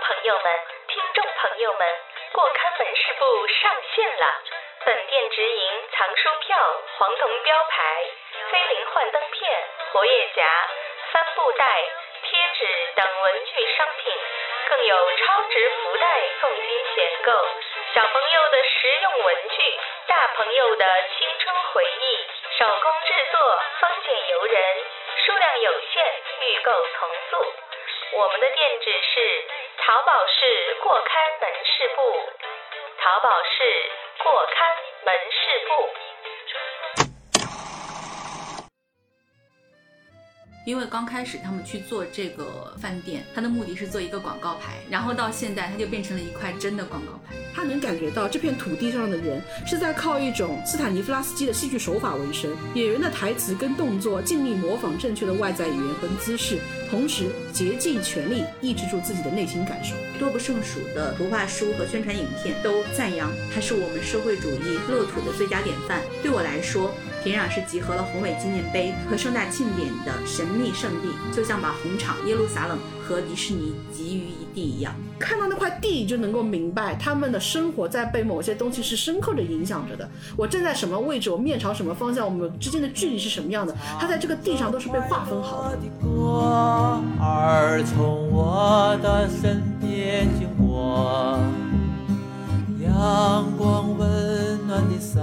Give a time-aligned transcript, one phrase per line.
[0.00, 1.86] 朋友们、听众朋友们，
[2.32, 4.42] 过刊门市部上线了！
[4.84, 6.56] 本店直营藏书票、
[6.96, 8.06] 黄铜标牌、
[8.50, 10.68] 菲林幻灯片、活页夹、
[11.12, 11.84] 帆布袋、
[12.22, 14.12] 贴纸等文具商品，
[14.70, 17.32] 更有超值福袋送金选购。
[17.94, 22.26] 小朋友的实用文具，大朋友的青春回忆，
[22.58, 24.76] 手工制作，方便游人，
[25.26, 26.04] 数量有限，
[26.40, 27.54] 预购从速。
[28.12, 29.44] 我们的店址是
[29.82, 30.44] 淘宝是
[30.84, 31.98] 过开门市部，
[33.00, 33.64] 淘宝是
[34.22, 34.68] 过开
[35.06, 35.70] 门市部。
[40.66, 47.19] 因为刚开始他们去做这个饭店，他的目的是做一个广告牌，然后到现在他就变成了一块真的广告牌。
[47.54, 56.58] 他能感觉到这片土地上的人是在靠一种斯坦尼夫拉斯基的戏剧手法为生，演员的台词跟动作尽力模仿正确的外在语言和姿势，
[56.90, 59.94] 同时竭尽全力抑制住自己的内心感受。
[60.18, 66.02] 多不胜数的图画书和宣传影片都赞扬他是我们社会主义乐土的最佳典范。
[66.22, 74.94] 对我来说，平壤是集合了宏伟纪念碑和盛大庆典的神秘圣地，就像把红场、耶路撒冷和迪士尼集于一地一样。
[75.18, 80.08] 看到那块地就能够明白他们的生活在被某些东西是深刻的影响着的。
[80.36, 85.78] 我站在什么位置，我面朝什么方向，我们之间的距离是什么样的，它在这个地上都是被划分好的。
[87.94, 91.38] 从我的身边经过，
[92.82, 95.18] 阳光温暖的洒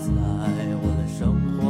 [0.00, 0.19] 在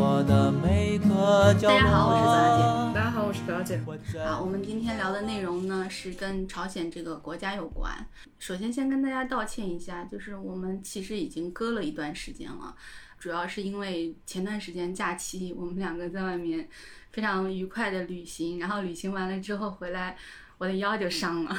[0.01, 1.79] 生活的每个角落。
[1.79, 2.95] 大家好，我是泽姐。
[2.95, 3.79] 大家好我是表姐。
[4.25, 7.95] 好，我们今天聊的内容呢是跟朝鲜这个国家有关。
[8.39, 12.75] 首先，先跟大家道歉一下，就是我们其实已经搁了一段时间了，
[13.19, 16.67] 主要是因为前段时间假期我们两个在外面
[17.11, 20.17] 非常愉快的旅行，然后旅行完了之后回来，
[20.57, 21.55] 我的腰就伤了，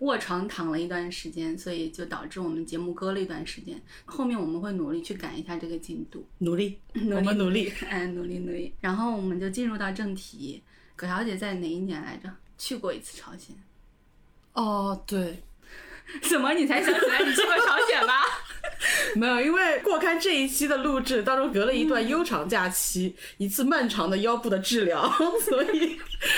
[0.00, 3.80] 卧床躺了一段时间，所以就导致我们节目搁了一段时间。
[4.04, 8.72] 后面我们会努力去赶一下这个进度，努力， 我们努力， 哎，努力努力。
[8.80, 10.62] 然后我们就进入到正题。
[10.94, 12.32] 葛小姐在哪一年来着？
[12.56, 13.56] 去过一次朝鲜。
[14.52, 15.42] 哦，对。
[16.22, 18.14] 怎么你才想起来你去过朝鲜吗？
[19.16, 25.08] 没有，因为过刊这一期的录制当中隔了一段悠长假期，一次漫长的腰部的治疗，
[25.44, 25.96] 所以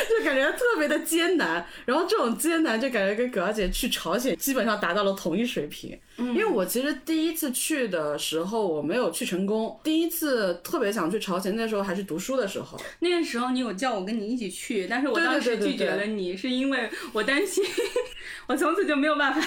[0.09, 1.67] 就感觉特别的艰难。
[1.85, 5.99] 然后这种艰难就感觉跟葛小姐去朝鲜基本上达到了同一水平。
[6.29, 12.79] 因为我其实第一次去的时候我没有去成功，第一次特别想去朝鲜，那时候还是读书的时候。
[13.01, 17.65] 那个时候你有叫我跟你一起去，但是我当时拒绝了你，是因为我担心
[18.47, 19.41] 我从此就没有办法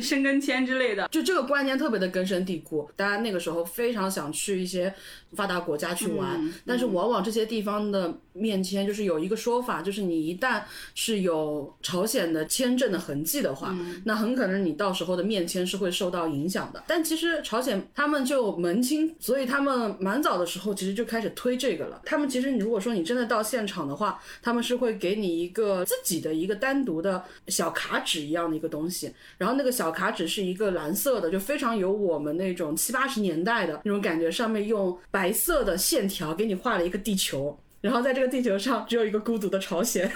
[0.00, 1.08] 申根签之类的。
[1.08, 4.94] 就这个观念特别的根深蒂固，大家那个时候非常想去一些
[5.34, 10.62] 发达国家去玩，但是往往这些地方的面签就是有一个说法，就是你一旦
[10.94, 16.19] 是有朝鲜的签证的痕迹的话，那很可能你到时候的面签是会受到。
[16.28, 22.00] 影响的，但其实朝鲜他们就门清，所以他们蛮早的时候其实就开始推这个了。
[22.04, 40.10] 他们其实你如果说你真的到现场的话，他们是会给你一个自己的一个单独的小卡纸一样的一个东西，然后那个小卡纸是一个蓝色的，就非常有我们那种七八十年代的那种感觉，上面用白色的线条给你画了一个地球，然后在这个地球上只有一个孤独的朝鲜。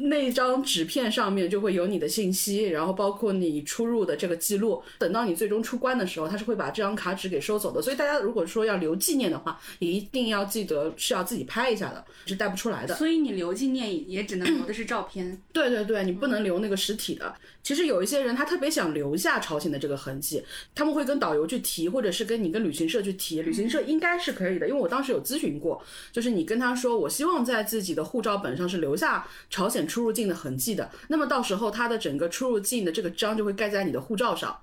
[0.00, 4.82] 那张纸片上面就会有你的信息，然后包括你出入的这个记录。
[4.98, 7.82] 等到你最终出关的时候，他是会把这张卡纸给收走的。
[7.82, 12.94] 所以大家如果说要留纪念的话，也一定要记得是要自己拍一下的，是带不出来的。
[12.94, 15.40] 所以你留纪念也只能留的是照片。
[15.52, 17.34] 对对对，你不能留那个实体的。
[17.62, 20.42] 其实有一些人他特别想留下朝鲜的这个痕迹，
[20.74, 23.42] 他们会跟导游去提，或者是跟你跟旅行社去提。
[23.42, 29.86] 旅行社应该是可以的，因为我当时有咨询过，就是你跟他说，我希望在自己的护照本上是留下朝鲜。
[29.90, 34.56] 出入境的痕迹的，那么到时候它的整个出入境的这个章就会盖在你的护照上。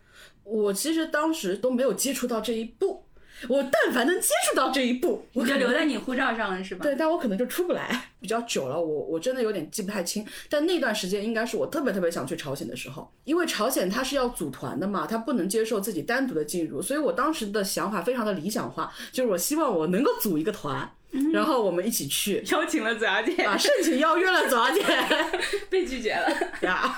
[0.44, 3.04] 我其实当时都没有接触到这一步，
[3.50, 6.84] 我但凡能接触到这一步，我就留在你护照上了，是吧？
[6.84, 10.26] 对，但我可能就出不来，比较久了，我我真的有点记不太清。
[10.50, 20.90] 但那段时间应该是我特别特别想去朝鲜的时候，因为朝鲜它是要组团的嘛，它不能接受自己单独的进入，所以我当时的想法非常的理想化，就是我希望我能够组一个团。
[21.34, 24.82] 然后我们一起去，邀请了左小姐，啊，盛情邀约了左小姐，
[25.70, 26.30] 被拒绝了
[26.62, 26.98] 呀。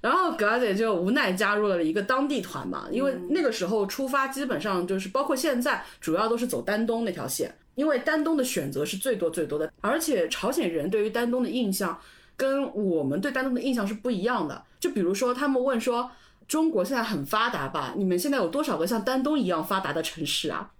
[0.00, 11.98] 然后葛小姐就无奈加入了一个当地团嘛，因为那个时候出发基本上就是包括现在，主要都是走丹东那条线，因为丹东的选择是最多最多的，而且朝鲜人对于丹东的印象
[12.36, 14.64] 跟我们对丹东的印象是不一样的。
[14.80, 16.10] 就比如说他们问说，
[16.46, 17.94] 中国现在很发达吧？
[17.96, 20.70] 你们现在有多少个像丹东一样发达的城市啊？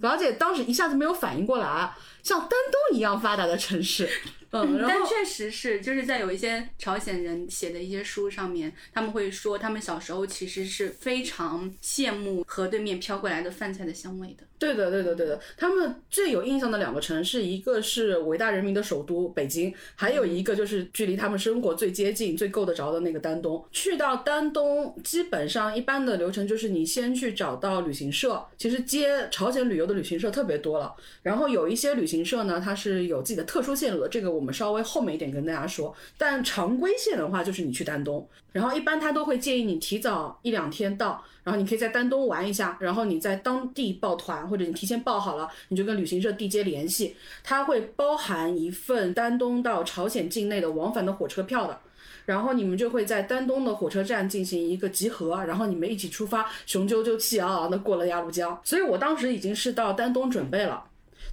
[0.00, 1.92] 表姐当时一下子没有反应过来，
[2.22, 4.08] 像丹东一样发达的城市，
[4.50, 14.44] 嗯，然后但确实是，就是在有一些朝鲜人写的一些书上面，他们会说他们小时候其实是非常羡慕河对面飘过来的饭菜的香味的。
[14.58, 15.40] 对的，对的，对的。
[15.56, 23.64] 他们最有印象的两个城市，一个是伟大人民的首都北京，还有一个就是距离他们生活最接近、最够得着的那个丹东。
[23.70, 30.92] 去到丹东，基本上一般的流程就是你先去找到旅行社，其实接朝鲜旅游的旅行社特别多了。
[31.22, 35.94] 然后有一些旅行社呢，它是有自己的特殊线路的，这个我们稍微后面一点跟大家说。
[36.16, 41.24] 但常规线的话，就是你去丹东，然后一般他都会建议你提早一两天到。
[41.48, 51.78] 然后你可以在丹东玩一下，然后你在当地报团，或者你提前报好了，你就跟旅行社地接联系，它会包含一份丹东到朝鲜境内的往返的火车票的。
[52.26, 58.60] 然后你们就会在丹东的火车站进行一个集合，然后你们一起出发，雄赳赳气昂昂的过了鸭绿江。
[58.62, 60.84] 所以我当时已经是到丹东准备了。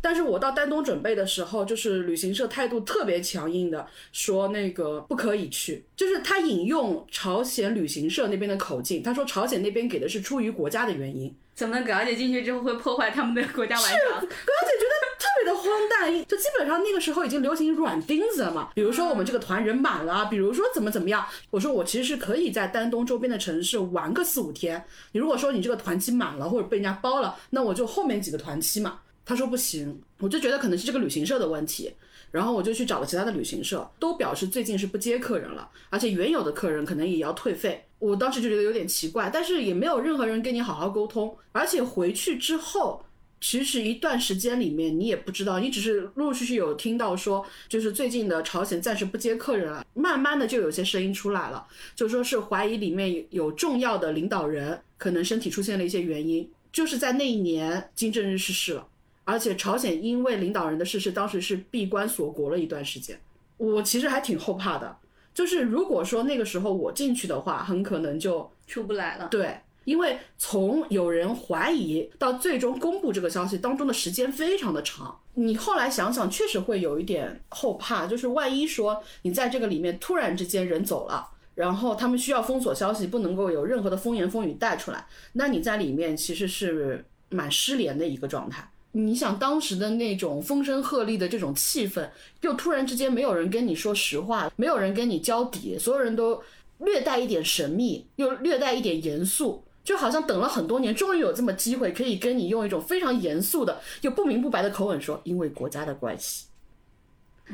[0.05, 11.35] 但是我到丹东准备的时候，就是旅行社态度特别强硬的说那个不可以去，就是他引用朝鲜旅行社那边的口径，他说朝鲜那边给的是出于国家的原因。
[11.55, 18.69] 怎么葛小姐进去之后会破坏他们的国家玩是，葛小姐觉得特别的荒诞，就基本上那个时候已经流行软钉子了嘛。
[18.75, 24.85] 比如说我们这个团人满了，比如说怎么怎么样，我说我其实是可以在丹东周边的城市玩个四五天。
[25.13, 28.99] 你如果说你这个团期满了或者被人家包了，那我就后面几个团期嘛。
[29.25, 31.91] 他说不行，我就觉得可能是这个旅行社的问题，
[32.29, 37.83] 然后我就去找了其他的旅行社，都表示最近是不接客人了，而且原有的客人可能也要退费。
[37.97, 43.03] 我当时就觉得有点奇怪，但是也没有任何人跟你好好沟通，而且回去之后，
[43.41, 58.87] 其实一段时间里面你也不知道，你只是陆陆续续有听到说，就是最近的朝鲜暂时不接客人了，慢慢的就有些声音出来了，就说是怀疑里面有重要的领导人可能身体出现了一些原因，就是在那一年金正日逝世了。
[59.25, 63.19] 而且朝鲜因为领导人的逝世，当时是闭关锁国了一段时间。
[63.57, 64.95] 我其实还挺后怕的，
[65.33, 69.27] 就是如果说那个时候我进去的话，很可能就出不来了。
[69.29, 75.19] 对，因为从有人怀疑到最终公布这个消息当中的时间非常的长。
[75.33, 88.69] 你后来想想，确实会有一点后怕，就是万一说你在这个里面突然之间人走了，然后他们需要封锁消息，不能够有任何的风言风语带出来，那你在里面其实是蛮失联的一个状态。
[88.97, 92.09] 你想当时的那种风声鹤唳的这种气氛，
[92.39, 96.41] 又突然之间没有人跟你说实话，没有人跟你交底，所有人都
[96.77, 106.45] 略带一点神秘，又略带一点严肃，就好像等了很多年，终于有这么机会可以跟你用一种非常严肃的又不明不白的口吻说，因为国家的关系。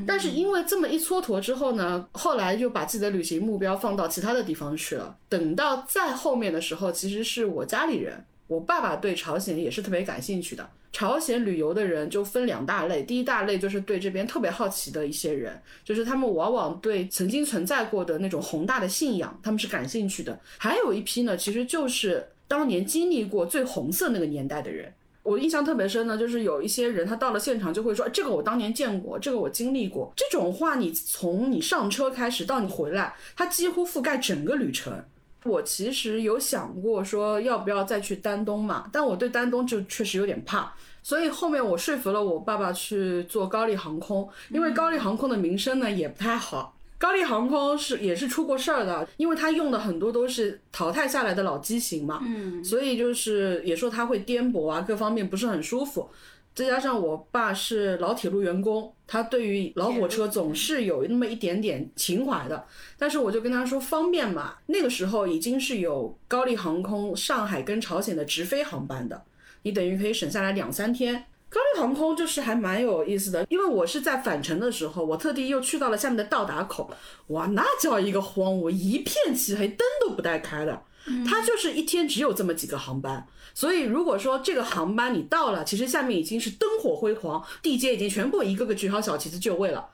[0.06, 5.18] 但是因为这么一蹉跎之后呢，后来就把自己的旅行目标放到其他的地方去了。
[5.28, 10.70] 等到再后面的时候，其实是我家里人，我爸爸对朝鲜也是特别感兴趣的。
[10.92, 20.38] 朝鲜旅游的人就分两大类，第一大类就是对这边特别好奇的一些人，就是他们往往对曾经存在过的那种宏大的信仰，他们是感兴趣的。
[20.58, 24.94] 还有一批呢，其实就是当年经历过最红色那个年代的人。
[25.24, 35.02] 我印象特别深呢，就是有一些人他到了现场就会说：“这个我当年见过，这个我经历过。”这种话，你从你上车开始到你回来，它几乎覆盖整个旅程。
[35.44, 40.72] 我其实有想过说要不要再去丹东嘛，但我对丹东就确实有点怕，
[41.02, 46.78] 所以后面我说服了我爸爸去做高丽航空，因为高丽航空的名声呢也不太好。
[47.00, 56.08] 高丽航空是也是出过事儿的，因为它用的很多都是淘汰下来的老机型嘛，嗯，所以就是也说它会颠簸啊，各方面不是很舒服。
[56.54, 62.66] 再加上我爸是老铁路员工，他对于老火车总是有那么一点点情怀的。
[62.98, 69.24] 但是我就跟他说方便嘛，那个时候已经是有高丽航空上海跟朝鲜的直飞航班的，
[69.64, 71.26] 你等于可以省下来两三天。
[71.50, 76.90] 高丽航空就是还蛮有意思的，因为我是在返程的时候，我特地又去到了下面的到达口，
[77.28, 80.82] 哇，那叫一个荒芜，一片漆黑，灯都不带开的。
[81.28, 89.90] 它就是一天只有这么几个航班，所以如果说这个航班你到了，其实下面已经是灯火辉煌，地接已经全部一个个举好小旗子就位了。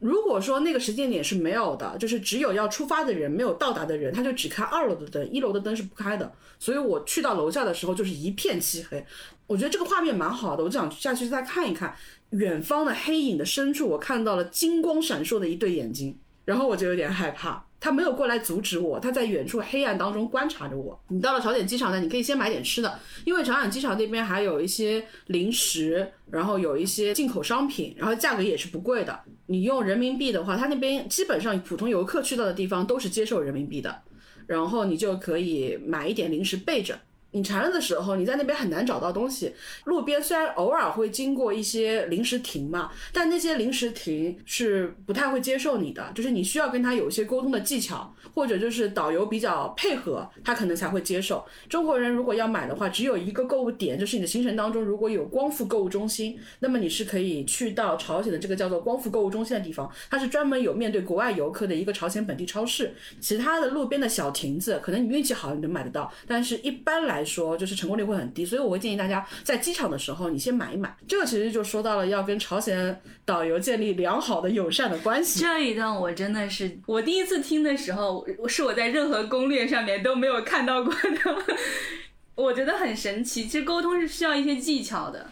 [0.00, 6.30] 如果说那个时间点是没有的，就是只有要出发的人，没有到达的人，他就只开二楼的灯，一楼的灯是不开的。
[6.58, 9.04] 所以我去到楼下的时候就是一片漆黑。
[9.46, 11.94] 我觉得这个画面蛮好的，我就想下去再看一看。
[12.30, 17.64] 远方的黑影的深处，我看到了金光闪烁的一对眼睛，然后我就有点害怕。
[17.80, 20.98] 他没有过来阻止我，他在远处黑暗当中观察着我。
[21.08, 29.20] 你到了朝鲜机场呢，你可以先买点吃的，因为朝鲜机场那边还有一些零食，然后有一些进口商品，然后价格也是不贵的。
[29.46, 34.00] 你用人民币的话，他那边基本上普通游客去到的地方都是接受人民币的，
[34.46, 36.98] 然后你就可以买一点零食备着。
[37.34, 39.52] 你馋了的时候，你在那边很难找到东西。
[39.84, 51.44] 路边虽然偶尔会经过一些临时亭嘛，但那些临时亭是不太会接受你的，就是你需要跟他有一些沟通的技巧，或者就是导游比较配合，他可能才会接受。
[51.68, 62.94] 中国人如果要买的话，只有一个购物点，就是你的行程当中如果有光复购物中心，那么你是可以去到朝鲜的这个叫做光复购物中心的地方，它是专门有面对国外游客的一个朝鲜本地超市。
[63.20, 70.96] 其他的路边的小亭子，可能你运气好你能买得到，但是一般来说就是成功率会很低，所以我会建议大家在机场的时候你先买一买。
[71.08, 75.40] 这个其实就说到了要跟朝鲜导游建立良好的友善的关系。
[75.40, 81.44] 这一段我真的是我第一次听的时候，是我在任何攻略上面都没有看到过的，
[82.34, 83.44] 我觉得很神奇。
[83.44, 85.30] 其实沟通是需要一些技巧的，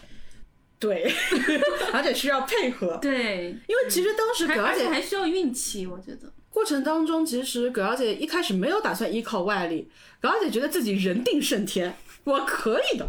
[0.79, 1.11] 对，
[1.93, 2.97] 而且需要配合。
[3.01, 6.31] 对，因为其实当时葛小姐还需要运气，我觉得。
[6.49, 9.89] 过程当中，其实葛小姐一开始没有打算依靠外力，
[10.23, 13.05] 葛小姐觉得自己人定胜天，我可以的。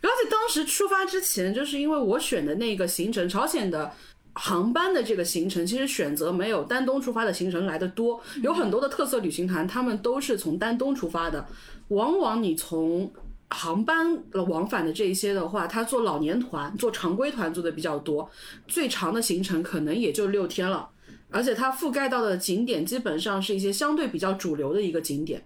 [0.00, 3.92] 葛小姐当时出发之前，就是因为我选的那个行程，朝鲜的
[4.34, 11.44] 航班的这个行程，其实选择没有丹东出发的行程来的多，有很多的特色旅行团，他们都是从丹东出发的，
[11.88, 13.12] 往往你从。
[13.54, 18.26] 航班往返的这一些的话，他做老年团、做常规团做的比较多，
[18.66, 20.88] 最长的行程可能也就六天了。
[21.30, 25.44] 而且它覆盖到的景点基本上是一些相对比较主流的一个景点。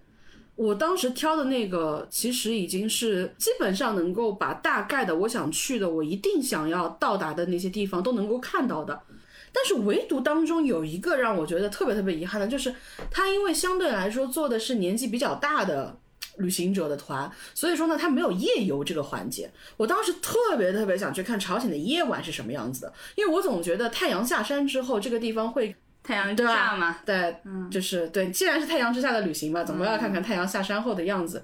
[0.57, 9.01] 我当时挑的那个其实已经是基本上能够把大概的我想去的、我一定想要到达的那些地方都能够看到的。
[9.53, 12.75] 但是唯独当中有一个让我觉得特别特别遗憾的，就是
[13.09, 15.97] 它因为相对来说做的是年纪比较大的。
[16.37, 19.49] 旅行者的团，所以说呢，他没有夜游这个环节。
[19.75, 25.75] 我当时特别特别想去看朝鲜的夜晚是什么样子的，因为我总觉得太阳下山之后，这个地方会
[26.07, 27.35] 太阳之下嘛，对，
[27.69, 31.43] 就是对，既然是太阳之下的旅行嘛，总归要看看太阳下山后的样子。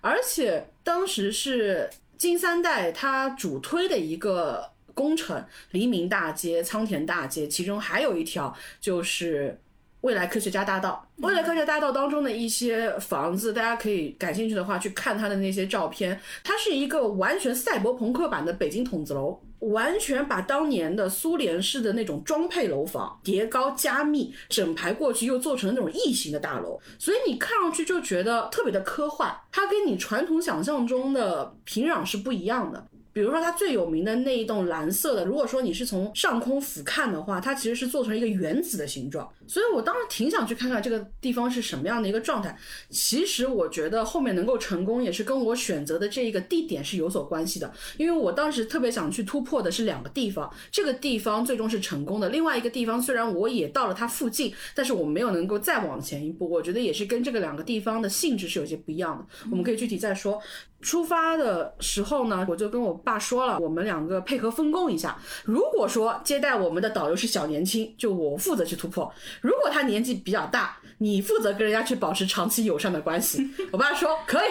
[0.00, 9.58] 而且当时是金三代他主推的一个工程，黎明大街、仓田大街，其中还有一条就是。
[10.04, 16.20] 未来科学家大道，未来科学大道当中的一些房子，大家可以感兴趣的话去看它的那些照片。
[16.42, 19.40] 它是一个完全赛博朋克版的北京筒子楼，
[19.70, 29.34] 完全把当年的苏联式的那种装配楼房叠高加密，整排过去又做成了那种异形的大楼，所以你看上去就觉得特别的科幻。
[29.50, 32.86] 它跟你传统想象中的平壤是不一样的。
[33.12, 39.28] 比如说它最有名的那一栋蓝色的，如果说你是从上空俯瞰的话，它其实是做成一个原子的形状。
[39.46, 42.56] 所以我当时挺想去看看这个地方是什么样的一个状态。
[42.90, 47.72] 其实我觉得后面能够成功，也是跟我选择的这一个地点是有所关系的。
[47.96, 52.28] 因为我当时特别想去突破的是两个地方，这个地方最终是成功的。
[52.28, 56.48] 另外一个地方虽然我也到了它附近，但是我没有能够再往前一步。
[56.48, 59.48] 我觉得也是跟这个两个地方的性质是有些不一样的。
[59.50, 60.40] 我们可以具体再说。
[60.80, 65.18] 出发的时候呢，我就跟我爸说了，我们两个配合分工一下。
[65.44, 69.10] 如果说接待我们的导游是小年轻，就我负责去突破；
[69.40, 73.48] 如果他年纪比较大，你负责跟人家去保持长期友善的关系。
[73.72, 74.50] 我爸说可以。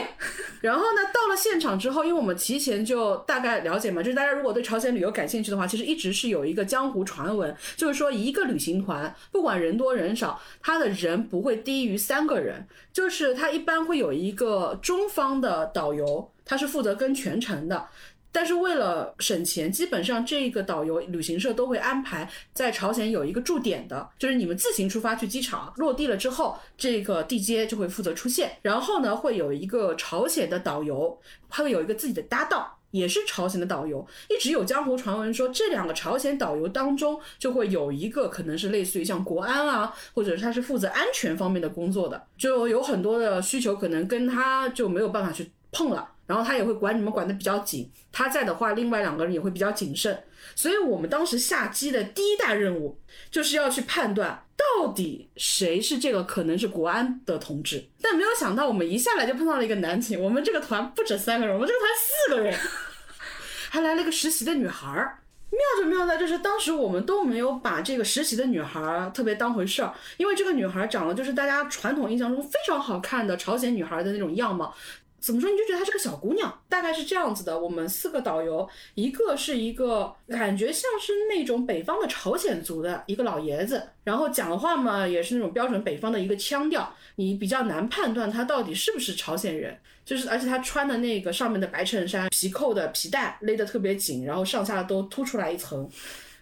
[0.61, 16.29] 然后呢，到了现场之后，因为我们提前就大概了解嘛，就是大家如果对朝鲜旅游感兴趣的话，其实一直是有一个江湖传闻，就是说一个旅行团不管人多人少，他的人不会低于三个人，就是他一般会有一个中方的导游。
[16.45, 17.87] 他是负责跟全程的，
[18.33, 34.05] 但是为了省钱，基本上这个导游旅行社都会安排在朝鲜有一个驻点的，就是你们自行出发去机场落地了之后，这个地接就会负责出现，然后呢会有一个朝鲜的导游，他会有一个自己的搭档，也是朝鲜的导游。
[34.29, 46.09] 一直有江湖传闻说，这两个朝鲜导游当中就会有一个可能是类似于像国安啊，或者他是负责安全方面的工作的，就有很多的需求可能跟他就没有办法去碰了。
[46.25, 50.23] 然后他也会管你们管的比较紧，他在的话，另外两个人也会比较谨慎。
[50.55, 52.99] 所以我们当时下机的第一大任务
[53.31, 57.83] 就是要去判断到底谁是这个可能是国安的同志。
[58.01, 60.17] 但没有想到，我们一下来就碰到了一个难题。
[60.17, 62.59] 我们这个团不止三个人，我们这个团四个人，
[63.69, 65.19] 还来了一个实习的女孩儿。
[65.49, 74.75] 妙就妙在就是当时我们都没有把这个实习的女孩特别当回事儿，因为这个女孩长得就是大家传统印象中非常好看的朝鲜女孩的那种样貌。
[75.23, 75.49] 怎么说？
[75.49, 77.57] 你就觉得她是个小姑娘，大概是这样子的。
[77.57, 89.77] 我们四个导游，一个是一个感觉像是那种北方的朝鲜族的一个老爷子，然后讲话嘛也是那种标准北方的一个腔调，你比较难判断他到底是不是朝鲜人。
[90.03, 95.89] 就是而且他穿的那个上面的白衬衫，皮扣的皮带勒得特别紧，然后上下都凸出来一层，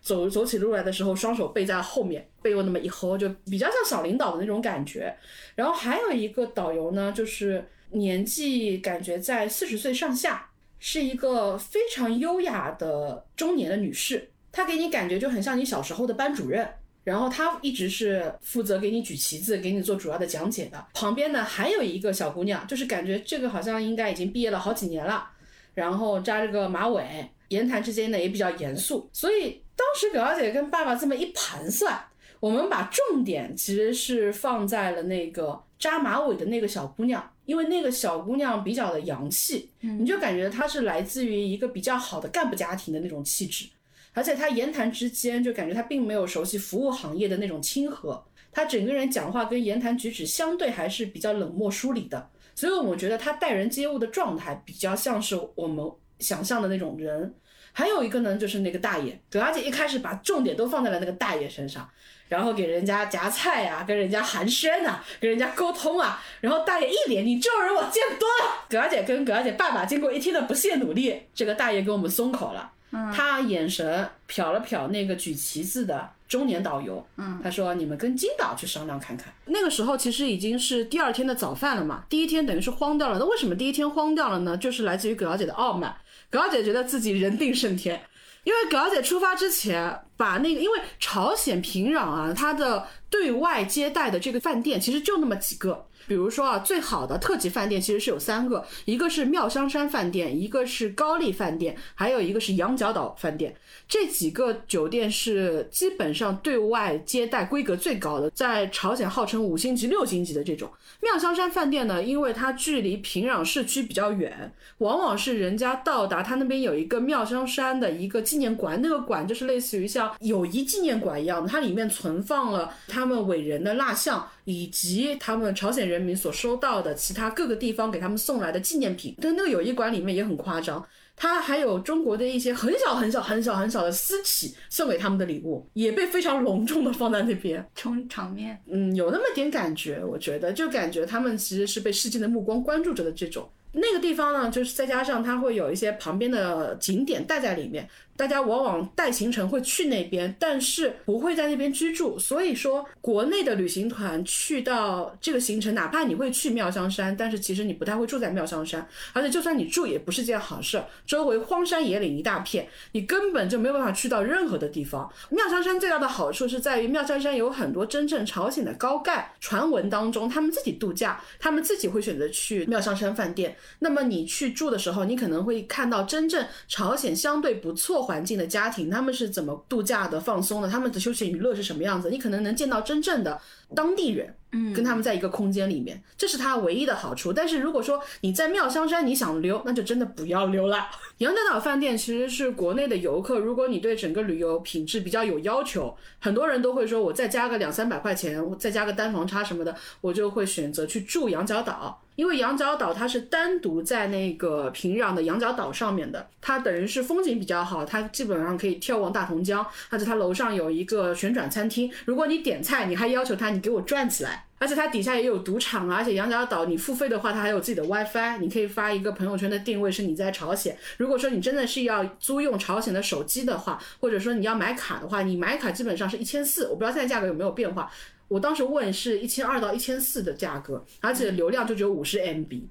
[0.02, 5.16] 走走起路来的时候双手背在后面，背又那么一吼，就比较像小领导的那种感觉。
[5.54, 7.64] 然后还有一个导游呢，就是。
[7.92, 14.30] 年纪感觉在四十岁上下，是一个非常优雅的中年的女士。
[14.52, 16.68] 她给你感觉就很像你小时候的班主任，
[17.04, 20.86] 然后她一直是负责给你举旗子、给你做主要的讲解的。
[20.94, 25.30] 旁边呢还有一个小姑娘，就是感觉这个好像应该已经毕业了好几年了，
[25.74, 29.10] 然后扎着个马尾，言谈之间呢也比较严肃。
[29.14, 31.98] 所以当时表姐跟爸爸这么一盘算，
[32.40, 43.66] 我们把重点其实是放在了那个扎马尾的那个小姑娘，因为那个小姑娘比较的洋气，你就感觉她是来自于一个比较好的干部家庭的那种气质。
[44.14, 55.86] 而且她言谈之间就感觉她并没有熟悉服务行业的那种亲和，她整个人讲话跟言谈举止相对还是比较冷漠疏离的，所以我觉得她待人接物的状态比较像是我们
[56.20, 57.34] 想象的那种人。
[57.74, 61.90] 还有一个呢，就是那个大爷，葛小姐一开始把重点都放在了那个大爷身上，
[62.28, 68.66] 然后给人家夹菜呀，跟人家寒暄呐，跟人家沟通啊，然后大爷一脸你这种人我见多了。
[68.70, 72.72] 葛小姐跟葛小姐爸爸经过一天的不懈努力，这个大爷给我们松口了。
[72.94, 83.18] 嗯他眼神瞟了瞟那个举旗子的中年导游，嗯，他说：“你们跟金导去商量看看。”那个时候其实已经是第二天的早饭了嘛，第一天等于是荒掉了。
[83.18, 84.58] 那为什么第一天荒掉了呢？
[84.58, 85.96] 就是来自于葛小姐的傲慢。
[86.32, 88.02] 葛小姐觉得自己人定胜天，
[88.44, 95.86] 因为葛小姐出发之前把那个，因为朝鲜平壤啊，它的对外接待的这个饭店其实就那么几个。
[96.08, 103.56] 比如说啊，最好的特级饭店其实是有三个，一个是妙香山饭店，一个是高丽饭店，还有一个是羊角岛饭店。
[103.88, 110.70] 这几个酒店是基本上对外接待规格最高的，在朝鲜号称五星级、六星级的这种。
[111.02, 124.28] 妙香山饭店呢，因为它距离平壤市区比较远，往往是人家到达，它那边有一个妙香山的一个纪念馆，那个馆就是类似于像友谊纪念馆一样的，它里面存放了他们伟人的蜡像。
[124.46, 138.60] 以及他们朝鲜人民所收到的其他各个地方给他们送来的纪念品，但那个友谊馆里面也很夸张，它还有中国的一些很小很小很小很小的私企送给他们的礼物，也被非常隆重的放在那边充场面。
[138.68, 143.50] 嗯，有那么点感觉，我觉得就感觉他们其实是被世界的目光关注着的这种。
[143.74, 147.88] 那个地方呢，就是再加上它会有一些旁边的景点带在里面。
[148.16, 152.20] 大家往往带行程会去那边，但是不会在那边居住。
[152.20, 160.84] 所以说，国内的旅行团去到这个行程，哪怕你会去妙香山，但是其实你不太会住在妙香山，而且就算你住，也不是件好事。
[161.08, 165.12] 周围荒山野岭一大片，你根本就没有办法去到任何的地方。
[165.30, 173.56] 妙香山最大的好处是在于，妙香山有很多真正朝鲜的高干，传闻当中他们自己度假，他们自己会选择去妙香山饭店。
[173.80, 178.01] 那么你去住的时候，你可能会看到真正朝鲜相对不错。
[178.02, 180.70] 环境的家庭，他们是怎么度假的、放松的？
[180.70, 182.10] 他们的休闲娱乐是什么样子？
[182.10, 183.40] 你可能能见到真正的
[183.76, 187.32] 当地人，嗯，跟他们在一个空间里面，这是它唯一的好处。
[187.32, 190.88] 但是如果说你在妙香山，你想溜，那就真的不要溜了。
[191.20, 202.02] 羊角岛饭店其实是国内的游客，如果你对整个旅游品质比较有要求，很多人都会说，我再加个两三百块钱，我再加个单房差什么的，我就会选择去住羊角岛。
[202.22, 220.78] 因为羊角岛它是单独在那个平壤的羊角岛上面的，它等于是风景比较好，它基本上可以眺望大同江，而且它楼上有一个旋转餐厅，如果你点菜，你还要求他你给我转起来，而且它底下也有赌场啊，而且羊角岛你付费的话，它还有自己的 WiFi，你可以发一个朋友圈的定位是你在朝鲜。
[220.98, 227.92] 如果说你真的是要租用朝鲜的手机的话，或者说你要买卡的话，你买卡基本上是一千四，我不知道现在价格有没有变化。
[228.32, 232.62] 我当时问是一千二到一千四的价格，而且流量就只有五十 MB。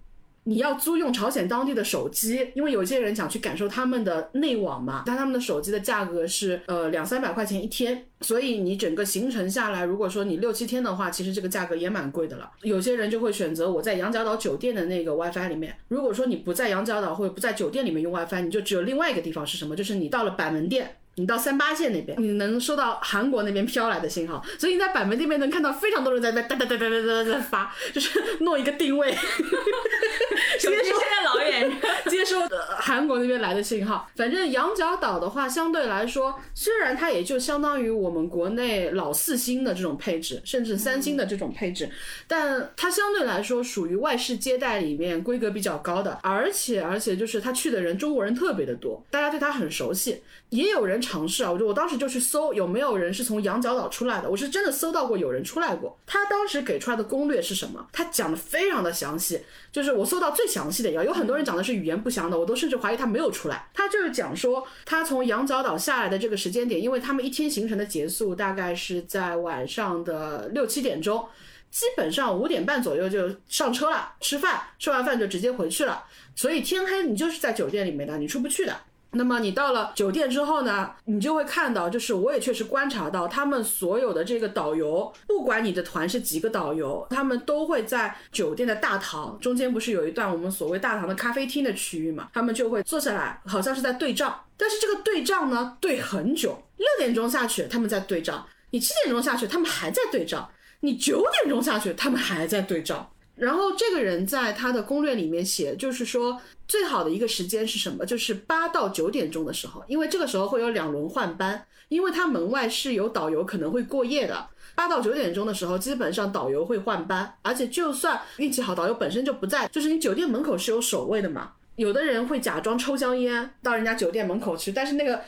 [0.45, 12.51] 你要租用朝鲜当地的手机，因为有些人想去感受他们的内网嘛，但他们的手机的价格是呃两三百块钱一天，所以你整个行程下来，如果说你六七天的话，其实这个价格也蛮贵的了。
[12.63, 15.77] 有些人就会选择我在羊角岛酒店的那个 WiFi 里面。
[15.89, 19.77] 如果说你不在羊角岛或者不在酒店里面用 WiFi，你就只有另外一个地方是什么？
[19.77, 20.97] 就是你到了板门店。
[21.17, 31.71] 你到三八线那边，你能收到韩国那边飘来的信号，所以你在板门那边能看到非常多人在在哒哒哒哒哒哒在发，就是弄一个定位，接收现在老远
[32.09, 32.39] 接收
[32.79, 34.09] 韩国那边来的信号。
[34.17, 41.91] 反正羊角岛的话，相对来说，虽然它也就相当于我们国内老四星的这种配置，甚至三星的这种配置，
[42.27, 51.00] 但它相对来说属于外事接待里面规格比较高的，而且而且就是他去的人中国人特别的多，大家对他很熟悉，也有人。
[51.01, 51.51] 尝试啊！
[51.51, 55.99] 我就我当时就去搜有没有人是从羊角岛出来的，我是真的搜到过有人出来过。
[56.07, 57.87] 他当时给出来的攻略是什么？
[57.93, 59.41] 他讲的非常的详细，
[59.73, 63.69] 就是我搜到最详细的要有很多人讲的是语言不详的，我都甚至怀疑他没有出来。
[63.73, 71.25] 他就是讲说他从羊角岛下来的这个时间点，因为他们一天行程的结束大概是在晚上的六七点钟。
[71.71, 76.03] 基本上五点半左右就上车了，吃饭，吃完饭就直接回去了。
[76.35, 78.77] 所以天黑你就是在酒店里面的，你出不去的。
[79.13, 92.29] 那么你到了酒店之后呢，你就会看到，就是我也确实观察到，他们所有的这个导游，不管你的团是几个导游，他们都会在酒店的大堂中间，不是有一段我们所谓大堂的咖啡厅的区域嘛？
[92.33, 94.45] 他们就会坐下来，好像是在对账。
[94.57, 100.49] 但是这个对账呢，对很久，六点钟下去他们在对账，你七点钟下去他们还在对账，
[100.81, 103.11] 你九点钟下去他们还在对账。
[103.41, 108.05] 然后这个人在他的攻略里面写，就是说最好的一个时间是什么？
[108.05, 114.47] 就是八到九点钟的时候，因为这个时候会有两轮换班，因为他门外是有导游可能会过夜的。
[114.75, 121.53] 八到九点钟的时候，基本上导游会换班，而且就算运气好，导游本身就不在，就是你酒店门口是有守卫的嘛。
[121.77, 125.23] 有的人会假装抽香烟到人家酒店门口去，但是那个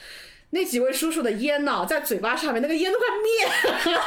[0.55, 4.03] 那几位叔叔的烟呢，在嘴巴上面，那个烟都快灭了。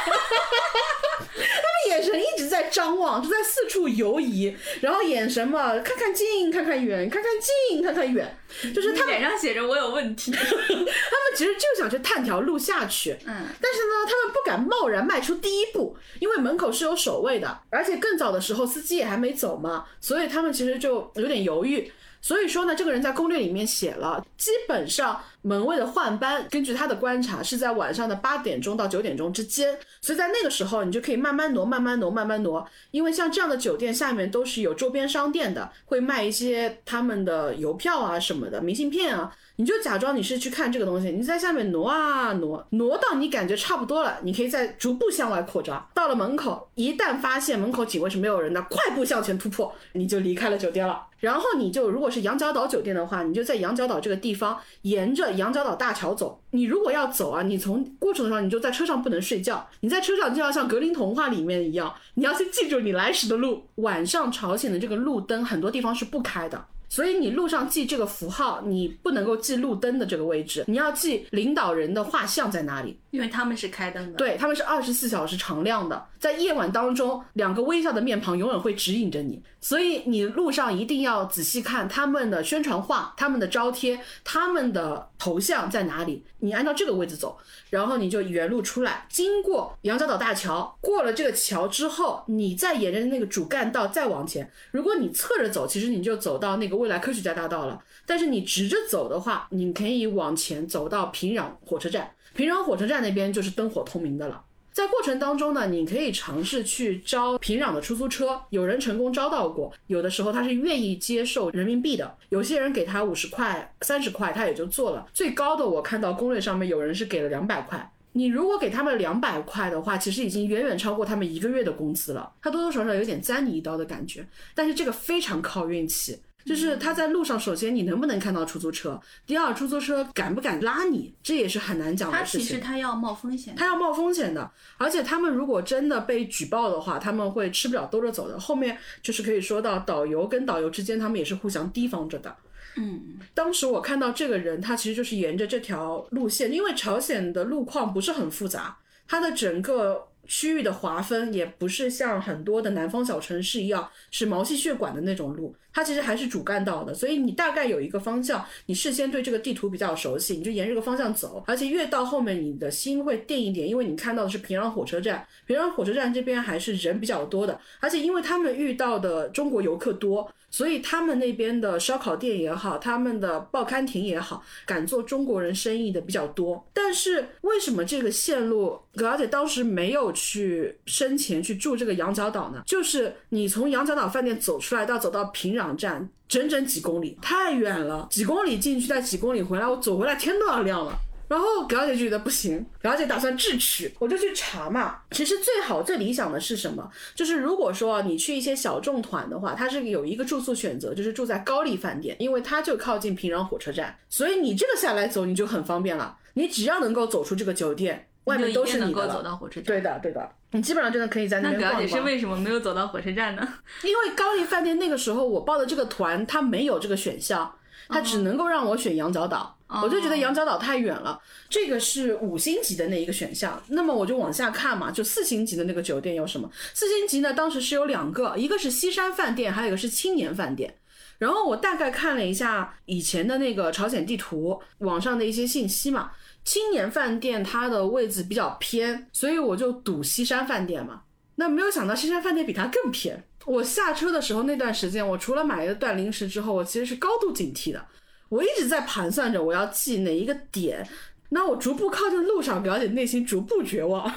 [1.36, 8.38] 他们眼神一直在张望，就在四处游移，然后眼神嘛，看看近，看看远，看看近，看看远，
[8.72, 10.30] 就是他们脸上写着我有问题。
[10.32, 10.86] 他们
[11.34, 21.92] 其实就想去探条路下去，嗯，但是呢，他们不敢贸然迈出第一步，因为门口是有守卫的，而且更早的时候司机也还没走嘛，所以他们其实就有点犹豫。
[22.22, 32.68] 所以说呢，这个人在攻略里面写了，基本上门卫的换班，根据他的观察是在晚上的八点钟到九点钟之间，所以在那个时候你就可以慢慢挪，慢慢挪，慢慢挪。
[32.90, 39.32] 因为像这样的酒店下面都是有周边商店的，会卖一些他们的邮票啊什么的，明信片啊。
[39.56, 45.88] 你就假装你是去看这个东西，你在下面挪啊挪，挪到你感觉差不多了，你可以再逐步向外扩张。
[45.94, 51.06] 到了门口，一旦发现门口警卫是没有人的，快步向前突破，你就离开了酒店了。
[51.18, 56.38] 然后你就如果是羊角岛酒店的话，你就在羊角岛这个地方沿着羊角岛大桥走。
[56.50, 63.64] 你如果要走啊，你从过程的时候你就在车上不能睡觉，你在车上就要像格林童话里面一样，你要去记住你来时的路。
[63.76, 66.66] 晚上朝鲜的这个路灯很多地方是不开的。
[66.88, 74.18] 所以你路上记这个符号，你不能够记路灯的这个位置，你要记领导人的画像在哪里，因为他们是开灯的。
[74.18, 79.42] 对，他们是二十四小时常亮的，在夜晚当中，两个微笑的面庞永远会指引着你。
[79.58, 87.36] 所以你路上一定要仔细看他们的宣传画、他们的招贴、他们的头像在哪里，你按照这个位置走，
[87.70, 94.48] 然后你就原路出来，经过羊角岛大桥，过了这个桥之后，你再沿着那个主干道再往前。
[94.70, 97.82] 如果你侧着走，其实你就走到那个未来科学家大道了。
[98.04, 104.44] 但是你直着走的话，你可以往前走到平壤火车站，平壤火车站那边就是灯火通明的了。
[104.70, 115.06] 在过程当中呢，你可以尝试去招平壤的出租车，有人成功招到过，有的时候他是愿意接受人民币的，有些人给他五十块、三十块，他也就做了。
[115.14, 126.18] 最高的我看到攻略上面有人是给了两百块，你如果给他们两百块的话，其实已经远远超过他们一个月的工资了，他多多少少有点栽你一刀的感觉，但是这个非常靠运气。
[126.46, 129.00] 就是他在路上，首先你能不能看到出租车？
[129.26, 131.12] 第二，出租车敢不敢拉你？
[131.22, 132.40] 这也是很难讲的事情。
[132.40, 134.48] 他其实他要冒风险，他要冒风险的。
[134.78, 138.38] 而且他们如果真的被举报的话，他们会吃不了兜着走的。
[138.38, 142.36] 后面就是可以说到导游跟导游之间，他们也是互相提防着的。
[142.76, 148.78] 嗯，当时我看到这个人，他其实就是沿着这条路线，因为朝鲜的路况不是很复杂，
[149.08, 150.06] 它的整个。
[150.26, 170.30] 区域的划分也不是像很多的南方小城市一样是毛细血管的那种路，它其实还是主干道的，所以你大概有一个方向，你事先对这个地图比较熟悉，你就沿这个方向走，而且越到后面你的心会定一点，因为你看到的是平壤火车站，平壤火车站这边还是人比较多的，而且因为他们遇到的中国游客多。
[170.56, 176.66] 所以他们那边的烧烤店也好，他们的报刊亭也好，敢做中国人生意的比较多。
[176.72, 182.62] 但是为什么这个线路葛小姐当时没有去生前去住这个羊角岛呢？
[182.64, 190.98] 就是你从羊角岛饭店走出来到走到平壤站，整整几公里，太远了，几公里进去再几公里回来，我走回来天都要亮了。
[191.28, 195.00] 然后表姐就觉得不行，表姐打算智取，我就去查嘛。
[195.10, 196.88] 其实最好最理想的是什么？
[197.14, 206.16] 就是如果说你去一些小众团的话，它是有一个住宿选择，就是住在高丽饭店，因为它就靠近平壤火车站，所以你这个下来走你就很方便了。
[206.34, 209.12] 你只要能够走出这个酒店，外面都是你的了。
[209.12, 209.64] 走到火车站。
[209.64, 211.82] 对的，对的，你基本上真的可以在那边逛逛。
[211.82, 213.48] 那表姐是为什么没有走到火车站呢？
[213.82, 217.52] 因为高丽饭店那个时候我报的这个团，它没有这个选项。
[217.88, 221.20] 他只能够让我选羊角岛，我就觉得羊角岛太远了。
[221.48, 226.50] 这个是五星级的那一个选项，那么我就往下看嘛，就四星级的那个酒店有什么？
[226.74, 230.76] 四星级呢，当时是有两个，一个是西山饭店，还有一个是青年饭店。
[231.18, 236.10] 然后我大概看了一下以前的那个朝鲜地图，网上的一些信息嘛，
[236.44, 241.02] 青年饭店它的位置比较偏，所以我就赌西山饭店嘛。
[241.36, 243.24] 那没有想到西山饭店比它更偏。
[243.46, 247.82] 我下车的时候那段时间，我除了买了一段零食之后，我其实是高度警惕的。
[248.28, 250.86] 我一直在盘算着我要记哪一个点。
[251.28, 254.12] 那我逐步靠近路上，表姐内心逐步绝望。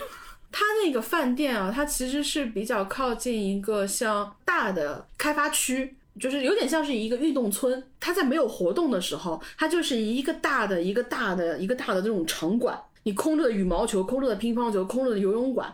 [0.51, 7.83] 它那个饭店啊，它其实是比较靠近一个像大的开发区，就是有点像是一个运动村。
[7.99, 12.79] 它在没有活动的时候，它就是一个大的、一个大的、一个大的这种场馆。
[13.03, 15.71] 你空着的羽毛球，空着的乒乓球，空着的游泳馆，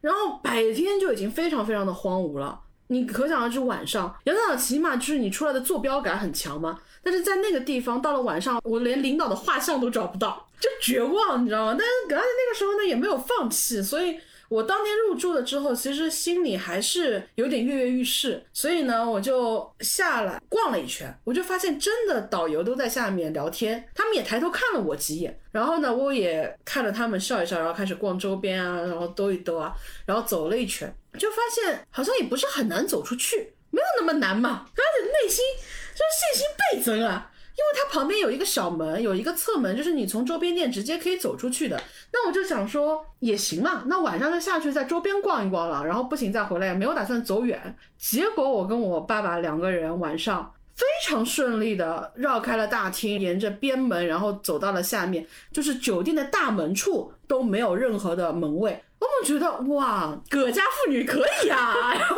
[0.00, 2.58] 然后白天就已经非常非常的荒芜了。
[2.88, 6.78] 你可想而知，晚上杨导起码就是你出来的坐标感很强嘛。
[7.02, 11.76] 但是在那个地方，到了晚上，我连领导的画像都找不到，就绝望，你知道吗？
[11.78, 14.18] 但是刚才那个时候呢，也没有放弃，所以。
[14.48, 35.44] 我当天入住了之后，其实心里还是有点跃跃欲试，所以呢，我就下来逛了一圈，我就发现真的导游都在下面聊天，他们也抬头看了我几眼，然后呢，我也看着他们笑一笑，然后开始逛周边啊，然后兜一兜啊，然后走了一圈，就发现好像也不是很难走出去，没有那么难嘛，而且内心
[35.94, 37.32] 就是信心倍增啊。
[37.56, 41.80] 因为它旁边有一个小门，有一个侧门，就是你从周边店直接可以走出去的。
[42.12, 47.76] 那我就想说也行嘛，那晚上就下去在周边逛一逛了，然后不行再回来，也没有打算走远。
[47.96, 58.82] 结果我跟我爸爸两个人晚上非常顺利的绕开了大厅，沿着边门，然后走到了下面，就是酒店的大门处都没有任何的门卫。
[58.98, 62.16] 我们觉得哇，葛家妇女可以啊， 然后，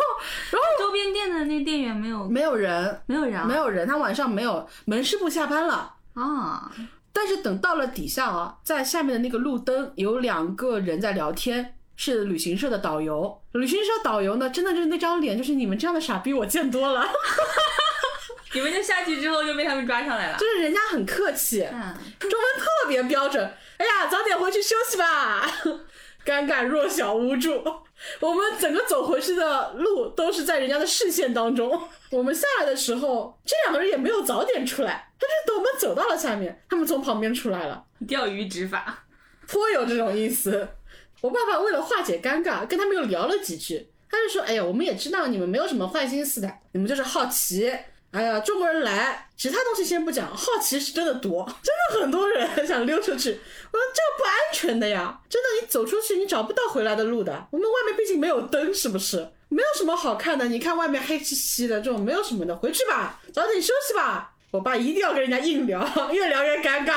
[0.51, 6.71] 然后周边店的那店员没有没有人，没有人，没有人，他晚上没有门市部下班了啊。
[7.13, 13.43] 但是等到了底下啊，在下面的那个路灯有两个人在聊天，是旅行社的导游。
[13.53, 17.09] 旅行社导游呢，真的就是那张脸，就是你们这样的傻逼我见多了。
[18.55, 23.45] 你们就下去之后就被他们抓上来了，就是人家很客气，嗯，中文特别标准。
[23.79, 25.45] 哎呀，早点回去休息吧。
[26.25, 27.63] 尴尬，弱小，无助。
[28.21, 31.89] 我们整个走回去的路都是在人家的视线当中。
[32.11, 37.85] 我们下来的时候，这两个人也没有早点出来，他就等我们走到了下面，他们从旁边出来了。
[38.07, 39.05] 钓鱼执法，
[39.47, 40.69] 颇有这种意思。
[41.21, 43.91] 我爸爸为了化解尴尬，跟他们又聊了几句。
[44.11, 47.71] 他就说：“哎呀，我们也知道你们没有什么坏心思的，你们就是好奇。”
[48.11, 53.31] 哎呀，中国人来，其他东西先不讲，好奇是真的多， 真的很多人想溜出去。
[53.71, 57.47] 我说这不安全的呀，真的，你走出去你找不到回来的路的。
[57.51, 59.29] 我们外面毕竟没有灯，是不是？
[59.51, 64.33] 没有什么好看的，你看外面黑漆漆的，这种没有什么的，回去吧，早点休息吧。
[64.51, 66.95] 我爸一定要跟人家硬聊，越聊越尴尬，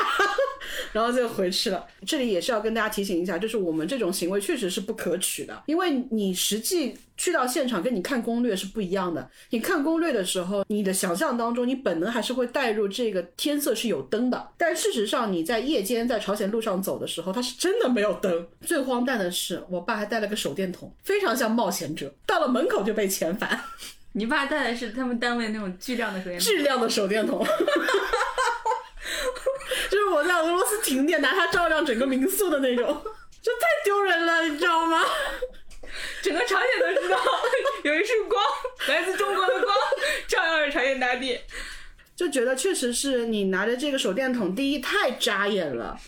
[0.92, 1.86] 然后就回去了。
[2.06, 9.30] 这里也是要跟大家提醒一下，就是我们这种行为确实是不可取的，因为你实际去到现场跟你看攻略是不一样的。
[9.50, 18.46] 你看攻略的时候，你的想象当中，你本能还是会带入这个天色是有灯的，但事实上你在夜间在朝鲜路上走的时候，它是真的没有灯。
[18.62, 23.60] 最荒诞的是，我爸还带了个手电筒，非常像冒险者，到了门口就被遣返。
[24.14, 27.44] 你爸带的是他们单位那种巨量的手电筒，巨量的手电筒，
[29.90, 33.02] 就是我在俄罗斯停电拿它照亮整个民宿的那种，
[33.42, 35.02] 这太丢人了，你知道吗？
[36.22, 37.18] 整个朝鲜都知道
[37.84, 38.42] 有一束光
[38.88, 39.74] 来自中国的光
[40.28, 41.38] 照耀着朝鲜大地，
[42.14, 45.98] 就觉得确实是你拿着这个手电筒，第一太扎眼了，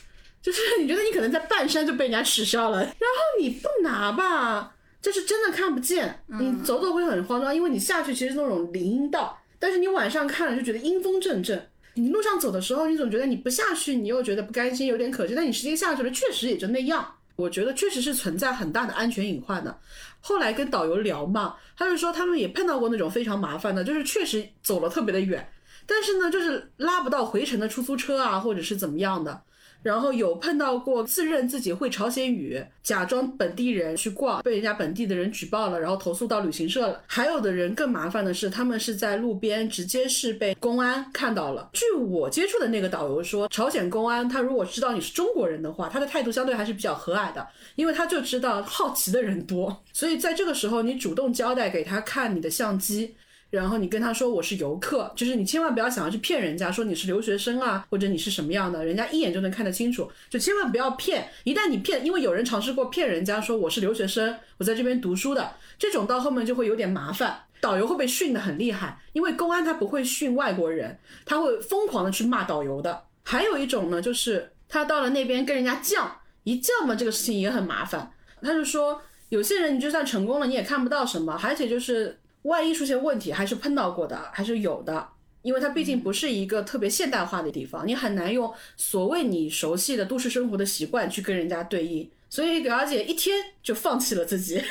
[0.43, 2.95] 就是你觉得你可能在半山就被人家耻笑了，然后
[3.41, 4.75] 你不拿吧。
[5.05, 11.69] 就是真的看不见，你走走会很慌张，因为你下去其实那种林荫道，但是你晚上看了就觉得阴风阵阵。
[11.93, 15.35] 你路上走的时候，你总觉得你不下去，你又觉得不甘心，有点可惜。
[15.35, 17.07] 但你实际下去了，确实也就那样。
[17.37, 19.79] 我觉得确实是存在很大的安全隐患的。
[20.21, 25.47] 后来跟导游聊嘛，他就说他们也碰到过那种非常麻烦的，就是确实走了特别的远，
[25.85, 29.43] 但是呢，就是拉不到回程的出租车啊，或者是怎么样的。
[29.85, 37.03] 然后有碰到过自认自己会朝鲜语，假装本地人去逛，被人家本地的人举报了，然后投诉到旅行社了。
[37.07, 41.69] 还有的人更麻烦的是，他们是在路边直接是被公安看到了。
[41.75, 53.15] 据我接触的那个导游说，朝鲜公安他如果知道你是中国人的话，他的态度相对还是比较和蔼的，因为他就知道好奇的人多，所以在这个时候你主动交代给他看你的相机。
[53.55, 61.29] 然后你跟他说我是游客，就是你千万不要想要去骗人家，说你是留学生啊，或者你是什么样的，人家一眼就能看得清楚，就千万不要骗。
[61.45, 73.05] 一旦你骗，因为有人尝试过骗人家说我是留学生，我在这边读书的，这种到后面就会有点麻烦，导游会被训得很厉害，因为公安他不会训外国人，他会疯狂的去骂导游的。
[73.23, 76.09] 还有一种呢，就是他到了那边跟人家犟，
[76.43, 78.11] 一犟嘛，这个事情也很麻烦。
[78.43, 82.19] 他就说有些人你就算成功了，你也看不到什么，而且就是。
[82.45, 85.09] 万一出现问题，还是碰到过的，还是有的，
[85.43, 94.63] 因为它毕竟不是一个特别现代化的地方，你很难用所谓你熟悉的都市生活的习惯去跟人家对应，所以表姐一天就放弃了自己。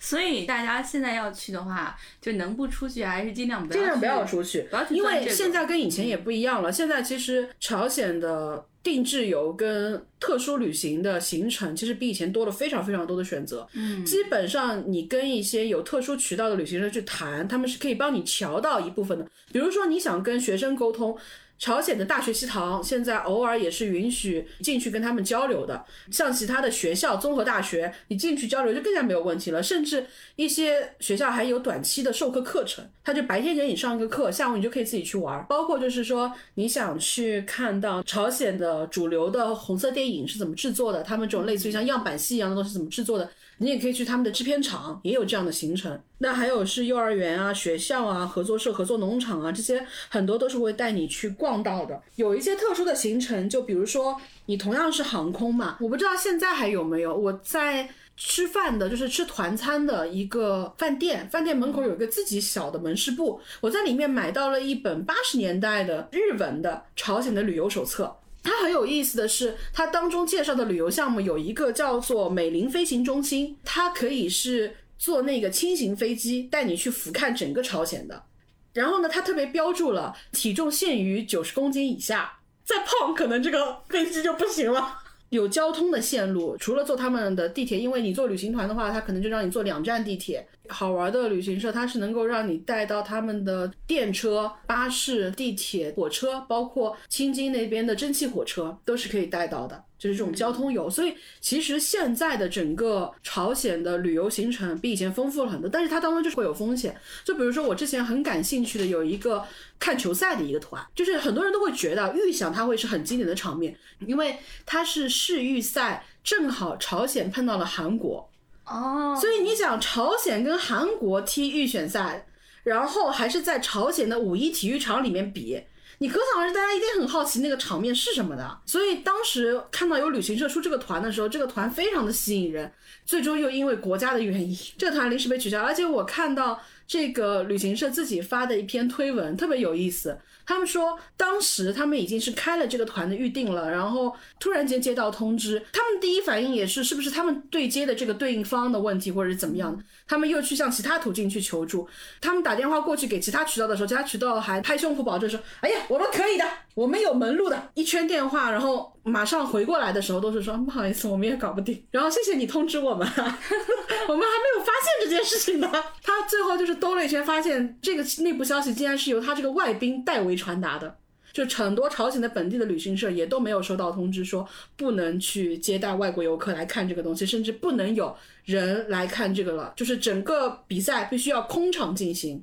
[0.00, 6.72] 所以大家现在要去的话，就能不出去还是尽量不要尽量不要出去不要，去因钻这个为现在跟以前也不一样了。
[6.72, 13.68] 现在其实朝鲜的定制游跟特殊旅行的行程，其实比以前多了非常非常多的选择。
[13.74, 19.26] 嗯，基本上你跟一些有特殊渠道的旅行社去谈，他们是可以帮你调到一部分的。
[19.52, 21.16] 比如说你想跟学生沟通。
[21.60, 29.62] 朝鲜的大学食堂现在偶尔也是允许进去跟他们交流的，像其他的学校、综合大学，你进去交流就更加没有问题了。
[29.62, 35.44] 甚至一些学校还有短期的授课课程，他就白天给你上一个课，下午你就可以自己去玩。
[35.50, 43.30] 包括就是说你想去看到朝鲜的主流的红色电影是怎么制作的，他们这种类似于像样板戏一样的东西怎么制作的，
[43.62, 46.00] 你也可以去他们的制片厂，也有这样的行程。
[46.16, 52.00] 那还有是幼儿园啊、学校啊、合作社、合作农场啊，这些很多都是会带你去逛到的。
[52.16, 57.14] 有一些特殊的行程，就比如说你同样是航空嘛，我不知道现在还有没有。
[57.14, 68.16] 我在吃饭的，就是吃团餐的一个饭店，饭店门口有一个自己小的门市部，我在里面买到了一本八十年代的日文的朝鲜的旅游手册。
[68.42, 78.24] 它很有意思的是，它当中介绍的旅游项目有一个叫做美林飞行中心，它可以是坐那个轻型飞机带你去俯瞰整个朝鲜的。
[78.72, 84.98] 然后呢，它特别标注了体重限于九十公斤以下，再胖可能这个飞机就不行了。
[85.30, 90.44] 有交通的线路，除了坐他们的地铁，因为你坐旅行团的话，他可能就让你坐两站地铁。
[90.70, 99.84] 好玩的旅行社，它是能够让你带到他们的电车、巴士、地铁、火车，包括青津那边的蒸汽火车，都是可以带到的。
[99.98, 106.96] 就是这种交通游，所以其实现在的整个朝鲜的旅游行程比以前丰富了很多，但是它当中就是会有风险。
[107.22, 109.44] 就比如说我之前很感兴趣的有一个
[109.78, 118.29] 看球赛的一个团，就是很多人都会觉得预想它会是很经典的场面，因为它是世预赛，正好朝鲜碰到了韩国，
[118.70, 122.26] 哦，所以你想朝鲜跟韩国踢预选赛，
[122.62, 125.60] 然后还是在朝鲜的五一体育场里面比。
[125.98, 128.58] 你可想而知，大家一定很好奇那个场面是什么的。
[128.64, 132.72] 所以当时看到有旅行社出这个团的时候，这个团非常的吸引人。
[133.04, 135.60] 最终又因为国家的原因，这个团临时被取消。
[135.60, 140.16] 而且我看到这个旅行社自己发的一篇推文，特别有意思。
[140.50, 149.80] 他们说，当时他们已经是开了这个团的预定了，然后突然间接到通知，他们第一反应也是是不是他们对接的这个对应方的问题，或者是怎么样的？
[150.08, 151.88] 他们又去向其他途径去求助。
[152.20, 165.70] 他们打电话过去给其他渠道的时候，其他渠道还拍胸脯保证说：“哎呀，我们可以的，我们有门路的。”一圈电话，然后马上回过来的时候都是说：“不好意思，我们也搞不定。”然后谢谢你通知我们， 我们还没有发现这件事情呢。
[166.02, 170.96] 他最后就是兜了一圈，发现这个内部消息竟然是由他这个外宾代为传达的。
[171.32, 174.46] 就很多朝鲜的本地的旅行社也都没有收到通知，说
[174.76, 179.72] 不能去接待外国游客来看这个东西，甚至不能有人来看这个了。
[179.76, 182.42] 就是整个比赛必须要空场进行。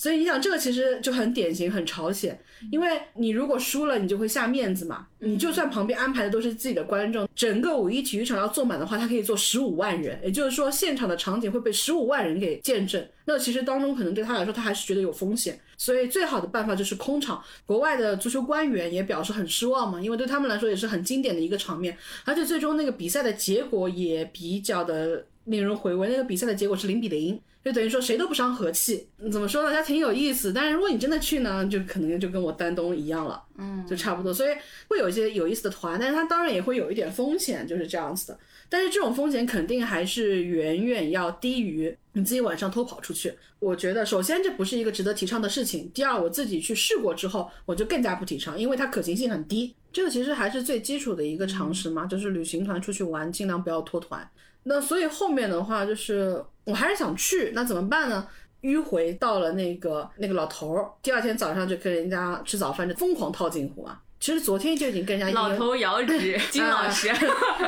[0.00, 2.40] 所以你想，这个其实就很典型，很朝鲜。
[2.72, 5.06] 因为你如果输了，你就会下面子嘛。
[5.18, 13.06] 你就算旁边安排的都是自己的观众，整个五一体育场要坐满的话，它可以坐十五万人，也就是说现场的场景会被十五万人给见证。
[13.26, 15.60] 那其实当中可能对他来说，他还是觉得有风险。
[15.80, 17.42] 所以最好的办法就是空场。
[17.64, 26.06] 国外的足球官员也表示很失望嘛，因为对他们来说也是很经典的一个场面，而且最终那个比赛的结果也比较的令人回味。
[26.10, 27.40] 那个比赛的结果是零比零。
[27.62, 29.70] 就等于说谁都不伤和气，怎么说呢？
[29.70, 30.50] 它挺有意思。
[30.50, 34.32] 但是如果你真的去呢，就可能就跟我丹东一样了，嗯，就差不多。
[34.32, 34.54] 所以
[34.88, 38.38] 会有一些有意思的团，但是它当然也会有一点风险，就是这样子的。
[38.70, 43.34] 但是这种风险肯定还是远远要低于你自己晚上偷跑出去。
[43.58, 49.74] 我觉得首先这不是一个值得提倡的事情，第二我自己去试过之后，我就更加不提倡，因为它可行性很低。
[49.92, 54.26] 这个其实还是最基础的一个常识嘛，就是旅行团出去玩尽量不要脱团。
[54.62, 58.26] 那所以后面的话就是我还是想去，那怎么办呢？
[58.62, 64.00] 迂回到了那个那个老头儿，第二天早上就跟人家吃早饭，就疯狂套近乎啊。
[64.20, 67.10] 其实昨天就已经跟人家老头遥指金老师，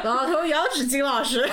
[0.04, 1.48] 老头遥指金老师，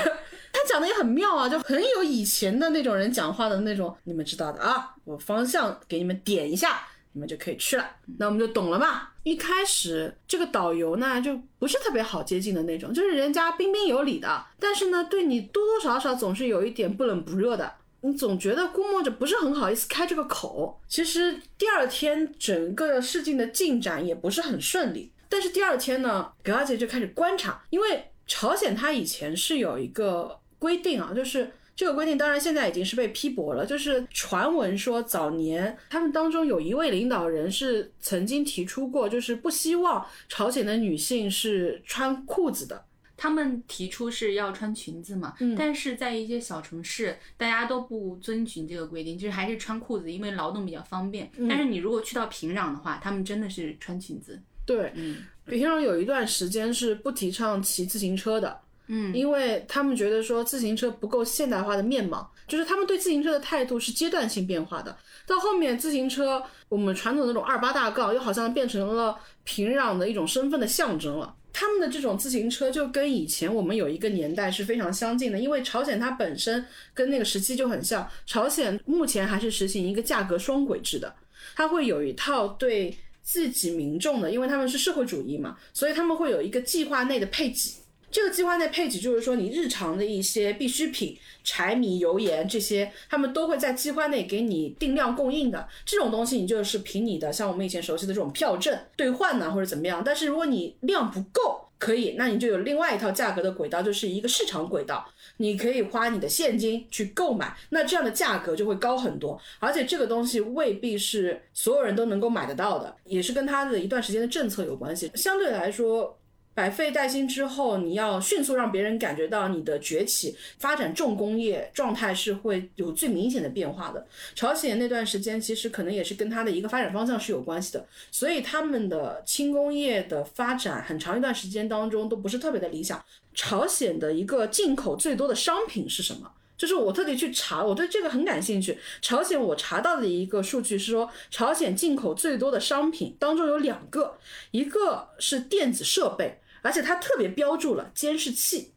[0.51, 4.93] 他讲的也很妙啊，就很有以前的那种人讲话的那种，你们知道的啊。
[5.05, 6.81] 我方向给你们点一下，
[7.13, 9.08] 你们就可以去了，那我们就懂了嘛。
[9.23, 17.73] 一开始这个导游呢，就不是特别好接近的那种，就是人家彬彬有礼的，但是呢，对你多多少少总是有一点不冷不热的。
[18.02, 20.79] 你总觉得估摸着不是很好意思开这个口。
[20.87, 42.85] 其实第二天整个事情的进展也不是很顺利，但是第二天呢，格拉杰就开始观察，因为朝鲜它以前是有一个规定啊，就是这个规定当然现在已经是被批驳了，就是传闻说早年他们当中有一位领导人是曾经提出过，就是不希望朝鲜的女性是穿裤子的。
[43.22, 51.30] 他们提出是要穿裙子嘛，嗯但是在一些小城市，大家都不遵循这个规定，就是还是穿裤子，因为劳动比较方便。
[51.36, 54.42] 嗯但是你如果去到平壤的话，他们真的是穿裙子。
[54.65, 58.58] 对，嗯平壤有一段时间是不提倡骑自行车的，
[58.88, 64.96] 嗯因为他们觉得说自行车不够现代化的面貌，就是他们对自行车的态度是阶段性变化的。
[65.26, 71.36] 到后面，自行车我们传统的那种二八大杠，又好像变成了平壤的一种身份的象征了。
[71.60, 78.10] 他们的这种自行车就跟以前我们有一个年代是非常相近的，因为朝鲜它本身跟那个时期就很像。
[78.25, 81.13] 朝鲜目前还是实行一个价格双轨制的，
[81.57, 87.79] 它会有一套对自己民众的，因为他们是社会主义嘛，所以他们会有一个计划内的配给。
[88.12, 95.67] 这个计划内配给就是说，你日常的一些必需品，柴米油盐这些，他们都会在计划内给你定量供应的。
[95.85, 100.01] 这种东西你就是凭你的像我们以前熟悉的这种票证兑换呢，或者怎么样。
[100.03, 105.07] 但是如果你量不够，可以，那你就有另外一套价格的轨道，就是一个市场轨道。
[105.37, 115.10] 你可以花你的现金去购买，那这样的价格就会高很多，而且这个东西未必是所有人都能够买得到的，也是跟它的一段时间的政策有关系。
[115.15, 116.19] 相对来说，
[116.60, 124.05] 百废待兴之后，你要迅速让别人感觉到你的崛起，发展重工业状态是会有最明显的变化的。
[124.35, 133.01] 朝鲜那段时间其实可能也是跟它的一个发展方向是有关系的，所以他们的轻工业的发展很长一段时间当中都不是特别的理想。
[133.33, 136.29] 朝鲜的一个进口最多的商品是什么？
[136.57, 138.77] 就是我特地去查，我对这个很感兴趣。
[139.01, 144.17] 朝鲜我查到的一个数据是说，朝鲜进口最多的商品当中有两个，
[144.51, 148.73] 一个是电子设备，而且它特别标注了监视器，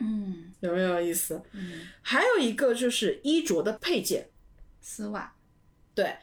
[0.00, 1.42] 嗯有没有意思？
[1.52, 4.28] 嗯，还有一个就是衣着的配件，
[4.80, 5.34] 丝袜。
[5.94, 6.16] 对，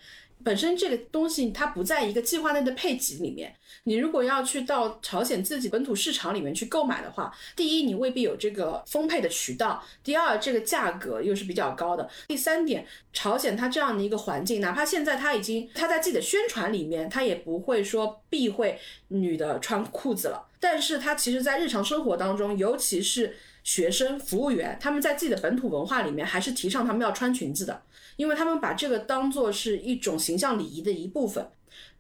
[0.44, 3.56] 本身这个东西它不在一个计划内的配给里面。
[3.84, 27.82] 你如果要去到朝鲜自己本土市场里面去购买的话，第一你未必有这个丰沛的渠道，第二这个价格又是比较高的，第三点，朝鲜它这样的一个环境，哪怕现在它已经它在自己的宣传里面，它也不会说避讳女的穿裤子了，但是他其实在日常生活当中，尤其是学生、服务员，他们在自己的本土文化里面还是提倡他们要穿裙子的。
[28.18, 31.50] 因为他们把这个当做是一种形象礼仪的一部分。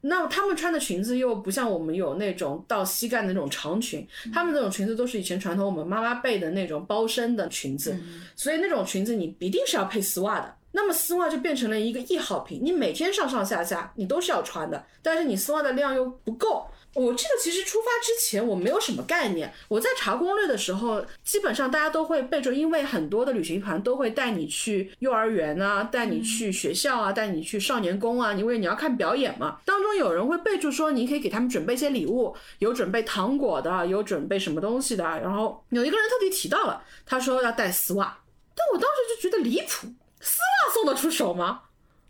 [0.01, 7.97] 那他们穿的裙子又不像我们有那种到膝盖的那种长裙，他们那种裙子都是以前传统我们妈妈辈的那种包身的裙子，
[8.35, 10.53] 所以那种裙子你一定是要配丝袜的。
[10.73, 16.67] 那么丝袜就变成了一个易耗品，你每天上上下下你都是要穿的，但是你丝袜的量又不够。
[16.95, 29.59] 我这个其实出发之前我没有什么概念，我在查攻略的时候，基本上大家都会备注，因为很多的旅行团都会带你去幼儿园啊，带你去学校啊，带你去少年宫啊，因为你要看表演嘛。
[29.65, 35.03] 当中有人会备注说，你可以给他们准备一些礼物，有准备糖果的，有准备什么东西的。
[35.03, 38.17] 然后有一个人特地提到了，他说要带丝袜，
[38.55, 39.87] 但我当时就觉得离谱，
[40.19, 41.61] 丝袜送得出手吗？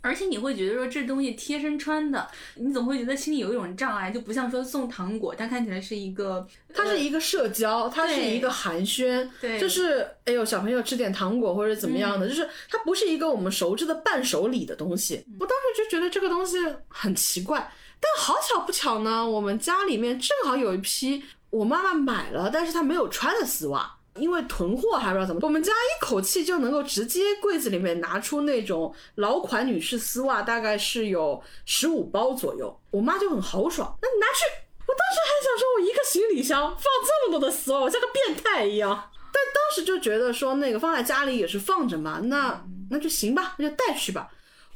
[0.02, 15.26] 而且你会觉得说这东西贴身穿的，你总会觉得心里有一种障碍，就不像说送糖果，它看起来是一个，它是一个社交，它是一个寒暄，对就是哎呦小朋友吃点糖果或者怎么样的，就是它不是一个我们熟知的伴手礼的东西。
[15.40, 23.99] 我当时就觉得这个东西很奇怪，但好巧不巧呢，我们家里面正好有一批我妈妈买了，但是她没有穿的丝袜。
[24.20, 32.80] 因为囤货还不知道怎么，我们家一口气就能够直接柜子里面拿出那种老款女士丝袜，大概是有十五包左右。
[32.92, 34.46] 我妈就很豪爽，那你拿去。
[34.88, 39.10] 我当时还想说，我一个行李箱放这么多的丝袜，我像个变态一样。
[39.32, 44.28] 但当时就觉得说，那个放在家里也是放着嘛，那那就行吧，那就带去吧。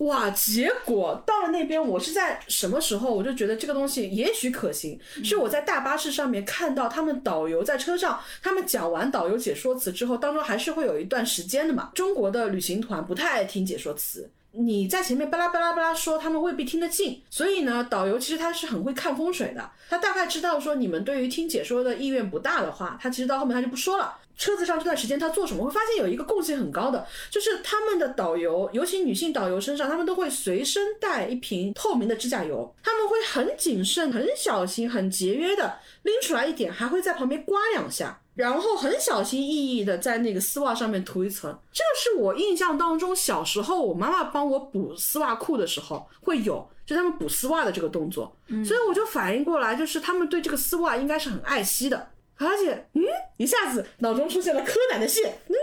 [0.03, 0.29] 哇！
[0.31, 3.13] 结果到了那边，我是在什么时候？
[3.13, 4.99] 我就觉得这个东西也许可行。
[5.23, 11.91] 是我在大巴士上面看到他们导游在车上，他们讲完导游解说词之后，当中还是会有一段时间的嘛。
[11.93, 14.29] 中国的旅行团不太爱听解说词。
[14.55, 24.15] 你在前面巴拉巴拉巴拉说，他们未必听得进，所以呢，导游其实他是很会看风水的，他大概知道说你们对于听解说的意愿不大的话，他其实到后面他就不说了。
[24.37, 25.65] 车子上这段时间他做什么？
[25.65, 38.19] 会发现有一个共性很高的，就是他们的导游，尤其女性导游身上，他们都会随身带一瓶透明的指甲油，他们会很谨慎、很小心、很节约的拎出来一点，还会在旁边刮两下。
[38.35, 52.07] 然后很小心翼翼的在那个丝袜上面涂一层，这个是我印象当中小时候我妈妈帮我补丝袜裤的时候会有，就他们补丝袜的这个动作，所以我就反应过来，就是他们对这个丝袜应该是很爱惜的，
[52.37, 53.01] 而且嗯，
[53.37, 55.55] 一下子脑中出现了柯南的线，嗯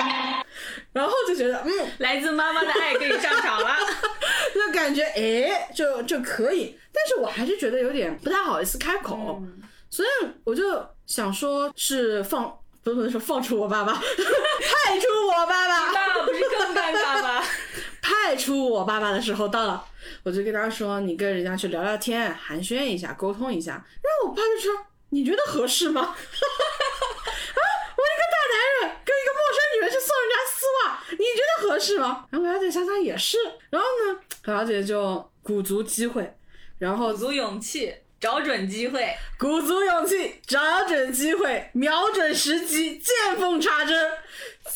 [0.00, 0.42] 噔，
[0.92, 3.76] 然后就觉得嗯，来自妈妈的爱可以上场了。
[4.54, 9.42] 就感觉哎就就可以，但是我还是觉得有点不太好意思开口。
[9.90, 10.08] 所以
[10.44, 17.42] 我就想说是放，不能说放出我爸爸， 派出我爸爸，那不是更尴尬吗？
[18.00, 19.84] 派出我爸爸的时候到了，
[20.22, 23.72] 我就跟他说：“你跟人家去聊聊天，寒暄一下，沟通一下。”
[24.02, 24.72] 然后我爸就说
[25.12, 26.14] ：“你觉得合适吗？” 啊，
[27.96, 32.26] 我一个大男人跟一个陌生女人去送人家丝袜，你觉得合适吗？
[32.30, 33.36] 然后我小姐想想也是，
[33.70, 36.34] 然后呢，我小姐就鼓足机会，
[36.78, 44.10] 然后鼓足勇气，找准机会，鼓足勇气，找准机会，瞄准时机，见缝插针。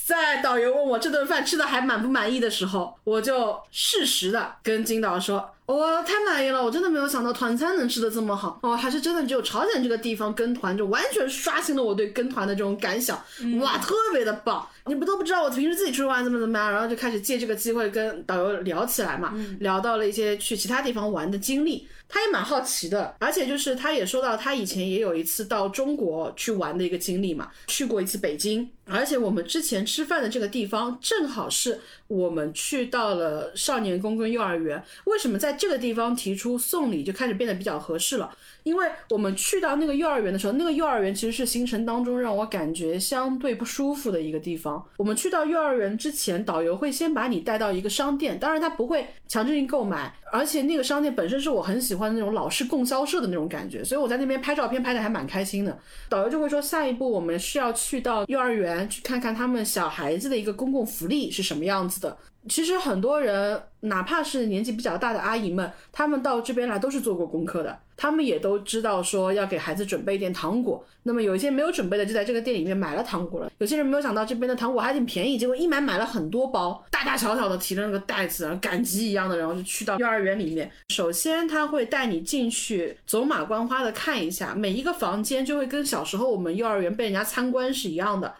[0.05, 13.21] 在导游问我这顿饭吃的还满不满意的时候，我就适时的跟金导说：“我太满意了，我真的没有想到团餐能吃的这么好，哦，还是真的只有朝鲜这个地方跟团就完全刷新了我对跟团的这种感想，
[13.61, 14.67] 哇，特别的棒！
[14.87, 38.33] 你不都不知道我平时自己出去玩怎么怎么样，然后就开始借这个机会跟导游聊起来嘛，聊到了一些去其他地方玩的经历。”他也蛮好奇的，而且就是他也说到他以前也有一次到中国去玩的一个经历嘛，去过一次北京，而且我们之前吃饭的这个地方正好是我们去到了少年宫跟幼儿园，为什么在这个地方提出送礼就开始变得比较合适了？
[38.63, 44.85] 因为我们去到那个幼儿园的时候，那个幼儿园其实是行程当中让我感觉相对不舒服的一个地方。
[44.97, 55.79] 我们去到幼儿园之前，导游会先把你带到一个商店，当然他不会强制性购买，而且那个商店本身是我很喜欢那种老式供销社的那种感觉，所以我在那边拍照片拍的还蛮开心的。
[56.09, 62.17] 导游就会说，下一步我们是要去到幼儿园去看看他们小孩子的一个公共福利是什么样子的。
[62.49, 70.85] 其实很多人，哪怕是年纪比较大的阿姨们，他们到这边来都是做过功课的，他们也都知道说要给孩子准备一点糖果。
[71.03, 73.51] 那么有一些没有准备的，就在这个店里面买了糖果了。
[73.59, 80.71] 有些人没有想到这边的糖果还挺便宜，结果一买买了很多包，大大小小的提着那个袋子，然后赶集一样的，然后就去到幼儿园里面。
[80.89, 88.35] 首先他会带你进去走马观花的看一下每一个房间，就会跟小时候我们幼儿园被人家参观是一样的。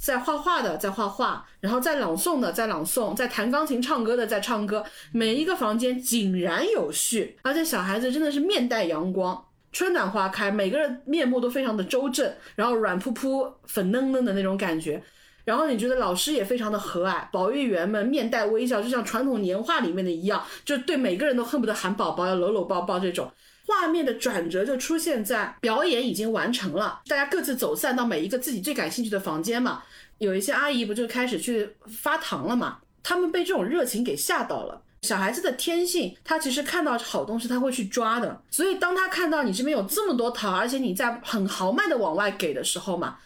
[0.00, 4.82] 在画画的在画画，然后在朗诵的在朗诵，在弹钢琴唱歌的在唱歌，
[5.12, 15.02] 每一个房间井然有序，而且小孩子真的是面带阳光，春暖花开，每个人面目都非常的周正，然后软扑扑、粉嫩嫩的那种感觉，
[15.44, 23.30] 然后你觉得老师也非常的和蔼，保育员们面带微笑，就像传统年画里面的一样，就对每个人都恨不得喊宝宝，要搂搂抱抱这种。
[23.70, 29.84] 画面的转折就出现在表演已经完成了，大家各自走散到每一个自己最感兴趣的房间嘛。
[30.18, 32.78] 有一些阿姨不就开始去发糖了嘛？
[33.00, 34.82] 他们被这种热情给吓到了。
[35.02, 38.42] 小孩子的天性，他其实看到好东西他会去抓的。
[38.50, 43.18] 所以当他看到你这边有这么多糖，而且你在很豪迈的往外给的时候嘛。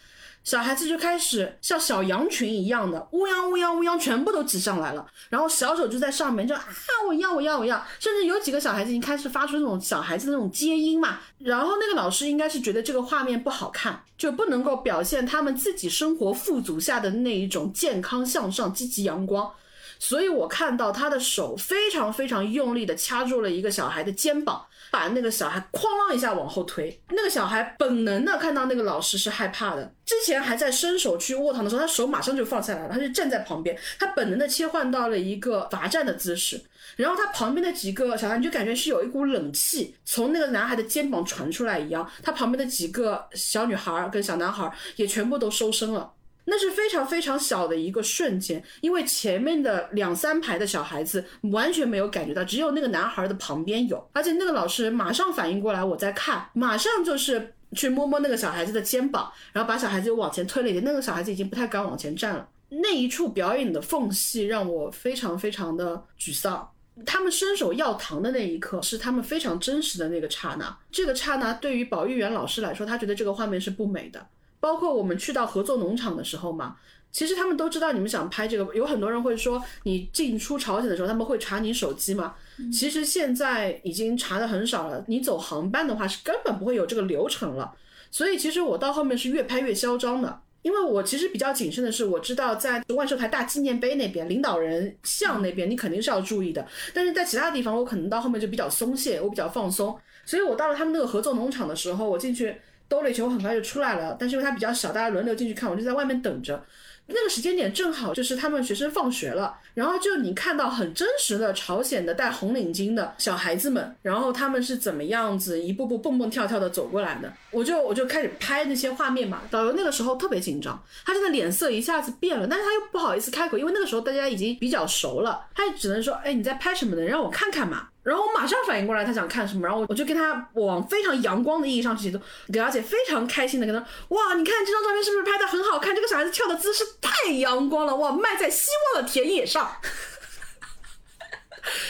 [0.44, 5.06] 小孩子就开始像小羊群一样的乌泱乌泱乌泱，全部都挤上来了。
[5.30, 6.62] 然后小手就在上面，就啊，
[7.08, 11.20] 我要我要我要，甚至有几个小孩子已经开始发出那种小孩子的那种接音嘛。
[11.38, 19.50] 然后那个老师应该是觉得这个画面不好看，就不能够表现他们自己生活富足下的那一种健康向上、积极阳光。
[19.98, 24.66] 所以我看到他的手非常非常用力的掐住了一个小孩的肩膀。
[24.94, 36.60] 把那个小孩哐啷一下往后推，那个小孩本能的看到那个老师是害怕的，之前还在伸手去握糖的时候，他手马上就放下来了，他就站在旁边，他本能的切换到了一个罚站的姿势，
[36.94, 46.08] 然后他旁边的几个小孩你就感觉是有一股冷气从那个男孩的肩膀传出来一样，他旁边的几个小女孩跟小男孩也全部都收身了。
[46.46, 62.48] 那是非常非常小的一个瞬间，因为前面的两三排的小孩子完全没有感觉到，只有那个男孩的旁边有，而且那个老师马上反应过来我在看，马上就是去摸摸那个小孩子的肩膀，然后把小孩子又往前推了一点，那个小孩子已经不太敢往前站了。
[62.68, 66.70] 那一处表演的缝隙让我非常非常的沮丧。
[67.04, 74.24] 他们伸手要糖的那一刻是他们非常真实的那个刹那，这个刹那对于保育员老师来说，他觉得这个画面是不美的。
[74.64, 76.76] 包括我们去到合作农场的时候嘛，
[77.12, 78.74] 其实他们都知道你们想拍这个。
[78.74, 82.34] 有很多人会说，你进出朝鲜的时候，他们会查你手机吗？
[82.72, 85.04] 其实现在已经查的很少了。
[85.06, 87.74] 你走航班的话，是根本不会有这个流程了。
[88.10, 96.66] 所以其实我到后面是越拍越嚣张的，因为我其实比较谨慎的是，我知道在万寿台大纪念碑那边，领导人像那边，你肯定是要注意的。
[96.94, 99.94] 但是在其他地方，我可能到后面就比较松懈，我比较放松。
[100.24, 102.56] 所以我到了他们那个合作农场的时候，我进去。
[102.94, 104.16] 兜了一圈，我很快就出来了。
[104.18, 106.64] 但是因为它比较小，大家轮流进去看，我就在外面等着。
[107.06, 117.30] 那个时间点正好就是他们学生放学了，然后就你看到很真实的朝鲜的戴红领巾的小孩子们，然后他们是怎么样子一步步蹦蹦跳跳的走过来的。
[117.50, 119.42] 我就我就开始拍那些画面嘛。
[119.50, 127.02] 导游那个时候特别紧张，他真的脸色一下子变了，但是他又不好意思开口，因为那个时候大家已经比较熟了，他也只能说：“哎，你在拍什么呢？
[127.02, 135.94] 让我看看嘛。”然后我马上反应过来他想看什么，然后我就跟他往非常阳光的意义上去解读，给阿姐非常开心的跟他，哇，你看这张照片是不是拍的很好看？
[135.94, 139.64] 这个小孩子跳的姿势太阳光了，哇，迈在希望的田野上。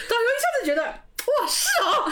[0.08, 2.06] 导游一下子觉得，哇，是啊，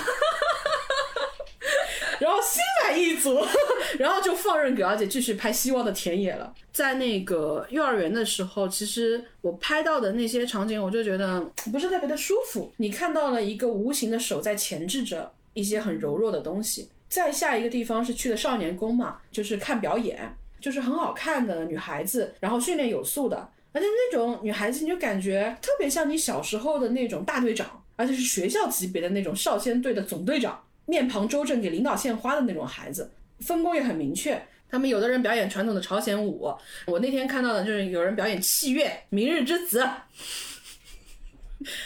[2.21, 3.45] 然后心满意足，
[3.99, 6.53] 然后就放任葛小姐继续拍希望的田野了。
[6.73, 11.41] 在那个幼儿园的时候，其实我拍到的那些场景，我就觉得
[11.73, 12.73] 不是特别的舒服。
[12.77, 16.89] 你看到了一个无形的手在钳制着一些很柔弱的东西。
[17.09, 23.51] 再下一个地方是去的少年宫嘛，就是看表演，就是很好看的女孩子，然后训练有素的。
[23.75, 30.59] 而且那种女孩子，你就感觉特别像你小时候的那种大队长，而且是学校级别的那种少先队的总队长，
[30.93, 34.39] 面庞周正，给领导献花的那种孩子，分工也很明确。
[34.71, 36.55] 他们有的人表演传统的朝鲜舞，
[36.87, 39.81] 我那天看到的就是有人表演器乐《明日之子》，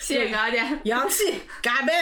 [0.01, 1.93] 谢谢高姐，洋气嘎嘣。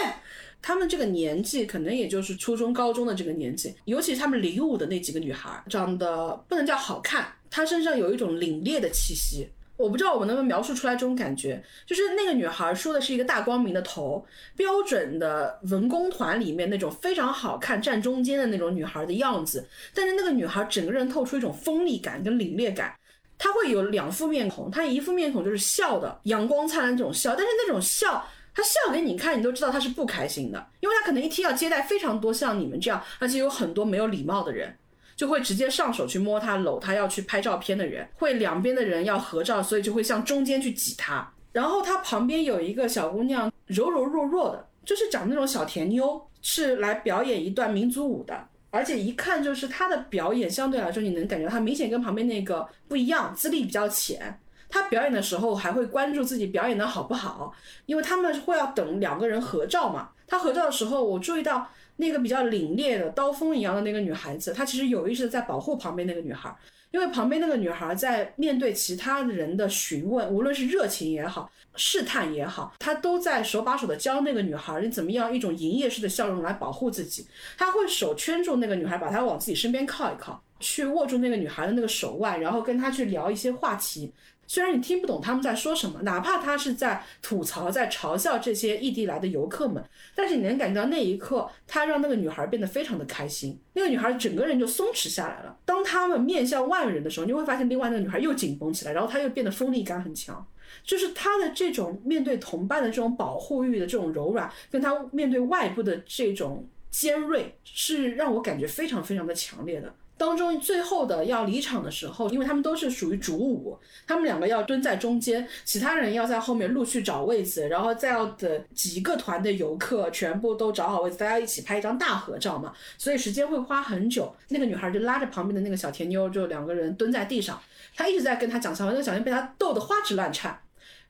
[0.63, 9.47] 他们这个年纪可能也就是初中、高中的这个年纪，尤其是他们领舞的那几个女孩，长得不能叫好看，她身上有一种凛冽的气息。
[9.77, 14.25] 我不知道我能不能描述出来这种感觉，就是那个女孩梳的是一个大光明的头，
[14.57, 19.67] 标准的文工团里面那种非常好看站中间的那种女孩的样子。
[19.93, 22.95] 但是那个女孩整个人透出一种锋利感跟凛冽感，
[23.37, 34.73] 她会有两副面孔，她一副面孔就是笑的，阳光灿烂这种笑，但是那种笑，她笑给你看，你都知道她是不开心的，因为她可能一天要接待非常多像你们这样，而且有很多没有礼貌的人。
[35.17, 41.33] 就会直接上手去摸他、搂他，要去拍照片的人，会两边的人要合照，所以就会向中间去挤他。
[41.53, 54.41] 然后他旁边有一个小姑娘，柔柔弱弱的，就是长那种小甜妞，是来表演一段民族舞的，而且一看就是她的表演相对来说，你能感觉她明显跟旁边那个不一样，资历比较浅。
[54.69, 57.55] 她表演的时候还会关注自己表演的好不好，
[57.87, 60.09] 因为他们会要等两个人合照嘛。
[60.27, 61.69] 她合照的时候，我注意到。
[61.97, 66.55] 那个比较凛冽的刀锋一样的那个女孩子，她其实有意识的在保护旁边那个女孩，
[66.91, 77.27] 因为旁边那个女孩在面对其他人的询问，无论是热情也好，试探也好，她都在手把手的教那个女孩你怎么样一种营业式的笑容来保护自己。
[77.57, 84.13] 她会手圈住那个女孩，把她往自己身边靠一靠，去握住那个女孩的那个手腕，然后跟她去聊一些话题。
[84.47, 89.83] 虽然你听不懂他们在说什么，哪怕他是在吐槽、在嘲笑这些异地来的游客们，
[90.15, 93.59] 但是你能感觉到那一刻，他让那个女孩变得非常的开心。
[93.73, 95.59] 那个女孩整个人就松弛下来了。
[95.65, 100.47] 当他们面向外人的时候，你会发现另外那个女孩又紧绷起来，然后她又变得锋利感很强。
[100.83, 109.95] 就是她的这种面对同伴的这种保护欲的这种柔软，跟她面对外部的这种尖锐，是让我感觉非常非常的强烈的。
[110.17, 124.35] 当中最后的要离场的时候，因为他们都是属于主舞，他们两个要蹲在中间，其他人要在后面陆续找位子，然后再要的几个团的游客全部都找好位子，大家一起拍一张大合照嘛，所以时间会花很久。
[124.51, 127.61] 那个女孩就拉着旁边的那个小甜妞，就两个人蹲在地上，
[127.97, 130.57] 她一直在跟她讲笑话，那个小妞被她逗得花枝乱颤，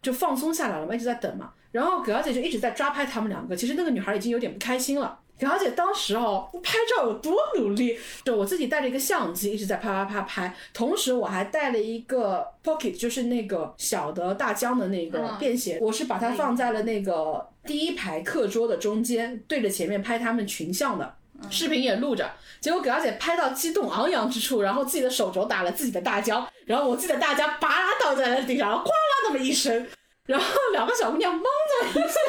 [0.00, 1.52] 就放松下来了嘛，一直在等嘛。
[1.74, 5.18] 然后葛小姐就一直在抓拍他们两个，其实那个女孩已经有点不开心了。
[5.40, 21.16] 葛小姐当时哦，拍照有多努力，就我自己带着一个相机一直在啪啪啪拍，同时我还带了一个 pocket，就是那个小的大疆的那个便携，我是把它放在了那个第一排课桌的中间，对着前面拍他们群像的
[21.50, 22.30] 视频也录着。
[22.60, 27.68] 结果葛小姐拍到激动昂扬之处，然后自己的手肘打了自己的大疆，然后我自己的大疆叭
[28.00, 29.84] 倒在了地上，然后哗啦那么一声，
[30.26, 32.20] 然后两个小姑娘懵了一下。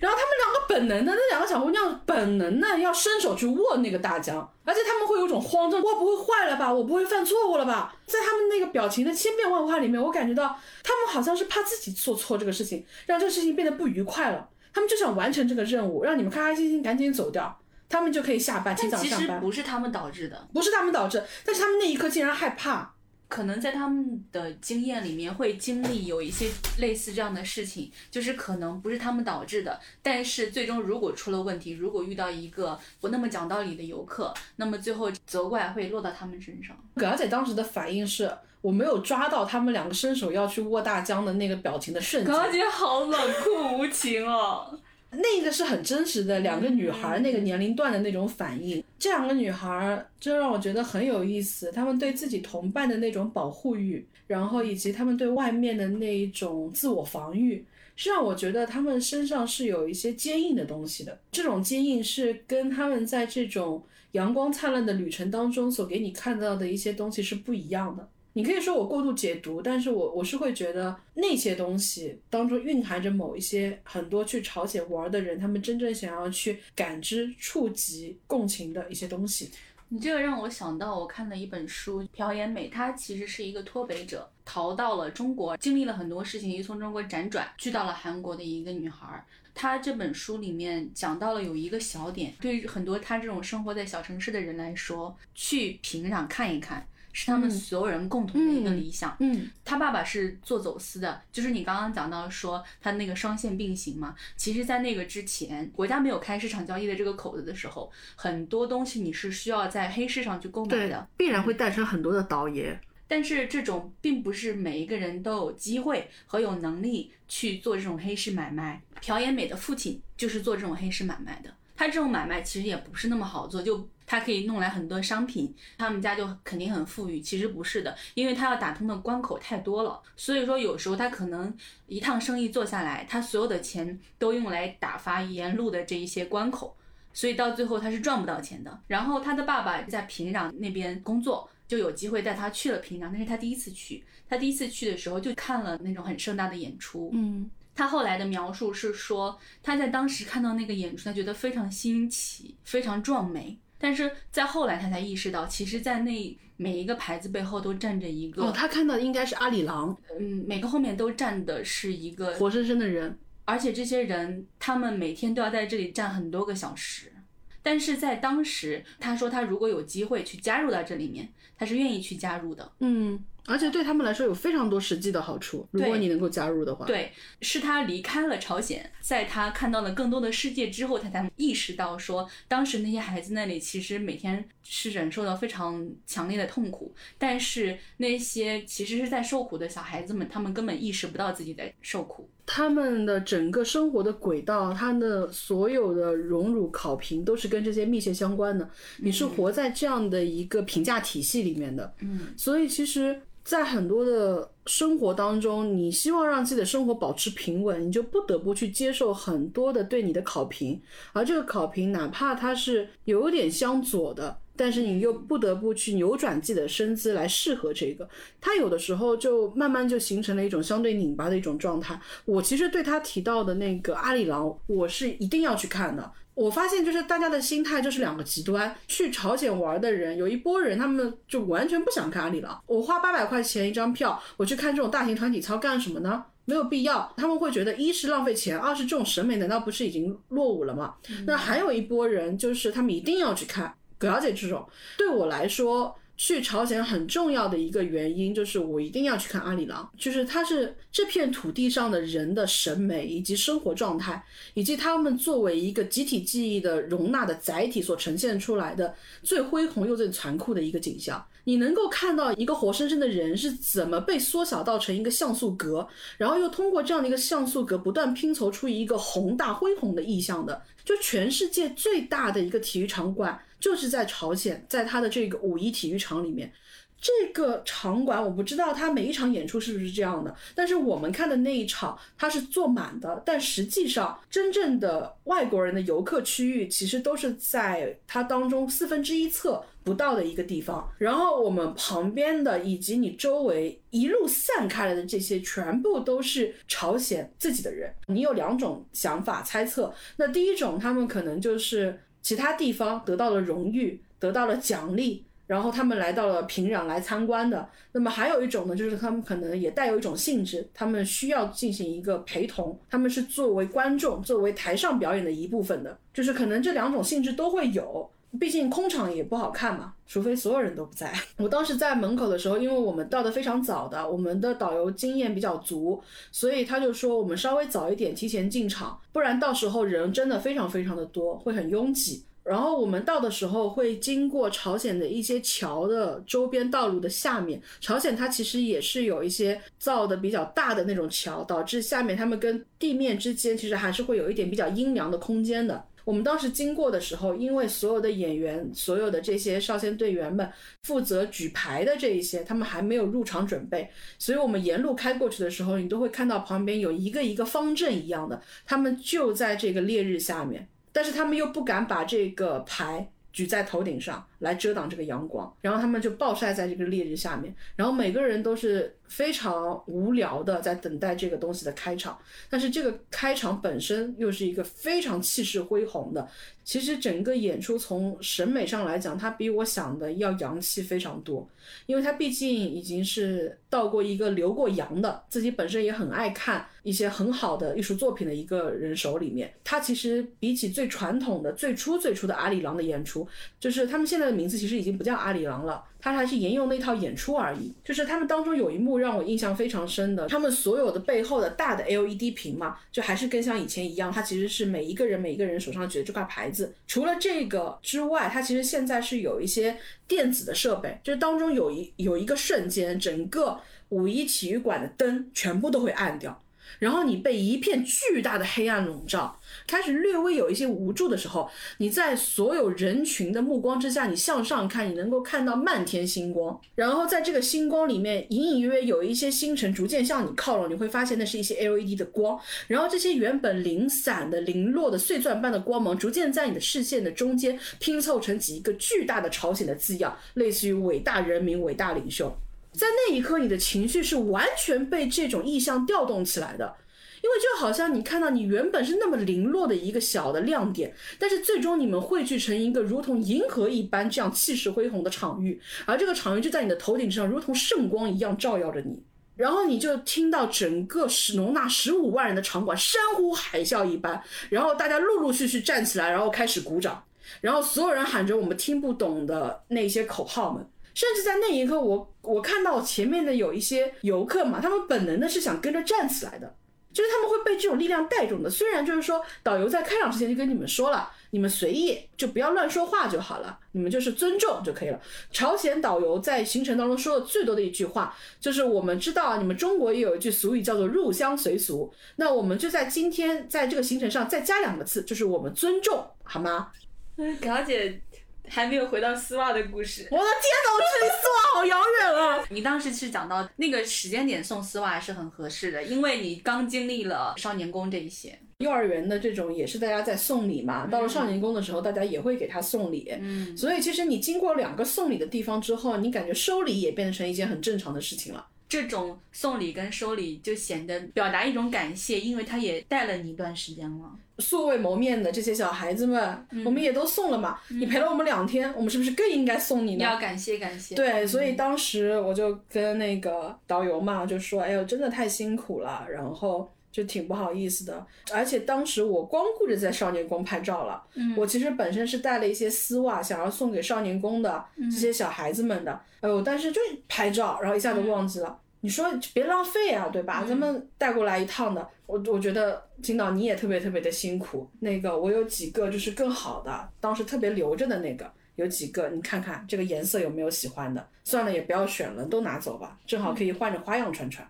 [0.00, 6.72] 然后他们两个本能的，那两个小姑娘本能的要伸手去握那个大疆，而且他们会有种慌张，我，不会坏了吧？
[6.72, 7.94] 我不会犯错误了吧？
[8.06, 14.48] 在他们那个表情的千变万化里面，我感觉到他们好像是怕自己做错这个事情，让这个事情变得不愉快了。
[14.74, 19.20] 他们就想完成这个任务，让你们开开心心赶紧走掉，他们就可以下班，提早上班。
[19.20, 22.94] 其实不是他们导致的，不是他们导致，但是他们那一刻竟然害怕。
[23.32, 36.76] 可能在他们的经验里面会经历有一些类似这样的事情，就是可能不是他们导致的，但是最终如果出了问题，如果遇到一个不那么讲道理的游客，那么最后责怪会落到他们身上。
[36.94, 38.30] 葛小姐当时的反应是
[38.60, 42.30] 我没有抓到他们两个伸手要去握大江的那个表情的瞬间。
[42.30, 44.78] 葛小姐好冷酷无情哦。
[45.14, 51.70] 那个是很真实的，两个女孩那个年龄段的那种反应，这两个女孩就让我觉得很有意思。
[51.70, 57.62] 她们对自己同伴的那种保护欲，然后以及她们对外面的那一种自我防御，
[57.94, 61.18] 是让我觉得她们身上是有一些坚硬的东西的。
[61.30, 63.82] 这种坚硬是跟她们在这种
[64.12, 68.08] 阳光灿烂的旅程当中所给你看到的一些东西是不一样的。
[68.34, 79.50] 你可以说我过度解读，但是我我是会觉得那些东西当中蕴含着某一些很多去朝鲜玩的人，他们真正想要去感知、触及、共情的一些东西。
[79.90, 89.22] 你这个让我想到，我看的一本书，朴妍美，她其实是一个脱北者，逃到了中国，经历了很多事情，又从中国辗转去到了韩国的一个女孩。
[89.54, 96.86] 她这本书里面讲到了有一个小点，对于很多她这种生活在小城市的人来说，去平壤看一看。
[97.12, 99.16] 是他们所有人共同的一个理想。
[99.20, 104.14] 嗯，他爸爸是做走私的，就是你刚刚讲到说他那个双线并行嘛。
[104.36, 112.80] 其实，在那个之前，国家没有开市场交易的这个口子的时候，很多东西你是需要在黑市上去购买的，必然会诞生很多的倒爷。
[113.06, 118.82] 但是，这种并不是每一个人都有机会和有能力去做这种黑市买卖。
[119.02, 123.86] 朴妍美的父亲就是做这种黑市买卖的，他这种买卖其实也不是那么好做，就。
[124.06, 127.20] 他可以弄来很多商品，他们家就肯定很富裕。
[127.20, 136.76] 其实不是的，因为他要打通的关口太多了，所以说有时候他可能一趟生意做下来，他所有的钱都用来打发沿路的这一些关口，
[137.12, 138.80] 所以到最后他是赚不到钱的。
[138.86, 144.04] 然后他的爸爸在平壤那边工作，就有机会带他去了平壤，那是他第一次去。
[144.28, 153.58] 他第一次去的时候就看了那种很盛大的演出，嗯，他后来的描述是说他在当时看到那个演出，他觉得非常新奇，非常壮美。
[153.82, 158.44] 但是在后来，他才意识到，其实，在那每一个牌子背后都站着一个。
[158.44, 159.96] 哦，他看到的应该是阿里郎。
[160.20, 167.12] 嗯，每个后面都站的是一个活生生的人，而且这些人，他们每天都要在这里站很多个小时。
[167.60, 171.28] 但是在当时，他说他如果有机会去加入到这里面，
[171.58, 172.70] 他是愿意去加入的。
[172.78, 173.24] 嗯。
[173.46, 175.66] 而且对他们来说有非常多实际的好处。
[175.72, 192.28] 如果你能够加入的话，对，是他离开了朝鲜，在他看到了更多的世界之后，他才意识到说，当时那些孩子那里其实每天是忍受到非常强烈的痛苦，但是那些其实是在受苦的小孩子们，他们根本意识不到自己在受苦。
[192.46, 198.68] 他们的整个生活的轨道，他的所有的荣辱考评都是跟这些密切相关的。
[198.98, 203.20] 你是活在这样的一个评价体系里面的，嗯，所以其实。
[203.44, 210.80] 在很多的生活当中，你希望让自己的生活保持平稳，你就不得不去接受很多的对你的考评，
[211.12, 218.08] 而这个考评哪怕它是有点向左的，但是你又不得不去扭转自己的身姿来适合这个。
[218.40, 222.00] 他有的时候就慢慢就形成了一种相对拧巴的一种状态。
[222.24, 226.12] 我其实对他提到的那个阿里郎，我是一定要去看的。
[226.34, 228.74] 我发现就是大家的心态就是两个极端。
[228.88, 232.58] 去朝鲜玩的人有一波人，他们就完全不想看阿里郎。
[232.66, 236.24] 我花八百块钱一张票，我去看这种大型团体操干什么呢？
[236.44, 237.12] 没有必要。
[237.18, 240.94] 他们会觉得一是浪费钱，二是这种审美难道不是已经落伍了吗？
[241.26, 243.74] 那还有一波人就是他们一定要去看。
[244.02, 245.94] 葛小姐这种，对我来说。
[246.14, 254.22] 去朝鲜很重要的一个原因就是我一定要去看阿里郎，就是它是这片土地上的人的审美以及生活状态，
[254.54, 258.94] 以及他们作为一个集体记忆的容纳的载体所呈现出来的
[259.24, 261.26] 最恢宏又最残酷的一个景象。
[261.44, 265.88] 你能够看到一个活生生的人是怎么被缩小到成一个像素格，
[266.18, 273.40] 然后又通过这样的一个像素格不断拼凑出一个宏大恢宏的意象的，就全世界最大的一个体育场馆。
[273.62, 276.52] 就是在朝鲜，在他的这个五一体育场里面，
[277.00, 302.00] 这个场馆我不知道他每一场演出是不是这样的，但是我们看的那一场它是坐满的，但实际上真正的外国人的游客区域其实都是在它当中四分之一侧不到的一个地方，然后我们旁边的以及你周围一路散开来的这些全部都是朝鲜自己的人，你有两种想法猜测，那第一种他们可能就是。
[302.22, 307.68] 其他地方得到了荣誉，得到了奖励，然后他们来到了平壤来参观的。
[307.92, 315.98] 那么还有一种呢，就是他们可能也带有一种性质，他们需要进行一个陪同，他们是作为观众，作为台上表演的一部分的。
[316.14, 318.08] 就是可能这两种性质都会有，
[318.40, 321.12] 毕竟空场也不好看嘛，除非所有人都不在。
[321.36, 328.98] 我当时在门口的时候，因为我们到的非常早的，我们的导游经验比较足，所以他就说我们稍微早一点提前进场。
[329.12, 332.24] 不然到时候人真的非常非常的多，会很拥挤。
[332.44, 337.62] 然后我们到的时候会经过朝鲜的一些桥的周边道路的下面。
[337.80, 345.84] 朝鲜它其实也是有一些造的比较大的那种桥，导致下面他们跟地面之间其实还是会有一点比较阴凉的空间的。
[346.04, 350.50] 我们当时经过的时候，因为所有的演员、所有的这些少先队员们
[350.82, 353.88] 负责举牌的这一些，他们还没有入场准备，
[354.18, 376.26] 所以我们沿路开过去的时候，你都会看到旁边有一个一个方阵一样的，他们就在这个烈日下面，但是他们又不敢把这个牌举在头顶上来遮挡这个阳光，然后他们就暴晒在这个烈日下面，然后每个人都是非常无聊的在等待这个东西的开场，但是这个开场本身又是一个非常气势恢宏的。
[376.64, 381.46] 其实整个演出从审美上来讲，它比我想的要洋气非常多，
[381.86, 389.52] 因为它毕竟已经是到过一个留过洋的，自己本身也很爱看一些很好的艺术作品的一个人手里面。
[389.62, 393.26] 他其实比起最传统的最初最初的阿里郎的演出，
[393.60, 395.84] 就是他们现在的名字其实已经不叫阿里郎了。
[396.02, 406.74] 他还是沿用那套演出而已，就是他们当中有一幕让我印象非常深的，他们所有的背后的大的 LED 屏嘛，就还是跟像以前一样，它其实是每一个人每一个人手上举的这块牌子。
[406.88, 409.78] 除了这个之外，它其实现在是有一些
[410.08, 416.42] 电子的设备，就是当中有一有一个瞬间，整个五一体育馆的灯全部都会暗掉。
[416.78, 421.48] 然后你被一片巨大的黑暗笼罩，开始略微有一些无助的时候，
[421.78, 426.60] 你在所有人群的目光之下，你向上看，你能够看到漫天星光。
[426.74, 432.38] 然后在这个星光里面，隐隐约约有一些星辰逐渐向你靠拢，你会发现那是一些 LED 的光。
[432.68, 442.34] 然后这些原本零散的、零落的碎钻般的光芒，逐渐在你的视线的中间拼凑成几个巨大的朝鲜的字样，类似于伟大人民、伟大领袖。
[442.72, 446.74] 在那一刻，你的情绪是完全被这种意象调动起来的，
[447.22, 459.02] 因为就好像你看到你原本是那么零落的一个小的亮点，但是最终你们汇聚成一个如同银河一般这样气势恢宏的场域，而这个场域就在你的头顶上，如同圣光一样照耀着你，
[459.36, 467.04] 然后你就听到整个十容纳十五万人的场馆山呼海啸一般，然后大家陆陆续续站起来，然后开始鼓掌，
[467.42, 470.66] 然后所有人喊着我们听不懂的那些口号们。
[470.94, 476.54] 甚至在那一刻，我我看到前面的有一些游客嘛，他们本能的是想跟着站起来的，
[476.92, 478.50] 就是他们会被这种力量带动的。
[478.50, 485.00] 虽然就是说，导游在开场之前就跟你们说了，你们随意就不要乱说话就好了，你们就是尊重就可以了。
[485.30, 496.70] 朝鲜导游在行程当中说的最多的一句话，就是我们知道你们中国也有一句俗语叫做入乡随俗，那我们就在今天在这个行程上再加两个字，就是我们尊重，好吗？
[497.16, 498.00] 嗯，表姐。
[498.48, 502.44] 还没有回到丝袜的故事，我的天呐，我距离丝袜好遥远啊！
[502.50, 518.46] 你当时是讲到那个时间点送丝袜是很合适的，因为你刚经历了少年宫这一些，幼儿园的这种也是大家在送礼嘛，到了少年宫的时候，大家也会给他送礼，嗯，所以其实你经过两个送礼的地方之后，你感觉收礼也变成一件很正常的事情了。
[518.72, 524.10] 这种送礼跟收礼就显得表达一种感谢，因为他也带了你一段时间了。
[524.38, 527.60] 素未谋面的这些小孩子们，我们也都送了嘛。
[527.68, 530.04] 你陪了我们两天，我们是不是更应该送你呢？
[530.04, 530.94] 要感谢感谢。
[530.94, 538.06] 对，所以当时我就跟那个导游嘛，就说：“哎呦，真的太辛苦了。”然后就挺不好意思的。
[538.32, 541.02] 而且当时我光顾着在少年宫拍照了，
[541.36, 546.00] 我其实本身是带了一些丝袜，想要送给少年宫的这些小孩子们的。
[546.22, 548.58] 哎呦，但是就拍照，然后一下就忘记了。
[548.84, 550.44] 你说别浪费啊，对吧？
[550.44, 554.68] 咱们带过来一趟的，我我觉得金导你也特别特别的辛苦。
[554.80, 561.08] 那个我有几个就是更好的，当时特别留着的那个有几个，你看看这个颜色有没有喜欢的？
[561.22, 564.44] 算了，也不要选了，都拿走吧，正好可以换着花样穿穿。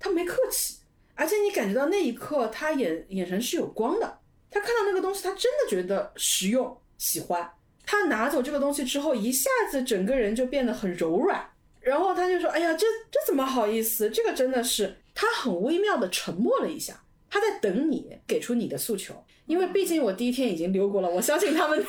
[0.00, 0.78] 他没客气，
[1.14, 4.18] 而且你感觉到那一刻他眼眼神是有光的，
[4.50, 7.48] 他看到那个东西，他真的觉得实用喜欢。
[7.84, 11.48] 他拿走这个东西之后，一下子整个人就变得很柔软。
[11.86, 14.10] 然后他就说：“哎呀，这这怎么好意思？
[14.10, 14.96] 这个真的是……
[15.14, 19.14] 他很微妙的沉默了一下，他在等你给出你的诉求，
[19.46, 21.80] 因为毕竟我第一天已经溜过了，我相信他们。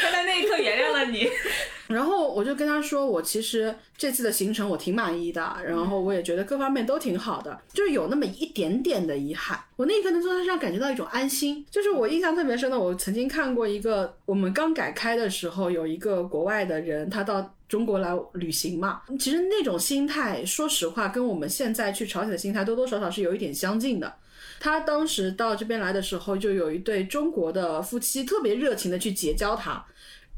[0.00, 1.28] 他在那一刻原谅了你。
[1.88, 9.60] 然后我就跟他说，我其实这次的行程我挺满意的，然后我也觉得各方面都挺好的，就是有那么一点点的遗憾。
[9.76, 17.54] 我那一刻能从他身上感觉到一种安心，就是我印象特别深的，我曾经看过一个，我们刚改开的时候，有一个国外的人，他到。
[17.68, 24.12] 中国来旅行嘛，其实那种心态，说实话，跟我们现在去朝鲜的心态多多少少是有一点相近的。
[24.60, 29.84] 他当时到这边来的时候，就有一对中国的夫妻特别热情的去结交他，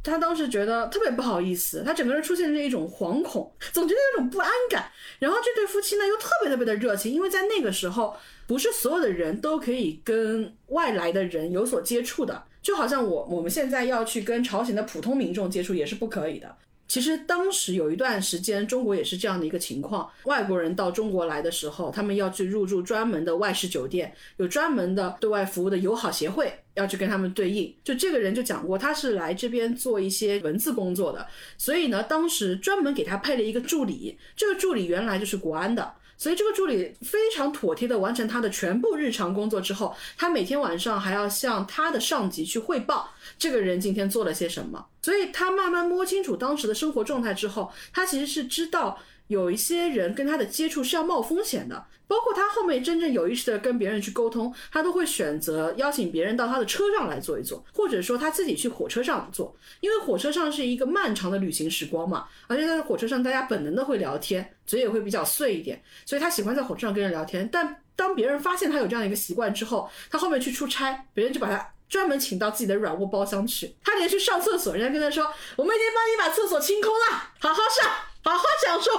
[0.03, 4.91] 他当时觉得特别不好意思，他整个人出现了一种惶恐，总觉得有种不安感。
[5.19, 8.17] 然后这对夫妻呢又特别特别的热情，因为在那个时候，
[8.47, 16.57] 不是所有的人都可以跟外来的人有所接触的，就好像我我们现在要去跟朝鲜的普通民众接触也是不可以的。
[16.91, 20.11] 其实当时有一段时间，中国也是这样的一个情况。
[20.25, 27.73] 外国人到中国来的时候，他们要去入住专门的外事酒店，有专门的对外服务的友好协会，要去跟他们对应。
[27.85, 31.25] 就这个人就讲过，他是来这边做一些文字工作的，
[31.57, 35.95] 所以呢，当时专门给他配了一个助理，这个助理原来就是国安的。
[36.21, 43.09] 所以这个助理非常妥帖的完成他的全部日常工作之后，他每天晚上还要向他的上级去汇报
[43.39, 44.87] 这个人今天做了些什么。
[45.01, 48.99] 所以他慢慢摸清楚当时的生活状态之后，他其实是知道
[49.31, 51.87] 有一些人跟他的接触是要冒风险的。
[52.07, 67.49] 包括他后面真正有意识的跟别人去沟通，他都会选择邀请别人到他的车上来坐一坐，或者说他自己去火车上坐，因为火车上是一个漫长的旅行时光嘛，而且在火车上大家本能的会聊天，嘴也会比较碎一点，所以他喜欢在火车上跟人聊天。
[67.53, 77.89] 但当别人发现他有这样一个习惯之后，他后面去出差，别人就把他专门请到自己的软卧包厢去，他连去上厕所，人家跟他说：“我们已经帮你把厕所清空了，好好上，
[78.25, 78.91] 好好享受。”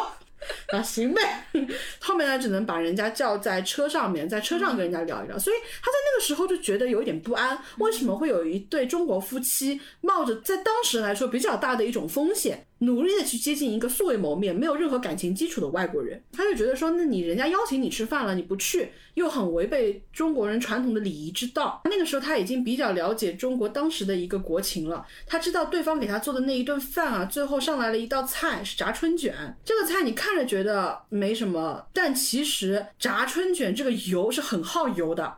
[0.73, 1.45] 啊，行呗。
[2.01, 5.37] 后面呢，只能把人家叫在车上面，在车上跟人家聊一聊。
[5.37, 12.65] 所以他在那个时候就觉得有一点不安，为什么会有一对中国夫妻冒着在当时来说比较大的一种风险？
[12.81, 21.81] 努力的去接近一个素未谋面、没有任何感情基础的外国人，他就觉得说，那你人家邀请你吃饭了，你不去，又很违背中国人传统的礼仪之道。
[21.85, 29.55] 那个时候他已经比较了解中国当时的一个国情了，他知道对方给他做的那一顿饭啊，最后上来了一道菜是炸春卷。
[29.63, 35.37] 这个菜你看着觉得没什么，但其实炸春卷这个油是很耗油的，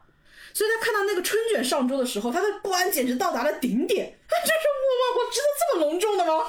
[0.54, 4.18] 所以他看到那个春卷上桌的时候，他的不安简直到达了顶点。
[4.30, 4.94] 他就是我？
[5.14, 6.46] 我值得这么隆重的吗？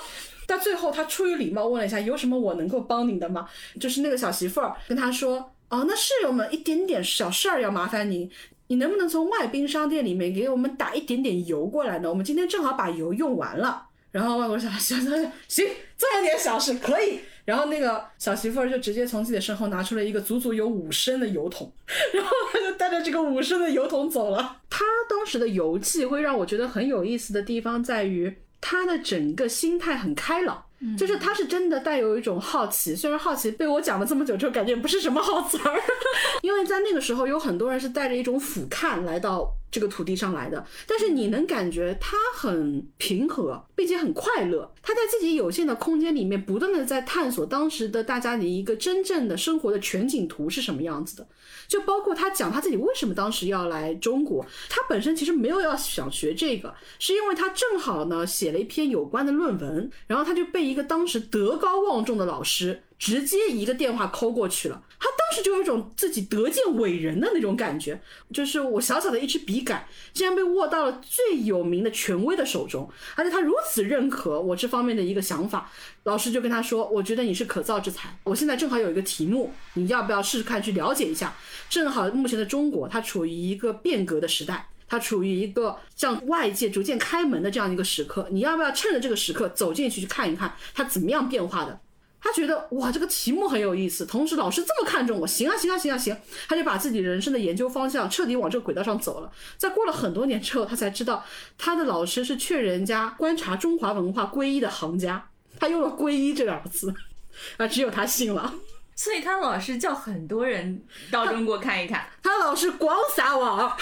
[0.46, 3.48] 但最后，他出于礼貌问了一下：“有什么我能够帮您的吗？”
[3.80, 8.30] 就是那个小媳妇儿跟他说：“哦，那是有么一点点小事儿要麻烦您，
[8.68, 12.08] 你能不能从外宾商店里面给我们打一点点油过来呢？
[12.08, 15.10] 我们今天正好把油用完了。”然后外国小小说
[15.48, 15.66] ：“行，
[15.96, 21.70] 这么点小事可以。”然后那个小媳妇儿就直接从自己的身后拿出了一个足足有五升的油桶，
[22.14, 24.58] 然后他就带着这个五升的油桶走了。
[24.70, 28.34] 他当时的游记会让我觉得很有意思的地方在于。
[28.66, 30.64] 他的整个心态很开朗，
[30.96, 35.78] 就是他是真的带有一种好奇，虽然好奇被我讲了这么久之后，感觉不是什么好词儿，
[36.40, 39.54] 因为在那个时候有很多人是带着一种俯瞰来到。
[39.74, 44.72] 这个土地上来的，但是你能感觉他很平和，并且很快乐。
[44.80, 51.26] 他在自己有限的空间里面，不断的在探索当时的大家的一个真正的生活的全景图是什么样子的。
[51.66, 62.80] 就包括他讲他自己为什么当时要来中国，他本身其实没有要想学这个，是因为他正好呢写了一篇有关的论文，然后他就被一个当时德高望重的老师。
[63.04, 68.00] 直接一个电话抠过去了，他当时就有一种自己得见伟人的那种感觉，
[68.32, 75.70] 就是我小小的一支笔杆，竟然被握到了最有名的权威的手中，而且他如此认可我这方面的一个想法，
[76.04, 81.36] 老师就跟他说，我觉得你是可造之材，我现在正好有一个题目，你要不要试试看去了解一下？
[81.68, 91.78] 正好目前的中国，它处于一个变革的时代，它处于一个向外界逐渐开门的这样一个时刻，你要不要趁着这个时刻走进去去看一看它怎么样变化的？
[92.24, 96.16] 他觉得哇，这个题目很有意思，同时老师这么看重我，行啊行啊行啊行，
[96.48, 99.30] 他就把自己人生的研究方向彻底往这个轨道上走了。
[99.58, 101.22] 在过了很多年之后，他才知道
[101.58, 105.28] 他的老师是劝人家观察中华文化皈依的行家，
[105.60, 106.94] 他用了“皈依”这两个字，
[107.58, 108.54] 啊，只有他信了。
[108.96, 113.76] 所以他老师叫很多人到中国看一看，他老师光撒网，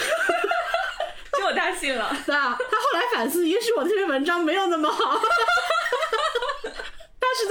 [1.33, 2.13] 只有他信了。
[2.25, 5.21] 对啊，他后来反思，也许我这篇文章没有那么好。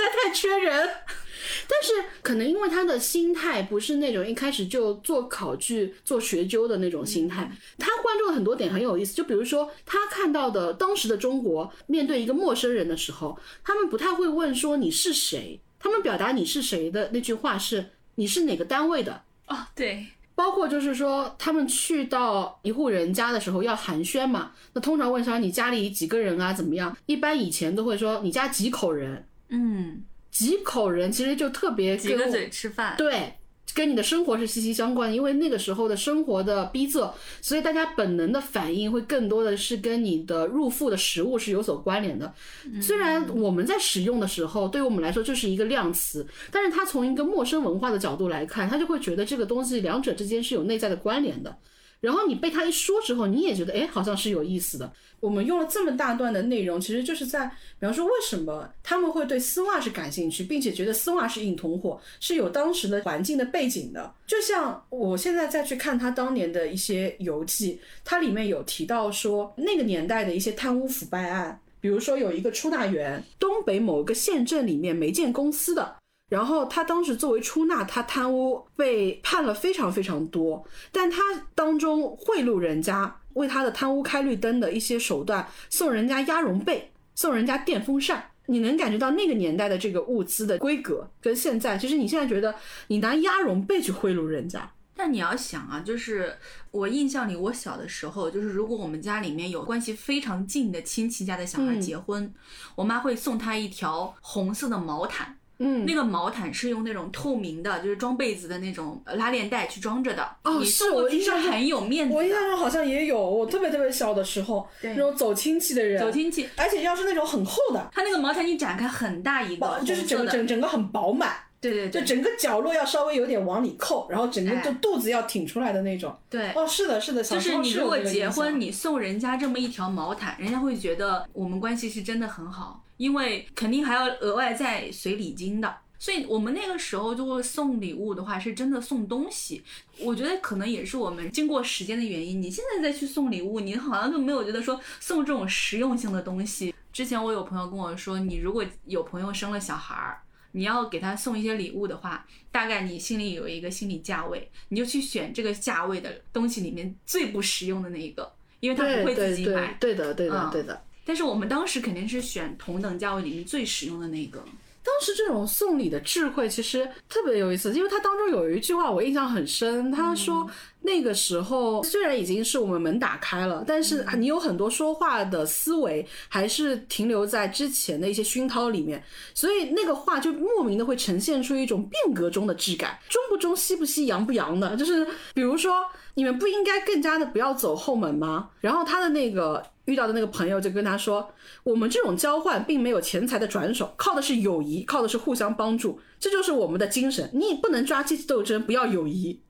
[0.02, 0.88] 实在太缺人，
[1.68, 1.92] 但是
[2.22, 9.14] 可能因为他的心态不是那种一开始就做考据、做学究的那种心态，他关注了很多点很有意思。
[9.14, 17.84] 就比如说，他看到的当时的中国面对一个陌生人的时候，他们不太会问说你是谁，他们表达你是谁的那句话是
[18.16, 26.96] 你是哪个单位的哦，对，包括就是说他们去到一户人家的时候要寒暄嘛，那通常问说你家里几个人啊，怎么样？
[27.06, 29.26] 一般以前都会说你家几口人。
[29.52, 33.34] 嗯，几口人其实就特别几个嘴吃饭，对，
[33.74, 35.12] 跟你的生活是息息相关。
[35.14, 42.32] 因为那个时候的生活的逼仄，所以大家本能的反应会更多的是跟你的入腹的食物是有所关联的。
[42.80, 51.54] 虽然我们在使用的时候，对于我们来说就是一个量词，但是他从一个陌生文化的角度来看，他就会觉得这个东西两者之间是有内在的关联的。
[52.02, 54.92] 然后你被他一说之后，你也觉得哎，好像是有意思的。
[55.20, 57.46] 我们用了这么大段的内容，其实就是在，
[57.78, 64.12] 比方说为什么他们会对丝袜是感兴趣，并且觉得丝袜是硬通货，是有当时的环境的背景的。
[64.26, 76.01] 就像我现在再去看他当年的一些游记，它里面有提到说那个年代的一些贪污腐败案，比如说有一个出纳员，东北某一个县镇里面煤建公司的。
[76.32, 81.20] 然后他当时作为出纳，他贪污被判了非常非常多，但他
[81.54, 88.30] 当中贿赂人家为他的贪污开绿灯的一些手段，送人家鸭绒被，送人家电风扇。
[88.46, 92.54] 你能感觉到那个年代的这个物资的规格跟现在，其实你现在觉得
[92.86, 96.34] 你拿鸭绒被去贿赂人家，但你要想啊，就是
[96.70, 102.32] 我印象里，我小的时候，就是如果我们家里面有关系非常近的亲戚家的小孩结婚，
[102.74, 105.36] 我妈会送他一条红色的毛毯。
[105.62, 110.28] 嗯，那个毛毯是用那种透明的，就是装被子的那种拉链袋去装着的。
[110.42, 112.14] 哦，你是我印象很有面子。
[112.14, 126.14] 我印象中好像也有，我特别特别小的时候，对那种走亲戚的人，走亲戚，而且要是那种很厚的，它那个毛毯你展开很大一个，就是整整整个很饱满，对对对就整个角落要稍微有点往里扣，然后整个哎就肚子要挺出来的那种。
[126.28, 126.50] 对。
[126.52, 135.76] 哦，是的，是的，小就是你如果结婚，你送人家这么一条毛毯，人家会觉得我们关系是真的很好，因为肯定还要额外再随礼金的。
[135.98, 139.60] 所以我们那个时候就会送礼物的话，是真的送东西。
[139.98, 146.72] 我觉得可能也是我们经过时间的原因，你现在再去送礼物，你好像就没有觉得说送这种实用性的东西。
[146.92, 150.22] 之前我有朋友跟我说，你如果有朋友生了小孩儿，
[150.52, 159.76] 你要给他送一些礼物的话，大概你心里有一个心理价位，你就去选这个价位的东西里面最不实用的那一个，因为他不会自对对己买。
[159.80, 160.82] 对的，对的，嗯对的。
[161.12, 164.42] 但是我们当时肯定是选同等价位里面最实用的那个。
[164.82, 170.50] 当时这种送礼的智慧其实特别有意思，因为他当中有一句话我印象很深，他说
[170.82, 179.02] 那个时候虽然已经是我们门打开了，但是你有很多说话的思维还是停留在之前的一些熏陶里面，
[179.34, 188.50] 所以那个话就莫名的会呈现出一种变革中的质感，中不中，西不西，洋不洋的，就是比如说你们不应该更加的不要走后门吗？
[188.60, 189.62] 然后他的那个。
[189.86, 191.28] 遇到的那个朋友就跟他说
[191.64, 197.28] ：“我们这种交换并没有钱财的转手，靠的是友谊，靠的是互相帮助，这就是我们的精神。
[197.32, 199.40] 你不能抓阶级斗争，不要友谊。”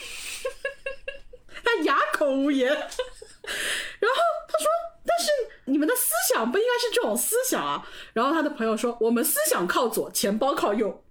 [1.64, 2.68] 他哑口无言。
[2.72, 4.16] 然后
[4.48, 4.66] 他说
[5.04, 5.30] ：“但是
[5.66, 11.04] 你们的思想不应该是这种思想啊。”然后他的朋友说：“我们思想靠左，钱包靠右。”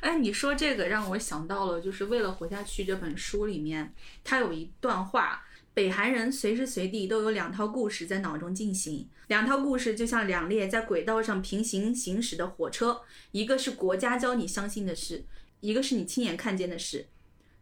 [0.00, 5.44] 哎，你说这个让我想到了，就是为了活下去这本书里面，他有一段话。
[5.74, 15.24] 北韩人随时随地都有两套故事在脑中进行，两套故事就像两列在轨道上平行行驶的火车，一个是国家教你相信的事，
[15.60, 17.08] 一个是你亲眼看见的事。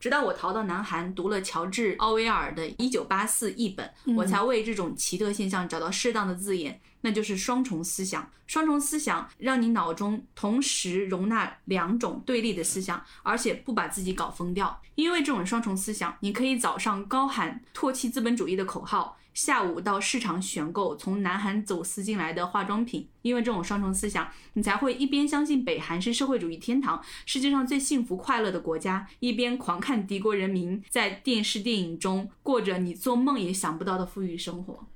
[0.00, 8.28] 直到我逃到南韩，读了乔治·奥威尔的《一九八四》译本，我才为这种奇特现象找到适当的字眼，那就是双重思想。
[8.46, 14.80] 双重思想让你脑中同时容纳两种对立的思想，而且不把自己搞疯掉。
[14.94, 19.18] 因为这种双重思想，你可以早上高喊唾弃资本主义的口号。
[19.32, 34.86] 下午到市场选购从南韩走私进来的化妆品，因为这种双重思想，你才会一边相信北韩是社会主义天堂，世界上最幸福快乐的国家，一边狂看敌国人民在电视电影中过着你做梦也想不到的富裕生活。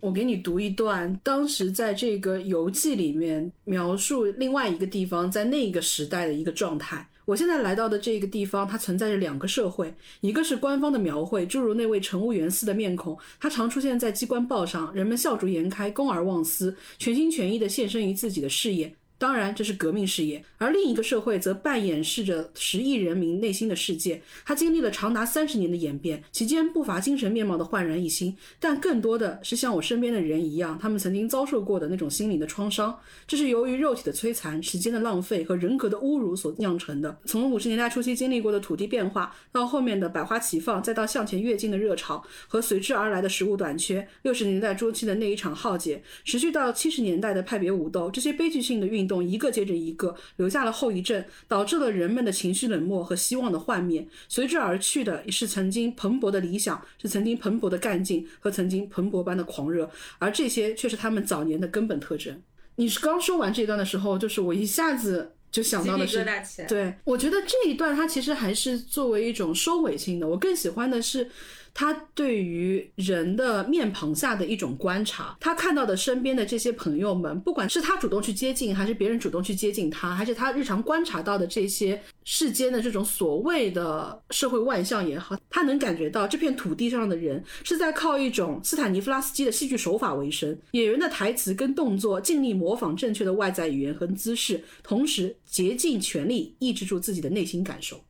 [0.00, 7.08] 我给你读一段，当时在这个游记里面描述另外一个地方在那个时代的一个状态。
[7.28, 18.94] 我现在来到的这个地方，它存在着两个社会，一个是官方的描绘，诸如那位乘务员似的面孔，他常出现在机关报上，人们笑逐颜开，公而忘私，全心全意地献身于自己的事业。
[19.18, 24.22] 当然，这是革命事业，而另一个社会则半掩饰着十亿人民内心的世界。
[24.44, 32.96] 它经历了长达三十年的演变，其间不乏精神面貌的焕然一新，但更多的是像我身边的人一样，他们曾经遭受过的那种心灵的创伤。
[33.26, 37.18] 这是由于肉体的摧残、时间的浪费和人格的侮辱所酿成的。
[37.24, 49.07] 从五十年代初期经历过的土地变化，到后面的百花齐放，再到向前跃进的热潮和随之而来的食物短缺，六十年代初期的那一场浩劫，持续到七十年代的派别武斗，这些悲剧性的运。
[49.08, 54.06] 动一个接着一个，留下了后遗症，导致了人们的情绪冷漠和希望的幻灭。
[54.28, 62.40] 随之而去的是曾经蓬勃的理想，是曾经蓬勃的干劲和曾经蓬勃般的狂热，而这些却是他们早年的根本特征。
[62.76, 66.24] 你是刚说完这一段的时候，就是我一下子就想到的是，
[66.68, 70.28] 对我觉得这一段它其实还是作为一种收尾性的。
[70.28, 71.30] 我更喜欢的是。
[71.78, 98.00] 他对于人的面庞下的一种观察，他看到的身边的这些朋友们，不管是他主动去接近，还是别人主动去接近他，还是他日常观察到的这些世间的这种所谓的社会万象也好，他能感觉到这片土地上的人是在靠一种斯坦尼夫拉斯基的戏剧手法为生，演员的台词跟动作尽力模仿正确的外在语言和姿势，同时竭尽全力抑制住自己的内心感受。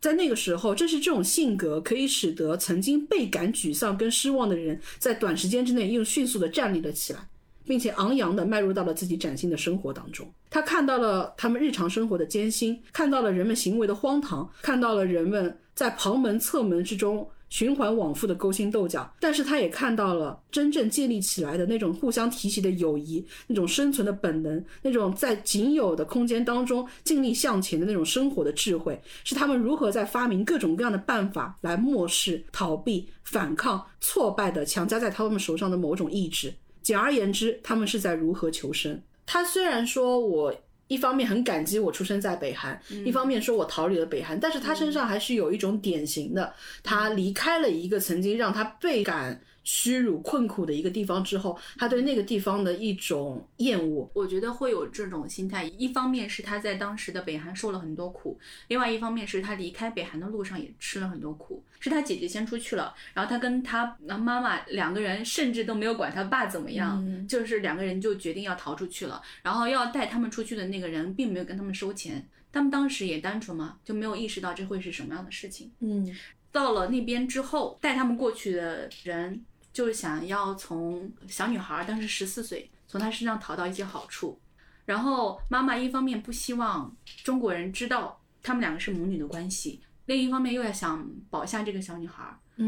[0.00, 7.20] 在那个时候，正是这种性格可以使得曾经倍感沮丧跟失望的人，在短时间之内又迅速的站立了起来，
[7.66, 10.26] 并且昂扬的迈入到了自己崭新的生活当中。
[10.48, 36.54] 他看到了他们日常生活的艰辛，看到了人们行为的荒唐，看到了人们在旁门侧门之中循环往复的勾心斗角，但是他也看到了真正建立起来的那种互相提携的友谊，那种生存的本能，那种在仅有的空间当中尽力向前的那种生活的智慧，是他们如何在发明各种各样的办法来漠视、逃避、反抗挫败的强加在他们手上的某种意志。
[36.80, 38.98] 简而言之，他们是在如何求生。
[39.26, 40.54] 他虽然说我。
[40.90, 42.76] 一方面很感激我出生在北韩，
[43.06, 46.52] 一方面说我逃离了北韩，但是他身上还是有一种典型的，
[46.82, 49.40] 他离开了一个曾经让他倍感。
[49.62, 55.64] 屈辱、困苦的一个地方之后，他对那个地方的一种厌恶，我觉得会有这种心态。
[55.64, 58.38] 一方面是他在当时的北韩受了很多苦，
[58.68, 61.62] 另外一方面是他离开北韩的路上也吃了很多苦。
[61.78, 69.22] 是他姐姐先出去了，然后他跟他妈妈两个人甚至都没有管他爸怎么样，就是两个人就决定要逃出去了。
[69.42, 75.70] 然后要带他们出去的那个人并没有跟他们收钱，他们当时也单纯嘛，就没有意识到这会是什么样的事情。
[75.80, 76.14] 嗯，
[76.52, 79.42] 到了那边之后，带他们过去的人。
[79.72, 84.38] 就是想要从小女孩当时十四岁，从她身上淘到一些好处。
[84.84, 92.24] 然后妈妈一方面不希望中国人知道他们两个是母女的关系，另一方面又要想保下这个小女孩，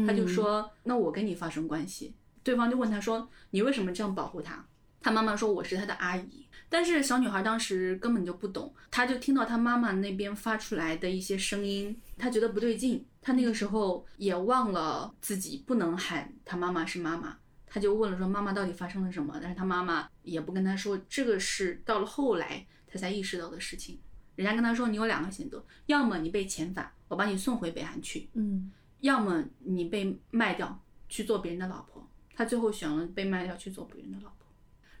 [0.07, 2.13] 她就说：“那我跟你发生关系。”
[2.43, 4.65] 对方就问她说：“你为什么这样保护她？”
[5.01, 13.05] 她妈妈说：“我是她的阿姨。”但是小女孩当时根本就不懂，她就听到她妈妈那边发出来的一些声音，她觉得不对劲。
[13.23, 23.97] 她那个时候也忘了自己不能喊他妈妈是妈妈，他就问了说：“妈妈到底发生了什么？”但是他妈妈也不跟他说，这个是到了后来他才意识到的事情。
[24.35, 30.77] 人家跟他说：“你有两个选择，要么你被遣返，我把你送回北韩去，嗯，要么你被卖掉
[31.07, 32.05] 去做别人的老婆。”
[32.35, 34.47] 他最后选了被卖掉去做别人的老婆。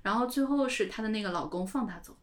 [0.01, 2.15] 然后最后是她的那个老公放她走，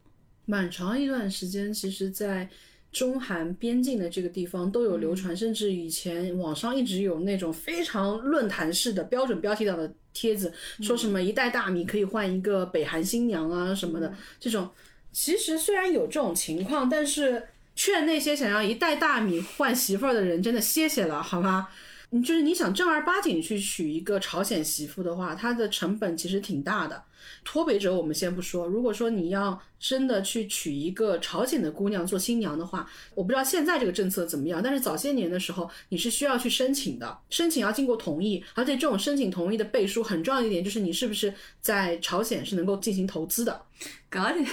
[0.46, 2.48] 蛮长一段时间，其实，在
[2.92, 14.68] 中韩边境的这个地方都有流传，甚至以前网上一直有那种非常论坛式的标准标题党的帖子，说什么一袋大米可以换一个北韩新娘啊什么的，这种
[15.12, 17.42] 其实虽然有这种情况，但是
[17.76, 21.68] 劝那些想要一袋大米换媳妇儿的人真的歇歇了，好吗？
[22.10, 27.00] 你就是你想正儿八经去娶一个朝鲜媳妇的话，它的成本其实挺大的。
[27.44, 43.62] 脱北者我们先不说，如果说你要真的去娶一个朝鲜的姑娘做新娘的话，我不知道现在这个政策怎么样，但是早些年的时候你是需要去申请的，申请要经过同意，而且这种申请同意的背书很重要一点就是你是不是在朝鲜是能够进行投资的。
[44.10, 44.44] 搞点，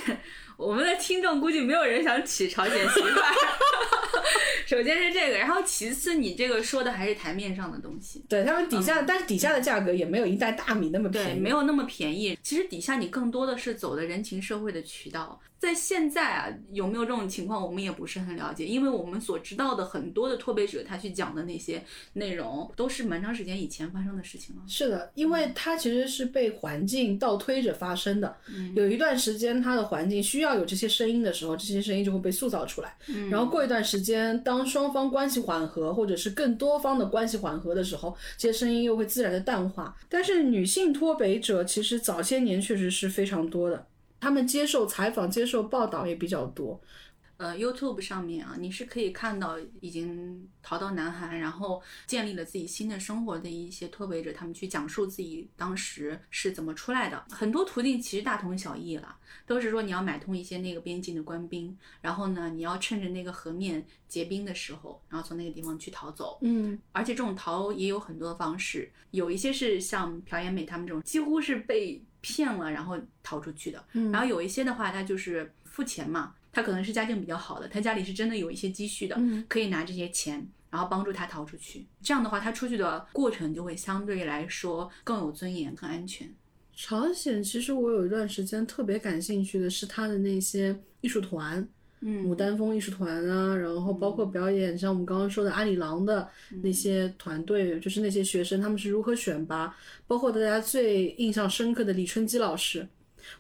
[0.58, 3.08] 我们的听众估计没有人想娶朝鲜媳妇。
[4.66, 12.38] 首先是这个，然后其次你这个说的还是台面上的东西，对他们底下，但是底下的价格也没有一袋大米那么便宜，对，没有那么便宜。
[12.44, 15.40] 其实底下你更多的是走的人情社会的渠道。
[15.60, 24.62] 在现在啊，有没有这种情况，我们也不是很了解，因为我们所知道的很多的脱北者，他去讲的那些内容，都是蛮长时间以前发生的事情了。
[24.68, 28.36] 是的，因为它其实是被环境倒推着发生的。
[28.76, 32.96] 有一段时间，它的环境需要有这些声音的时候，这些声音就会被塑造出来。
[33.32, 39.98] 然后过一段时间，当双方关系缓和，或者是更多方的关系缓和的时候，这些声音又会自然的淡化。
[40.08, 43.88] 但是女性脱北者其实早些年确实是非常多的。
[44.20, 46.82] 他们接受采访、接受报道也比较多。
[47.38, 57.24] 呃，YouTube 上面啊，你是可以看到已经逃到南韩，然后建立了自己新的生活的一些脱北者，他们去讲述自己当时是怎么出来的。
[57.30, 59.16] 很多途径其实大同小异了，
[59.46, 66.40] 都是说你要买通一些那个边境的官兵，然后呢，你要趁着那个河面结冰的时候，然后从那个地方去逃走。
[66.42, 72.04] 嗯，而且这种逃也有很多方式，有一些是像朴妍美他们这种，几乎是被。
[72.28, 73.82] 骗了，然后逃出去的。
[74.12, 79.18] 然后有一些的话，他就是付钱嘛，他可能是家境比较好的，他家里是真的有一些积蓄的，
[79.48, 81.88] 可以拿这些钱，然后帮助他逃出去。
[82.02, 86.30] 这样的话，他出去的过程就会相对来说更有尊严、更安全。
[86.76, 91.66] 朝鲜其实我有一段时间特别感兴趣的是他的那些艺术团。
[92.02, 96.28] 牡丹峰艺术团啊，然后包括表演，像我们刚刚说的阿里郎的
[96.62, 99.76] 那些团队，就是那些学生他们是如何选拔，
[100.06, 102.88] 包括大家最印象深刻的李春基老师。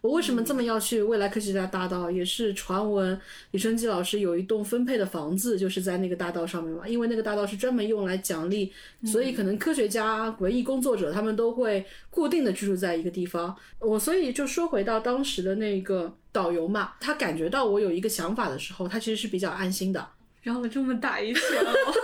[0.01, 2.09] 我为什么这么要去未来科学家大道？
[2.09, 3.19] 也是传闻
[3.51, 6.88] 李春基老师有一栋分配的房子，就是在那个大道上面嘛。
[6.88, 8.72] 因为那个大道是专门用来奖励，
[9.05, 13.55] 所以可能科学家、文艺工作者他们都会固定的居住在一个地方。
[13.80, 20.07] 我所以就说回到当时的那个导游嘛，他感觉到我有一个想法的时候，他其实是比较安心的。
[20.43, 21.97] 绕了这么大一圈，回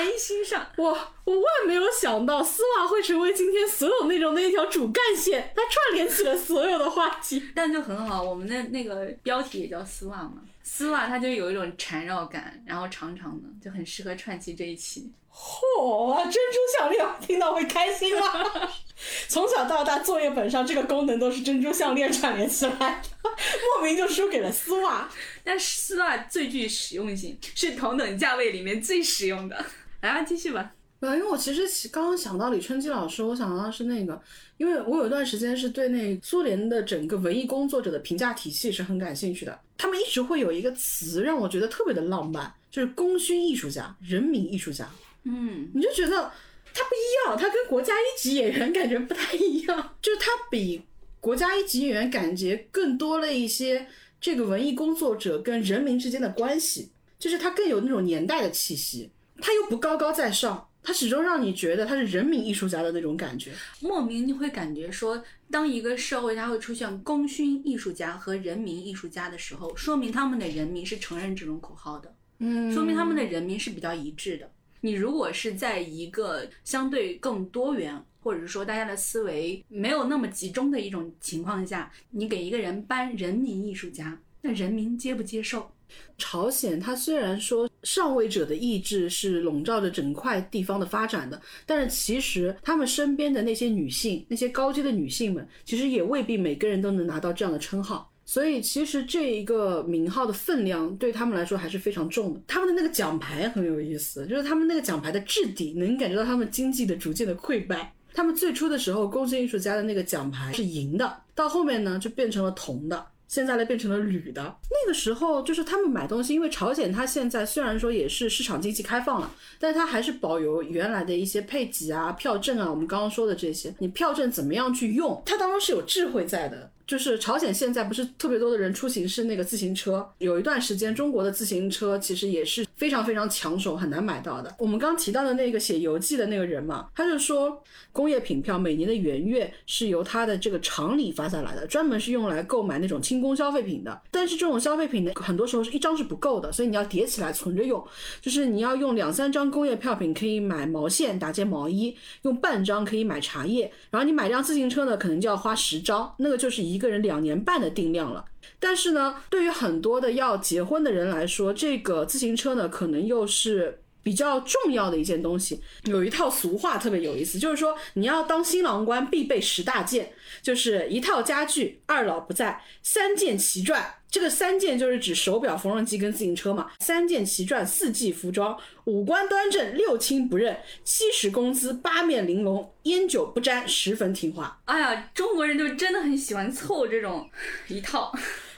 [0.00, 0.30] 到了安心。
[0.30, 0.66] 心上。
[0.76, 0.90] 我
[1.24, 7.42] 我万没有想到丝袜会成为今天所有内容的一条主干线，它串联起了所有的话题。
[7.54, 15.10] 但就很好，我们的那个标题也叫丝袜嘛，丝袜它就有一种缠绕感，然后长长的，就很适合串起这一期。
[15.32, 18.26] 嚯、珍珠项链听到会开心吗？
[19.28, 23.30] 从小到大，作业本上这个功能都是珍珠项链串联起来的，
[23.78, 25.08] 莫名就输给了丝袜。
[25.42, 29.64] 但丝袜最具实用性，是同等价位里面最实用的。
[30.00, 30.74] 来吧，继续吧。
[31.00, 34.20] 呃，因为我其实刚刚想到李春基老师，我想到的是那个，
[34.58, 39.58] 因为我有一段时间是对那苏联的整个文艺工作者的评价体系是很感兴趣的。
[39.78, 44.86] 他们一直会有一个词让我觉得特别的浪漫，就是功勋艺术家、人民艺术家。
[45.24, 46.30] 嗯，你就觉得
[46.74, 50.82] 他不一样，他跟国家一级演员感觉不太一样，就是他比
[51.18, 53.86] 国家一级演员感觉更多了一些
[54.20, 59.10] 这个文艺工作者跟人民之间的关系，就是他更有那种年代的气息，
[59.40, 60.66] 他又不高高在上。
[60.82, 74.50] 他始终让你觉得他是人民艺术家的那种感觉，莫名你会感觉说，当一个社会它会出现功勋艺术家和人民艺术家的时候，说明他们的人民是承认这种口号的，嗯说明他们的人民是比较一致的。
[74.80, 85.70] 你如果是在一个相对更多元，或者是说大家的思维没有那么集中的一种情况下，你给一个人颁人民艺术家，那人民接不接受？
[86.18, 98.10] 朝鲜，它虽然说上位者的意志是笼罩着整块地方的发展的，但是其实他们身边的那些女性，那些高阶的女性们，其实也未必每个人都能拿到这样的称号。
[98.26, 102.40] 所以其实这一个名号的分量对他们来说还是非常重的。
[102.46, 107.92] 他们的那个奖牌很有意思，就是他们那个奖牌的质地能感觉到他们经济的逐渐的溃败。
[108.12, 113.04] 他们最初的时候，功勋艺术家的那个奖牌是银的，到后面呢就变成了铜的。
[113.30, 114.42] 现在呢变成了铝的。
[114.42, 119.30] 那个时候就是他们买东西，因为朝鲜它现在虽然说也是市场经济开放了，
[119.60, 123.72] 但它还是保有原来的一些配给啊、票证啊，我们刚刚说的这些。
[123.78, 126.72] 你票证怎么样去用，它当中是有智慧在的。
[126.90, 134.52] 就是朝鲜现在不是特别多的人出行是那个自行车，有一段时间中国的自行车其实也是非常非常抢手，很难买到的。
[134.58, 137.62] 我们刚提到的那个写游记的那个人嘛，他就说
[137.92, 144.02] 工业品票每年的元月是由他的这个厂里发下来的，专门是用来购买那种轻工消费品的。
[144.10, 147.80] 但是这种消费品呢，很多时候是一张是不够的，所以你要叠起来存着用，
[148.20, 158.24] 就是你要用两三张工业票品可以买毛线打件毛衣，用半张可以买茶叶，然后你买辆自行车呢，可能就要花十张，那个就是一个人两年半的定量了。
[158.58, 165.60] 但是呢，对于很多的要结婚的人来说，这个自行车呢，可能又是比较重要的一件东西。
[165.84, 170.12] 有一套俗话特别有意思，就是说你要当新郎官必备十大件，
[170.42, 173.94] 就是一套家具，二老不在，三件齐转。
[174.10, 176.70] 这个三件就是指手表、缝纫机跟自行车嘛。
[176.80, 184.60] 三件齐赚，四季服装，五官端正，六亲不认，七十工资，八面玲珑，烟酒不沾，十分听话。
[184.64, 187.28] 哎呀，中国人就真的很喜欢凑这种
[187.68, 188.12] 一套。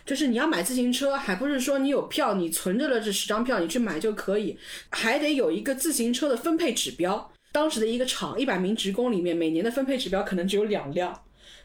[0.04, 4.58] 就是你要买自行车，还不是说你有票，你存着了这十张票，你去买就可以，
[4.90, 7.30] 还得有一个自行车的分配指标。
[7.52, 11.22] 当时的一个厂一百名职工里面，每年的分配指标可能只有两辆。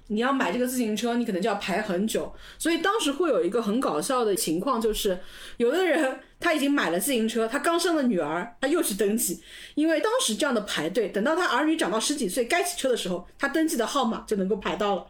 [0.08, 2.34] 你要买这个自行车，你可能就要排很久。
[2.58, 5.20] 所以当时会有一个很搞笑的情况，就是
[5.58, 9.42] 有的人他已经买了自行车，他刚生了女儿，他又去登记，
[9.76, 15.08] 因为当时这样的排队，等到他儿女长到十几岁该骑车的时候，他登记的号码就能够排到了。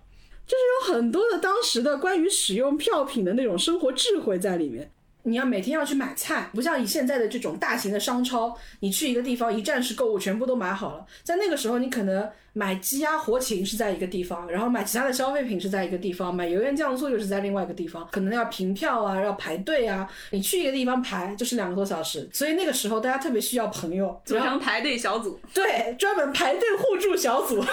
[0.48, 4.90] 就是有很多的当时的关于使用票品的那种生活智慧在里面。
[5.24, 11.06] 你要每天要去买菜，不像以现在的这种大型的商超，你去一个地方一站式购物全部都买好了。
[11.22, 20.10] 在那个时候，你可能买鸡鸭活禽是在一个地方，然后买其他的消费品是在一个地方，买油盐酱醋又是在另外一个地方，可能要凭票啊，要排队啊。
[20.32, 27.62] 你去一个地方排就是两个多小时，所以那个时候大家特别需要朋友，组成排队小组，对，专门排队互助小组。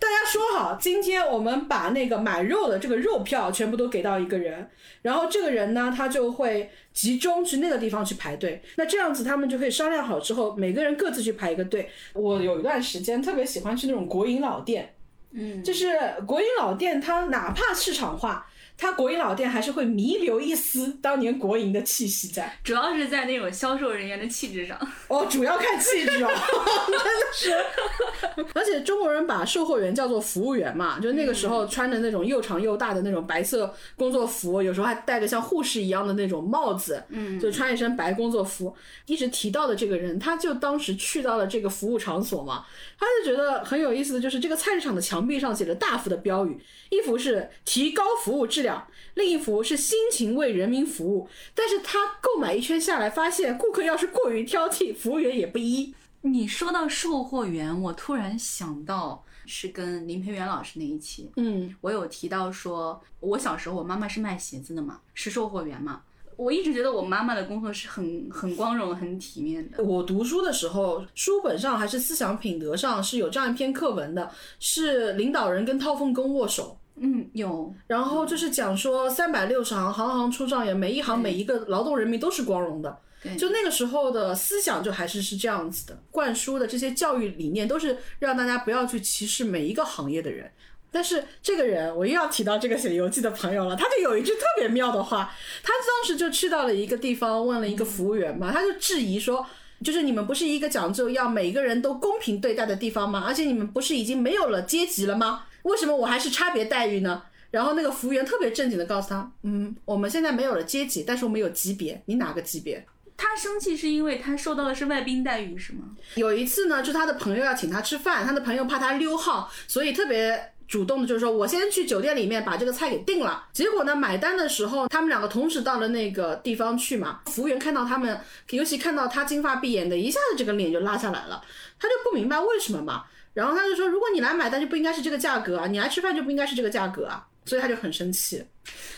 [0.00, 4.68] 大家说好，今天我们把那个买肉的这个肉票全部都给到一个人，
[5.02, 6.68] 然后这个人呢，他就会
[6.98, 8.60] 集中去那个地方去排队。
[8.74, 11.88] 那这样子他们就可以商量好之后，每个人各自去排一个队。
[12.12, 14.96] 我有一段时间特别喜欢去那种国营老店，
[15.30, 15.86] 嗯，就是
[16.26, 18.50] 国营老店，它哪怕市场化。
[18.78, 24.78] 它国营老店还是会弥留一丝当年国营的气息在，主要是在那种销售人员的气质上。
[25.08, 26.30] 哦，主要看气质哦，
[26.86, 28.46] 真的是。
[28.54, 38.74] 而且中国人把售货员叫做服务员嘛，就那个时候穿着那种又长又大的那种白色工作服，有时候还戴着像护士一样的那种帽子，嗯，就穿一身白工作服。
[39.06, 42.64] 一直提到的这个人，他就当时去到了这个服务场所嘛，
[42.98, 46.60] 他就觉得很有意思的就是这个菜市场的墙壁上写着大幅的标语，
[46.90, 48.67] 一幅是提高服务质量，
[49.14, 51.28] 另一幅是辛勤为人民服务。
[51.54, 55.94] 但是他购买一圈下来，发现顾客要是过于挑剔，服务员也不依。
[56.20, 66.02] 你说到售货员，我突然想到是跟林培元老师那一期，嗯，我有提到说，我小时候我妈妈是卖鞋子的嘛，是售货员嘛。
[66.36, 69.82] 我一直觉得我妈妈的工作是很很光荣、很体面的。
[69.82, 74.30] 我读书的时候，书本上还是思想品德上是有这样一篇课文的，
[74.60, 76.78] 是领导人跟套缝工握手。
[77.00, 77.74] 嗯，有。
[77.86, 82.98] 然后就是讲说三百六十行，行行出状元，每一行每一个劳动人民都是光荣的。
[83.22, 90.50] 对，就那个时候的思想就还是是这样子的，灌输的这些教育理念都是让大家不要去歧视每一个行业的人。
[90.90, 99.44] 但是这个人，我又要提到这个写游记的朋友了，他就有一句特别妙的话，他当时就去到了一个地方，问了一个服务员嘛，他就质疑说，
[99.84, 103.24] 就是你们不是一个讲究要每个人都公平对待的地方吗？
[103.26, 105.44] 而且你们不是已经没有了阶级了吗？
[105.68, 107.22] 为什么我还是差别待遇呢？
[107.50, 112.84] 然后那个服务员特别正经的告诉他，嗯，我们现在没有了阶级，但是我们有级别，你哪个级别？
[113.16, 115.84] 他生气是因为他受到的是外宾待遇，是吗？
[116.16, 120.52] 有一次呢，就他的朋友要请他吃饭，他的朋友怕他溜号，所以特别。
[120.68, 123.46] 主动的就是说，我先去酒店里面把这个菜给订了。
[123.54, 127.20] 结果呢，买单的时候，他们两个同时到了那个地方去嘛。
[127.24, 128.20] 服务员看到他们，
[128.50, 131.42] 尤其看到他金发碧眼的，一下子这个脸就拉下来了。
[131.80, 133.04] 他就不明白为什么嘛。
[133.34, 137.26] 然后他就说，如果你来买单就不应该是这个价格啊，你来吃饭就不应该是这个价格啊。
[137.44, 138.44] 所以他就很生气。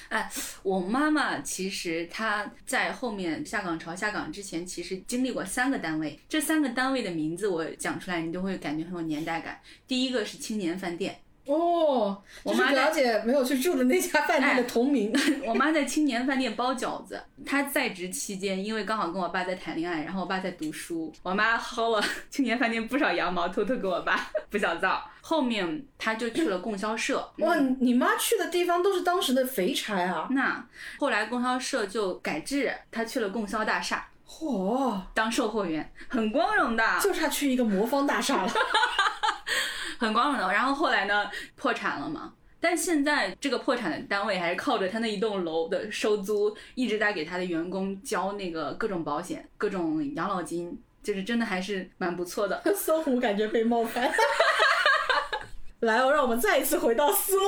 [0.08, 0.28] 哎，
[0.64, 6.18] 我妈妈其实她在后面下岗潮下岗之前，其实经历过三个单位。
[6.28, 9.60] 这三个单位的名字我讲出来，你都会感觉很有年代感。
[9.86, 11.20] 第一个是青年饭店。
[11.50, 15.12] 哦，我妈了解没有去住的那家饭店的同名。
[15.44, 17.20] 我妈在青年饭店包饺子。
[17.44, 25.02] 她在职期间，因为刚好跟我爸在谈恋爱，然后我爸在读书，我妈薅了 青年饭店不少羊毛，偷偷给我爸 不小灶。
[25.22, 27.32] 后面她就去了供销社。
[27.38, 30.28] 哇，你妈去的地方都是当时的肥差啊。
[30.30, 30.64] 那
[30.98, 34.06] 后来供销社就改制，她去了供销大厦。
[34.30, 38.52] 嚯，当售货员很光荣的，就差去一个魔方大厦了。
[39.98, 42.32] 很光荣的，然后后来呢，破产了嘛。
[42.60, 52.62] 但现在这个破产的单位还是靠着他那一栋楼的收租，一直在给他的员工交那个各种保险、各种养老金，就是真的还是蛮不错的。
[52.76, 54.10] 搜狐感觉被冒犯。
[55.80, 57.44] 来哦，让我们再一次回到丝袜。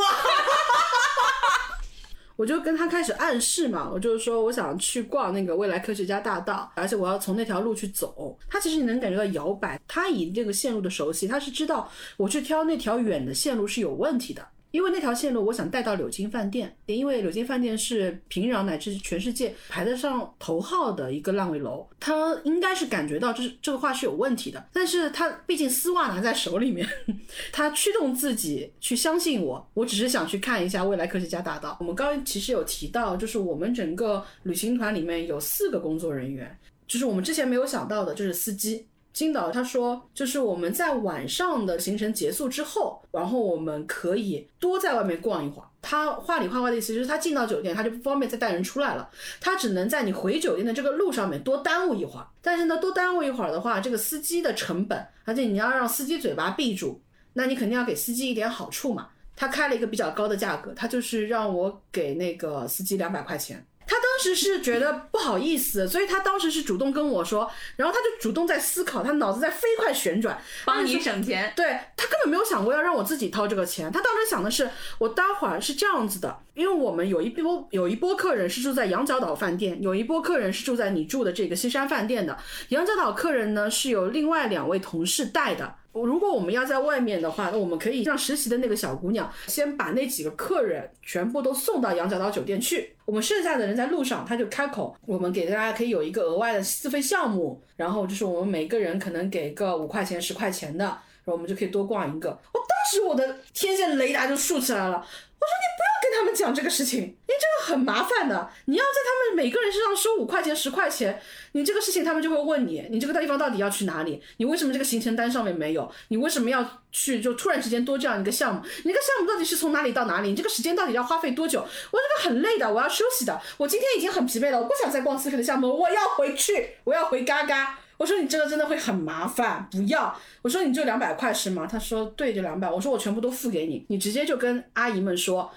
[2.37, 8.39] 我就跟他开始暗示嘛，我就是说我想去逛那个未来科学家大道，而且我要从那条路去走。
[8.49, 14.47] 他其实你能感觉到摇摆，他以这个线路的熟悉，他是知道我去挑那条远的线路是有问题的。
[14.73, 24.67] 因为那条线路，我想带到柳金饭店，因为柳金饭店是平壤乃至全世界排得上头号的一个烂尾楼，他应该是感觉到这这个话是有问题的。
[24.73, 26.89] 但是他毕竟丝袜拿在手里面，
[27.53, 31.77] 他驱动自己去相信我，我只是想去看一下未来科学家大道。
[31.79, 38.87] 我们刚刚其实有提到，就是我们整个旅行团里面有四个工作人员，就是我们之前没有想到的，就是司机。
[39.13, 45.69] 金导他说，就是我们在晚上的行程结束之后，然后我们可以多在外面逛一会儿。
[45.83, 49.11] 他话里话外的意思就是，他进到酒店，他就不方便再带人出来了，
[49.41, 52.27] 他只能在你回酒店的这个路上面多耽误一会儿。
[52.41, 57.01] 但是呢，多耽误一会儿的话，这个司机的成本，而且你要让司机嘴巴闭住，
[57.35, 59.09] 那你肯定要给司机一点好处嘛。
[59.35, 63.67] 他开了一个比较高的价格，他就是让我给那个司机两百块钱。
[63.93, 71.53] 他当时是觉得不好意思，所以他当时是主动跟我说，然后他就主动在思考，他脑子在飞快旋转，帮你省钱。
[71.55, 82.39] 对他根本没有想过要让我自己掏这个钱，他当时想的是，我待会儿是这样子的，因为我们有一波有一波客人是住在羊角岛饭店，有一波客人是住在你住的这个西山饭店的。
[82.71, 85.75] 羊角岛客人呢是有另外两位同事带的。
[85.93, 92.95] 如果我们要在外面的话，那我们可以让实习的那个小姑娘先把那几个客人全部都送到羊角岛酒店去。
[93.05, 102.31] 我们剩下的人在路上，他就开口，我们给大家可以有一个额外的自费项目，然后就是我们每个人可能给个五块钱、十块钱的，然后我们就可以多逛一个。
[102.31, 105.05] 我当时我的天线雷达就竖起来了。
[105.43, 108.49] 我说你不要跟他们讲这个事情，因为这个很麻烦的。
[108.67, 111.21] 你要在他们每个人身上收五块钱、十块钱，
[111.53, 114.23] 你这个事情他们就会问你，你这个地方到底要去哪里？
[114.37, 115.91] 你为什么这个行程单上面没有？
[116.09, 117.21] 你为什么要去？
[117.21, 120.29] 就突然之间多这样一个项目，你这个项目到底是从哪里到哪里？
[120.29, 121.59] 你这个时间到底要花费多久？
[121.91, 123.41] 我这个很累的，我要休息的。
[123.57, 127.81] 我今天已经很疲惫了，我不想再逛四费的项目，我要回去，我要回嘎嘎。
[128.03, 130.13] 我说你这个真的会很麻烦，不要。
[130.43, 131.69] 我说你就两百块是吗？
[131.71, 132.69] 他说对，就两百。
[132.69, 135.49] 我说我全部都付给你，你直接就跟阿姨们说，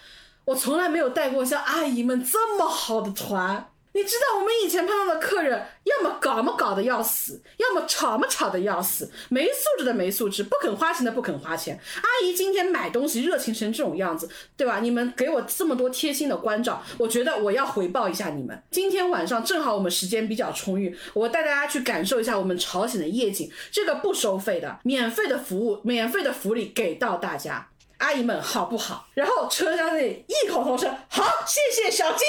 [0.46, 3.68] 我从来没有带过像阿姨们这么好的团。
[3.96, 11.80] 你知道我们以前碰到的客人，要么搞么搞的要死，要么吵么吵的要死，没素质的没素质，不肯花钱的不肯花钱。
[12.02, 14.82] 阿姨今天买东西热情成这种样子，对吧？
[14.82, 18.62] 你们给我这么多贴心的关照，我觉得我要回报一下你们。
[18.70, 27.70] 今天晚上正好我们时间比较充裕，我带大家去感受一下我们朝鲜的夜景，这个不收费的，免费的服务，免费的福利给到大家。
[28.00, 29.08] 阿姨们好不好？
[29.14, 32.28] 然后车厢内异口同声，好，谢谢小金。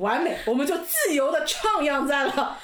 [0.00, 2.58] 完美，我们就自由的徜徉在了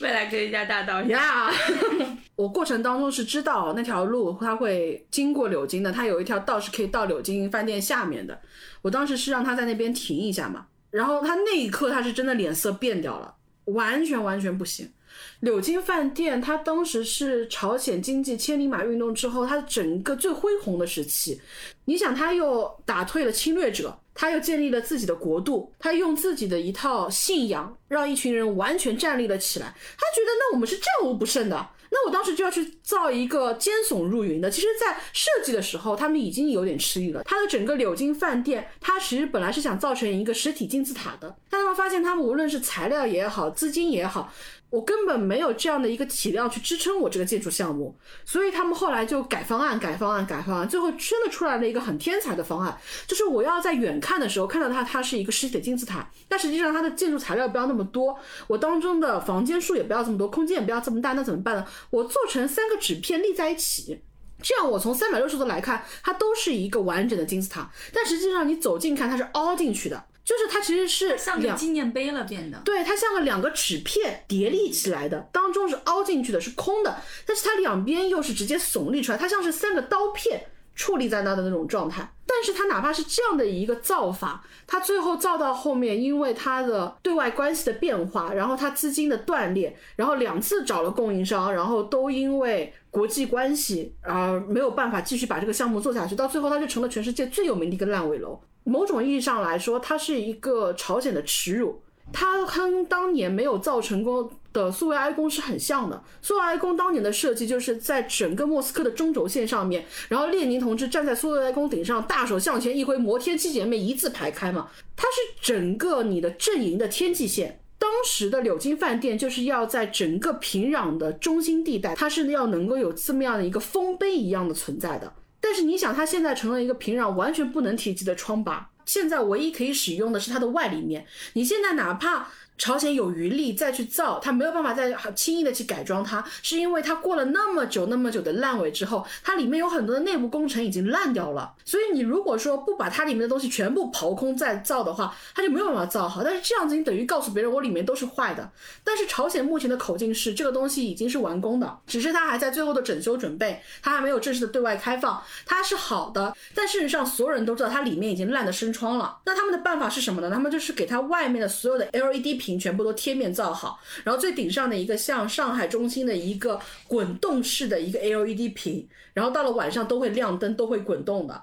[0.00, 1.08] 未来科学家大道上。
[1.08, 1.50] 呀。
[2.36, 8.38] 我过程当中是知道那条路它会经过柳京的，它有一条道是可以到柳京饭店下面的。
[8.82, 13.34] 我当时是让他在那边停一下嘛，然后他那一刻他是真的脸色变掉了，
[13.64, 14.92] 完全完全不行。
[15.40, 21.40] 柳京饭店，它当时是朝鲜经济千里马运动之后，它整个最恢宏的时期。
[21.86, 29.66] 你想，他又打退了侵略者，他又建立了自己的国度，他用自己的一套信仰，让一群人完全站立了起来。
[29.66, 31.68] 他觉得，那我们是战无不胜的。
[31.88, 34.50] 那我当时就要去造一个尖耸入云的。
[34.50, 37.22] 其实，在设计的时候，他们已经有点吃力了。
[37.24, 44.32] 它的整个柳金饭店，它其实本来是想造成一个实体金字塔的，但他们发现，他们无论是材料也好，资金也好。
[44.68, 52.76] 我根本没有这样的一个体量去支撑我这个建筑项目，所以他们后来就改方案、改方案、改方案，最后真的出来了一个很天才的方案，
[53.06, 58.18] 就是我要在远看的时候看到它，它是一个实体的金字塔，但实际上它的建筑材料不要那么多，
[58.48, 61.64] 我当中的房间数也不要这么多，空间也不要这么大，那怎么办呢？
[61.90, 64.00] 我做成三个纸片立在一起，
[64.42, 70.04] 这样我从三百六十度来看，它都是一个完整的金字塔，但实际上你走近看，它是凹进去的。
[70.26, 82.12] 就是它其实是像个纪念碑了，变的对它像个两个纸片叠立起来的，当中是凹进去的，是空的，但是它两边又是直接耸立出来，它像是三个刀片矗立在那的那种状态。
[82.26, 98.38] 但是它哪怕是这样的一个造法，它最后造到后面，因为它的对外关系的变化，然后它资金的断裂，然后两次找了供应商，然后都因为国际关系而没有办法继续把这个项目做下去，到最后它就成了全世界最有名的一个烂尾楼。
[98.68, 101.80] 某种意义上来说，它是一个朝鲜的耻辱。
[102.12, 106.00] 它跟当年没有造成功的苏维埃宫是很像的。
[106.22, 114.68] 苏维埃宫当年的设计就是在整个莫斯科的中轴线上面，然后列宁同志站在苏维埃宫顶上，大手向前一挥，摩天七姐妹一字排开嘛。
[114.94, 117.60] 它是整个你的阵营的天际线。
[117.78, 125.12] 当时的柳京饭店就是要在整个平壤的中心地带，它是要能够有这么样的一个丰碑一样的存在的。
[125.48, 128.68] 但是你想，它现在成了一个平壤完全不能提及的疮疤。
[128.84, 131.06] 现在唯一可以使用的是它的外立面。
[131.34, 132.28] 你现在哪怕。
[132.58, 141.54] 朝鲜有余力再去造，他没有办法再轻易的去改装它，是因为它过了那么久那么久的烂尾之后，它里面有很多的内部工程已经烂掉了。
[141.64, 146.22] 所以你如果说不把它里面的东西全部刨空再造的话，它就没有办法造好。
[146.22, 148.50] 但是这样子你等于告诉别人我里面都是坏的。
[148.82, 156.34] 但是朝鲜目前的口径是这个东西已经是完工的，只是它还在最后的整修准备，它还没有正式的对外开放，它是好的。
[156.54, 159.18] 但事实上所有人都知道它里面已经烂的生疮了。
[159.26, 160.30] 那他们的办法是什么呢？
[160.30, 171.42] 他们就是给它外面的所有的 LED 屏屏全部都贴面造好，然后最顶上的一个像上海中心的一个滚动式的一个 LED 屏，然后到了晚上都会亮灯，都会滚动的。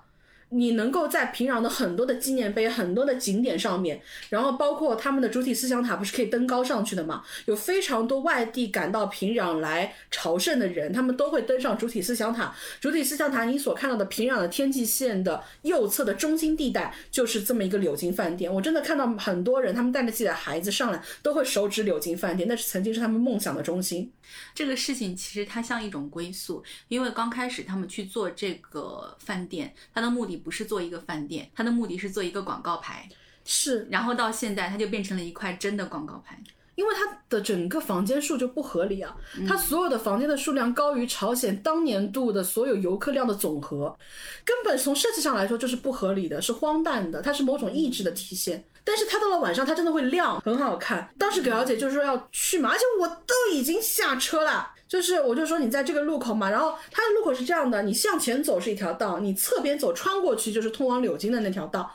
[0.54, 4.00] 你能够在平壤的很多的纪念碑、很多的景点上面，
[4.30, 7.24] 然后包括他们的主体思想塔，不是可以登高上去的吗？
[7.46, 12.54] 有非常多外地赶到平壤来朝圣的人，他们都会登上主体思想塔。
[12.80, 18.54] 主体思想塔，你所看到的平壤的天际线的右侧的中心地带，就是这么一个柳金饭店。
[18.54, 24.12] 我真的看到很多人，他们带着自己的孩子上来，都会手指柳金饭店，那是曾经是他们梦想的中心。
[24.54, 33.08] 这个事情其实它像一种归宿，因为刚开始他们去做这个饭店，它的目的不是做一个饭店，它的目的是做一个广告牌，
[33.46, 33.88] 是。
[33.90, 36.42] 然后到现在，它就变成了一块真的广告牌，
[36.76, 39.16] 因为它的整个房间数就不合理啊，
[39.48, 43.98] 它所有的房间的数量高于朝鲜当年度的所有游客量的总和，
[44.44, 48.64] 根本从设计上来说就是不合理的，是荒诞的，它是某种意志的体现。
[48.84, 51.14] 但是它到了晚上，它真的会亮，很好看。
[51.18, 61.92] 当时葛小姐就是说要去嘛，而且我都已经下车了，就是我就说你在这个路口嘛，然后它的路口是这样的，你向前走是一条道，你侧边走穿过去就是通往柳金的那条道。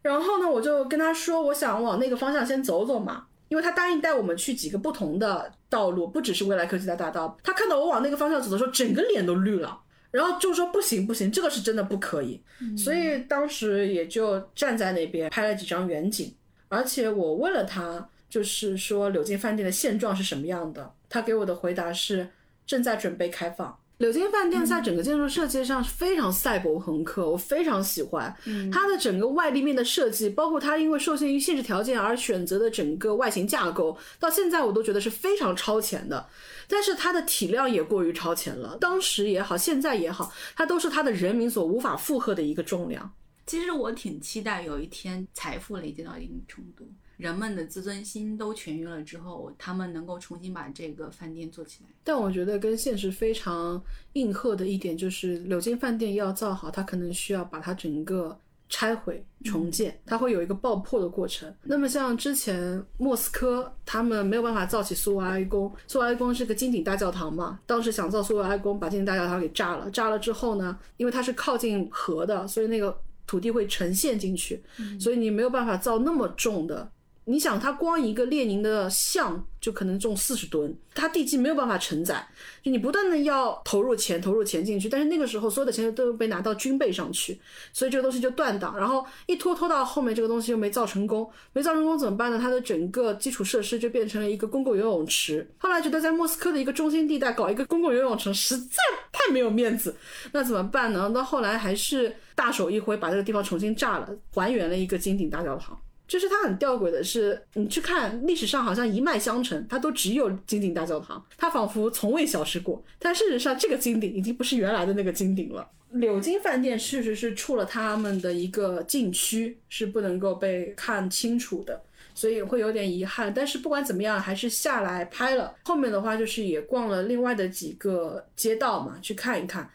[0.00, 7.36] 然后呢，我就跟他说，我想往那个方向先走走嘛，因为他答应带我们去几个不同的道路，不只是未来科技的大道。
[7.44, 9.78] 他看到我往那个方向走的时候，整个脸都绿了。
[10.12, 12.40] 然后就说不行不行，这个是真的不可以，
[12.76, 16.32] 所以当时也就站在那边拍了几张远景。
[16.68, 22.28] 而且我问了他，就是说柳金饭店的现状是什么样的，他给我的回答是
[22.66, 23.76] 正在准备开放。
[24.02, 28.34] 柳金饭店在整个建筑设计上是非常赛博朋克，我非常喜欢。
[28.46, 36.26] 嗯它的整个外立面的设计，包括它因为受限于限制条件而选择的整个外形架构，到现在我都觉得是非常超前的。
[36.66, 43.08] 但是它的体量也过于超前了，当时也好，现在也好，它都是它的人民所无法负荷的一个重量。
[43.46, 46.84] 其实我挺期待有一天财富累积到一定程度，
[47.16, 51.90] 人们的自尊心都痊愈了之后，他们能够重新把这个饭店做起来。
[52.02, 53.82] 但我觉得跟现实非常
[54.14, 58.36] 应和的一点就是，柳金饭店要造好，它可能需要把它整个
[58.68, 61.54] 拆毁重建，它会有一个爆破的过程。
[61.62, 74.62] 那么像之前莫斯科，他们没有办法造起苏维埃宫，苏维埃宫是个金顶大教堂嘛，当时想造苏维埃宫，把金顶大教堂给炸了，炸了之后呢，因为它是靠近河的，所以那个土地会沉陷进去，
[74.98, 76.90] 所以你没有办法造那么重的。
[77.24, 82.26] 你想，它光一个列宁的像就可能重四十吨，它地基没有办法承载，
[82.64, 87.40] 就你不断的要投入钱，投入钱进去，但是那个时候所有的钱都被拿到军备上去，
[87.72, 92.40] 所以这个东西就断档，然后一拖拖到后面，这个东西又没造成功，没造成功怎么办呢？
[92.42, 95.48] 它的整个基础设施就变成了一个公共游泳池。
[95.58, 98.82] 后来觉得在莫斯科的一个中心地带搞一个公共游泳池实在
[99.12, 99.94] 太没有面子，
[100.32, 101.08] 那怎么办呢？
[101.10, 105.80] 到后来还是大手一挥，把这个地方重新炸了，还原了一个金顶大教堂。
[106.12, 112.84] 就是它很吊诡的是，你去看历史上好像一脉相承，它都只有金顶大教堂，它仿佛从未消失过。
[112.98, 115.66] 但事实上，这个金顶已经不是原来的那个金顶了。
[115.92, 121.82] 柳金饭店确实是出了他们的一个禁区，是不能够被看清楚的，
[122.14, 123.32] 所以会有点遗憾。
[123.32, 125.54] 但是不管怎么样，还是下来拍了。
[125.64, 129.70] 后面的话就是也逛了另外的几个街道嘛，去看一看。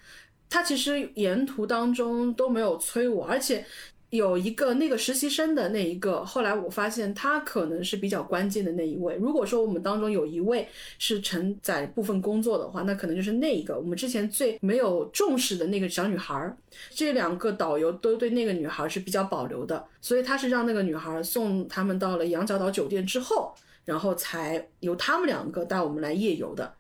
[0.48, 3.66] 它其实沿途当中都没有催我，而且。
[4.10, 9.16] 有一个那个实习生的那一个，后来我发现他可能是比较关键的那一位。
[9.16, 10.66] 如果说我们当中有一位
[10.98, 16.56] 是承载部分工作的话，那可能就是那一个我们之前最没有重视的那个小女孩儿。
[16.90, 23.54] 这两个导游都对那个女孩是比较保留的，所以他是让那个女孩送他们到了羊角岛酒店之后，
[23.84, 26.74] 然后才由他们两个带我们来夜游的。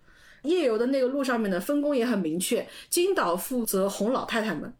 [0.43, 4.73] 夜游的那个路上面的分工也很明确，金导负责哄老太太们。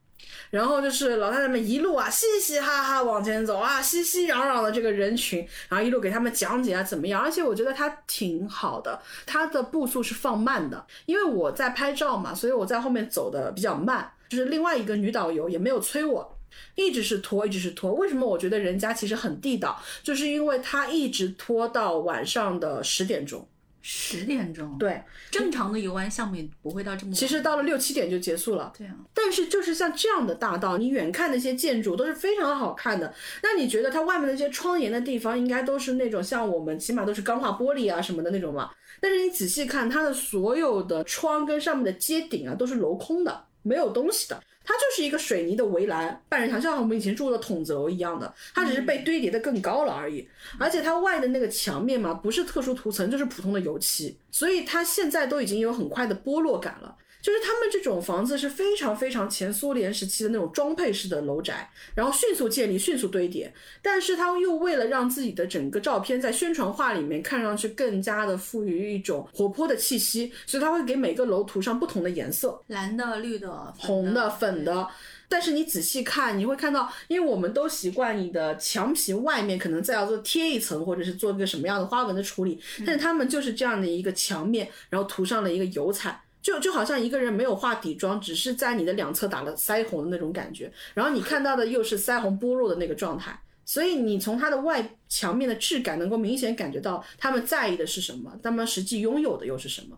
[0.49, 7.21] 然后就是老太太们一路啊嘻嘻哈哈往前走啊，熙熙攘攘的这个人群，然后一路给他们讲解啊怎么样。
[7.21, 14.11] 而且我觉得他挺好的，他的步速是放慢的，因为我在拍照嘛，所以我在后面走的比较慢。
[14.29, 16.37] 就是另外一个女导游也没有催我，
[16.75, 17.93] 一直是拖，一直是拖。
[17.93, 19.81] 为什么我觉得人家其实很地道？
[20.03, 23.47] 就是因为他一直拖到晚上的十点钟。
[23.89, 25.01] 十点钟，对，
[25.31, 27.13] 正常的游玩项目也不会到这么晚。
[27.13, 28.73] 其实到了六七点就结束了。
[28.77, 33.13] 对啊，但是就是像这样的大道，你远看那些建筑都是非常好看的。
[33.41, 38.69] 那你觉得它外面那些窗沿的地方，应该都是那种像我们起码都是钢化玻璃啊什么的那种嘛？
[38.99, 44.37] 但是你仔细看它的所有的窗跟上面的街顶啊，都是镂空的，没有东西的。
[44.67, 50.27] 它就是一个水泥的围栏，半人墙，像我们以前住的筒子楼一样的，它只是被堆叠的更高了而已。
[50.59, 56.93] 而且它外的那个墙面嘛，不是特殊涂层，就是普通的油漆，所以它现在都已经有很快的剥落感了。
[57.27, 74.87] 就是他们这种房子是非常非常前苏联时期的那种装配式的楼宅，然后迅速建立、迅速堆叠，但是他又为了让自己的整个照片在宣传画里面看上去更加的赋予一种活泼的气息，所以他会给每个楼涂上不同的颜色，蓝的、绿的、红的、粉的。
[75.27, 86.21] 但是你仔细看，你会看到，因为我们都习惯你的墙皮外面可能再要做贴一层，或者是做一个什么样的花纹的处理，但是他们就是这样的一个墙面，然后涂上了一个油彩。
[86.47, 99.97] 就就好像一个人没有化底妆，只是在你的两侧打了腮红的那种感觉，然后你看到的又是腮红剥落的那个状态，所以你从它的外墙面的质感能够明显感觉到他们在意的是什么，他们实际拥有的又是什么。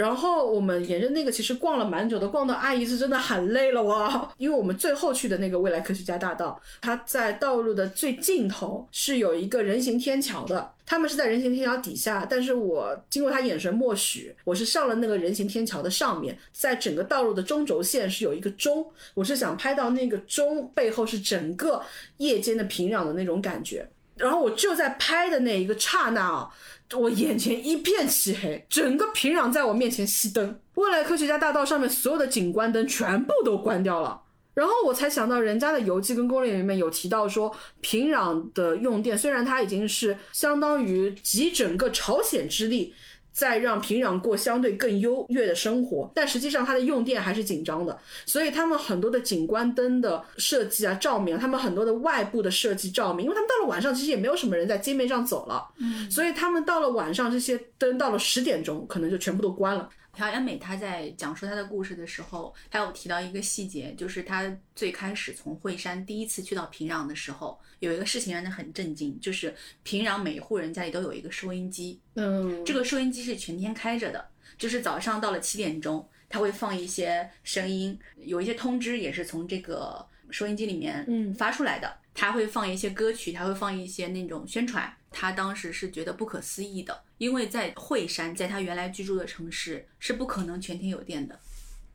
[0.00, 4.32] 然后我们沿着那个其实逛了蛮久的，逛到阿姨是真的很累了哇！
[4.38, 21.82] 因为我们最后去的那个未来科学家大道，它在道路的最尽头是有一个人行天桥的，他们是在人行天桥底下，但是我经过他眼神默许，我是上了那个人行天桥的上面，在整个道路的中轴线是有一个钟，我是想拍到那个钟背后是整个
[22.16, 23.86] 夜间的平壤的那种感觉，
[24.16, 26.50] 然后我就在拍的那一个刹那啊。
[26.98, 30.58] 我眼前一片漆黑，整个平壤在我面前熄灯。
[30.74, 34.22] 未来科学家大道上面所有的景观灯全部都关掉了，
[34.54, 42.94] 然后我才想到，人家的游记跟攻略里面有提到说，平壤的用电虽然它已经是相当于集整个朝鲜之力。
[43.32, 59.88] 在让平壤过相对更优越的生活，但实际上它的用电还是紧张的，所以他们很多的景观灯的设计啊、照明，他们很多的外部的设计照明，因为他们到了晚上其实也没有什么人在街面上走了，嗯，所以他们到了晚上这些灯到了十点钟可能就全部都关了。
[60.12, 69.52] 朴元美她在讲述她的故事的时候，她有提到一个细节，就是她最开始从惠山第一次去到平壤的时候，有一个事情让他很震惊，就是
[69.82, 81.98] 平壤每一户人家里都有一个收音机，嗯，这个收音机是全天开着的，就是早上到了七点钟，它会放一些声音，有一些通知也是从这个收音机里面嗯发出来的。
[82.12, 84.92] 它会放一些歌曲，它会放一些那种宣传。
[85.12, 91.38] 他当时是觉得不可思议的，因为在惠山，在他原来居住的城市是不可能全天有电的。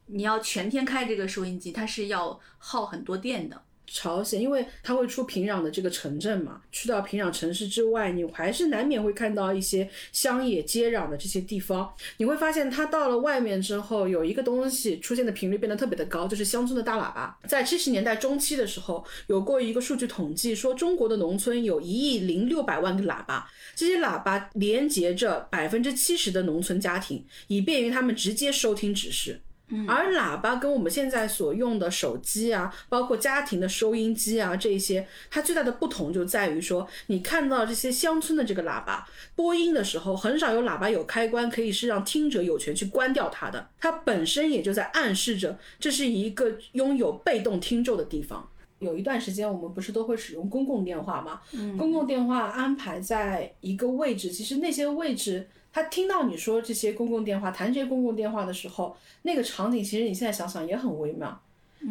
[0.07, 3.61] 你要全天开这个收音机，它是要耗很多电的。
[3.87, 11.93] 朝鲜，因为它会出平壤的这个城镇嘛，去到平壤城市之外，你还是难免会看到一些乡野接壤的这些地方。
[12.17, 17.37] 你会发现，它到了外面之后，有一个东西出现的频率变得特别的高，就是乡村的大喇叭。
[17.47, 29.41] 在七十年代中期的时候，有过一个数据统计，说中国的农村有一亿零六百万个喇叭，这些喇叭连接着百分之七十的农村家庭，以便于他们直接收听指示。
[29.87, 48.47] 而喇叭跟我们现在所用的手机啊，包括家庭的收音机啊，这些，它最大的不同就在于说，你看到这些乡村的这个喇叭播音的时候，很少有喇叭有开关可以是让听者有权去关掉它的，它本身也就在暗示着这是一个拥有被动听咒的地方。
[48.77, 51.41] 有一段时间，我们不是都会使用公共电话吗？
[51.75, 55.47] 公共电话安排在一个位置，其实那些位置。
[55.75, 61.43] 他听到你说这些公共电话，谈这些公共电话的时候，那个场景其实你现在想想也很微妙，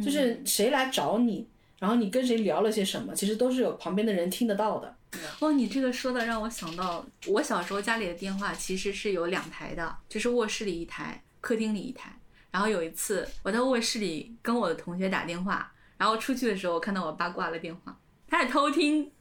[0.02, 1.46] 就是谁来找你，
[1.78, 4.96] 然后你跟谁聊了些什么，其实都是有旁边的人听得到的。
[5.40, 12.10] 哦，你这个说的让我想到，我小时候家里的电话其实是有两台的，就是卧室里一台，客厅里一台。
[12.50, 17.94] 然后有一次我在卧室里跟我的同学打电话，然后出去的时候看到我爸挂了电话，
[18.26, 19.12] 他在偷听，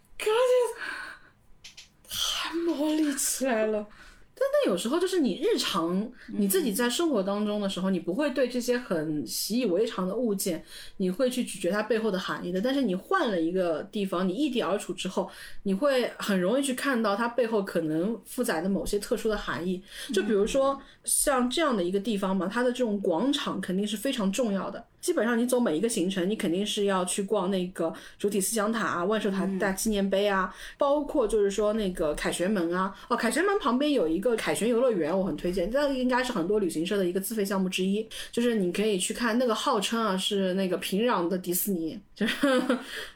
[2.07, 3.85] 太魔力起来了。
[4.35, 10.63] 但但有时候就是你日常你自己在生活当中的时候，你不会对这些很习以为常的物件，
[10.97, 12.59] 你会去咀嚼它背后的含义的。
[12.59, 15.29] 但是你换了一个地方，你异地而处之后，
[15.63, 19.81] 你会很容易去看到它背后可能负载的某些特殊的含义。
[20.13, 24.83] 就比如说像这样的一个地方嘛，它的这种广场肯定是非常重要的。
[25.03, 32.95] 基本上你走每一个行程，你肯定是要去逛那个主体思想塔啊、万寿塔大纪念碑啊，包括就是说那个凯旋门啊。
[33.09, 38.07] 哦，凯旋门旁边有一个凯旋游乐园，我很推荐，这应该是很多旅行社的一个自费项目之一。
[38.31, 42.37] 就是你可以去看那个，号称啊是那个平壤的迪士尼，就是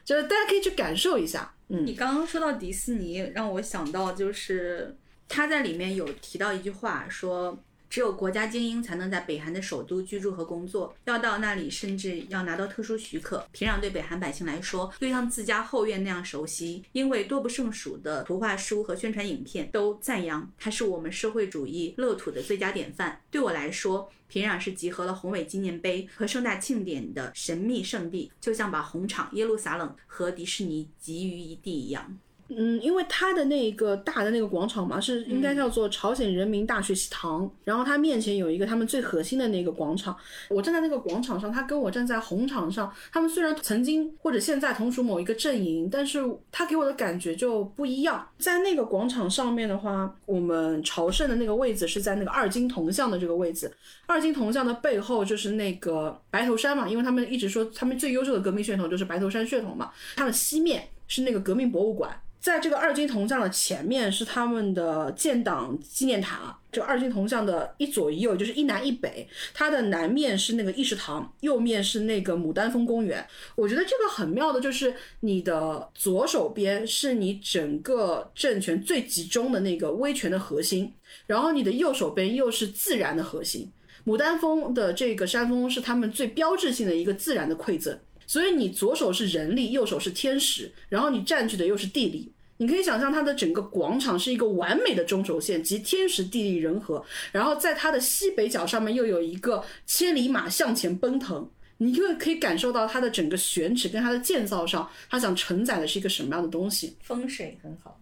[0.04, 1.50] 就是大家可以去感受一下。
[1.68, 4.94] 嗯，你刚刚说到迪士尼，让我想到就是
[5.26, 7.58] 他在里面有提到一句话说。
[7.88, 13.46] 只有国家精英才能在北韩的首都居住和工作，要到那里甚至要拿到特殊许可。
[13.52, 23.20] 平壤对北韩百姓来说，就像自家后院那样熟悉，因为多不胜数的图画书和宣传影片都赞扬它是我们社会主义乐土的最佳典范。
[23.30, 32.18] 对我来说，平壤是集合了宏伟纪念碑和盛大庆典的神秘圣地，就像把红场、耶路撒冷和迪士尼集于一地一样。
[32.50, 40.16] 嗯，因为它的那个大的那个广场嘛，是应该叫做朝鲜人民大学习堂，然后它面前有一个他们最核心的那个广场。
[40.48, 48.26] 我站在那个广场上，他跟我站在红场上，他们虽然曾经或者现在同属某一个阵营，但是他给我的感觉就不一样。
[48.38, 53.70] 在那个广场上面的话，我们朝圣的那个位置是在那个二金铜像的这个位置，
[54.06, 62.18] 二金铜像的背后就是那个白头山嘛，因为他们一直说他们最优秀的革命血统就是白头山血统嘛，它的西面是那个革命博物馆。
[62.48, 69.28] 在这个二金铜像的前面是他们的建党纪念塔，这二金铜像的一左一右，就是一南一北。
[69.52, 73.22] 它的南面是那个议事堂，右面是那个牡丹峰公园。
[73.54, 80.90] 我觉得这个很妙的，就是你的左手边是你整个政权最集中的那个威权的核心，
[81.26, 83.70] 然后你的右手边又是自然的核心。
[84.06, 87.98] 牡丹峰的这个山峰是他们最标志性的一个自然的馈赠。
[88.26, 92.32] 所以你左手是人力，右手是天时，然后你占据的又是地理。
[92.58, 97.02] 你可以想象它的整个广场是一个完美的中轴线，集天时地利人和。
[97.32, 106.96] 然后在它的西北角上面又有一个千里马向前奔腾，你就可以感受到它的整个选址跟它的建造上，它想承载的是一个什么样的东西。
[107.00, 107.98] 风水很好，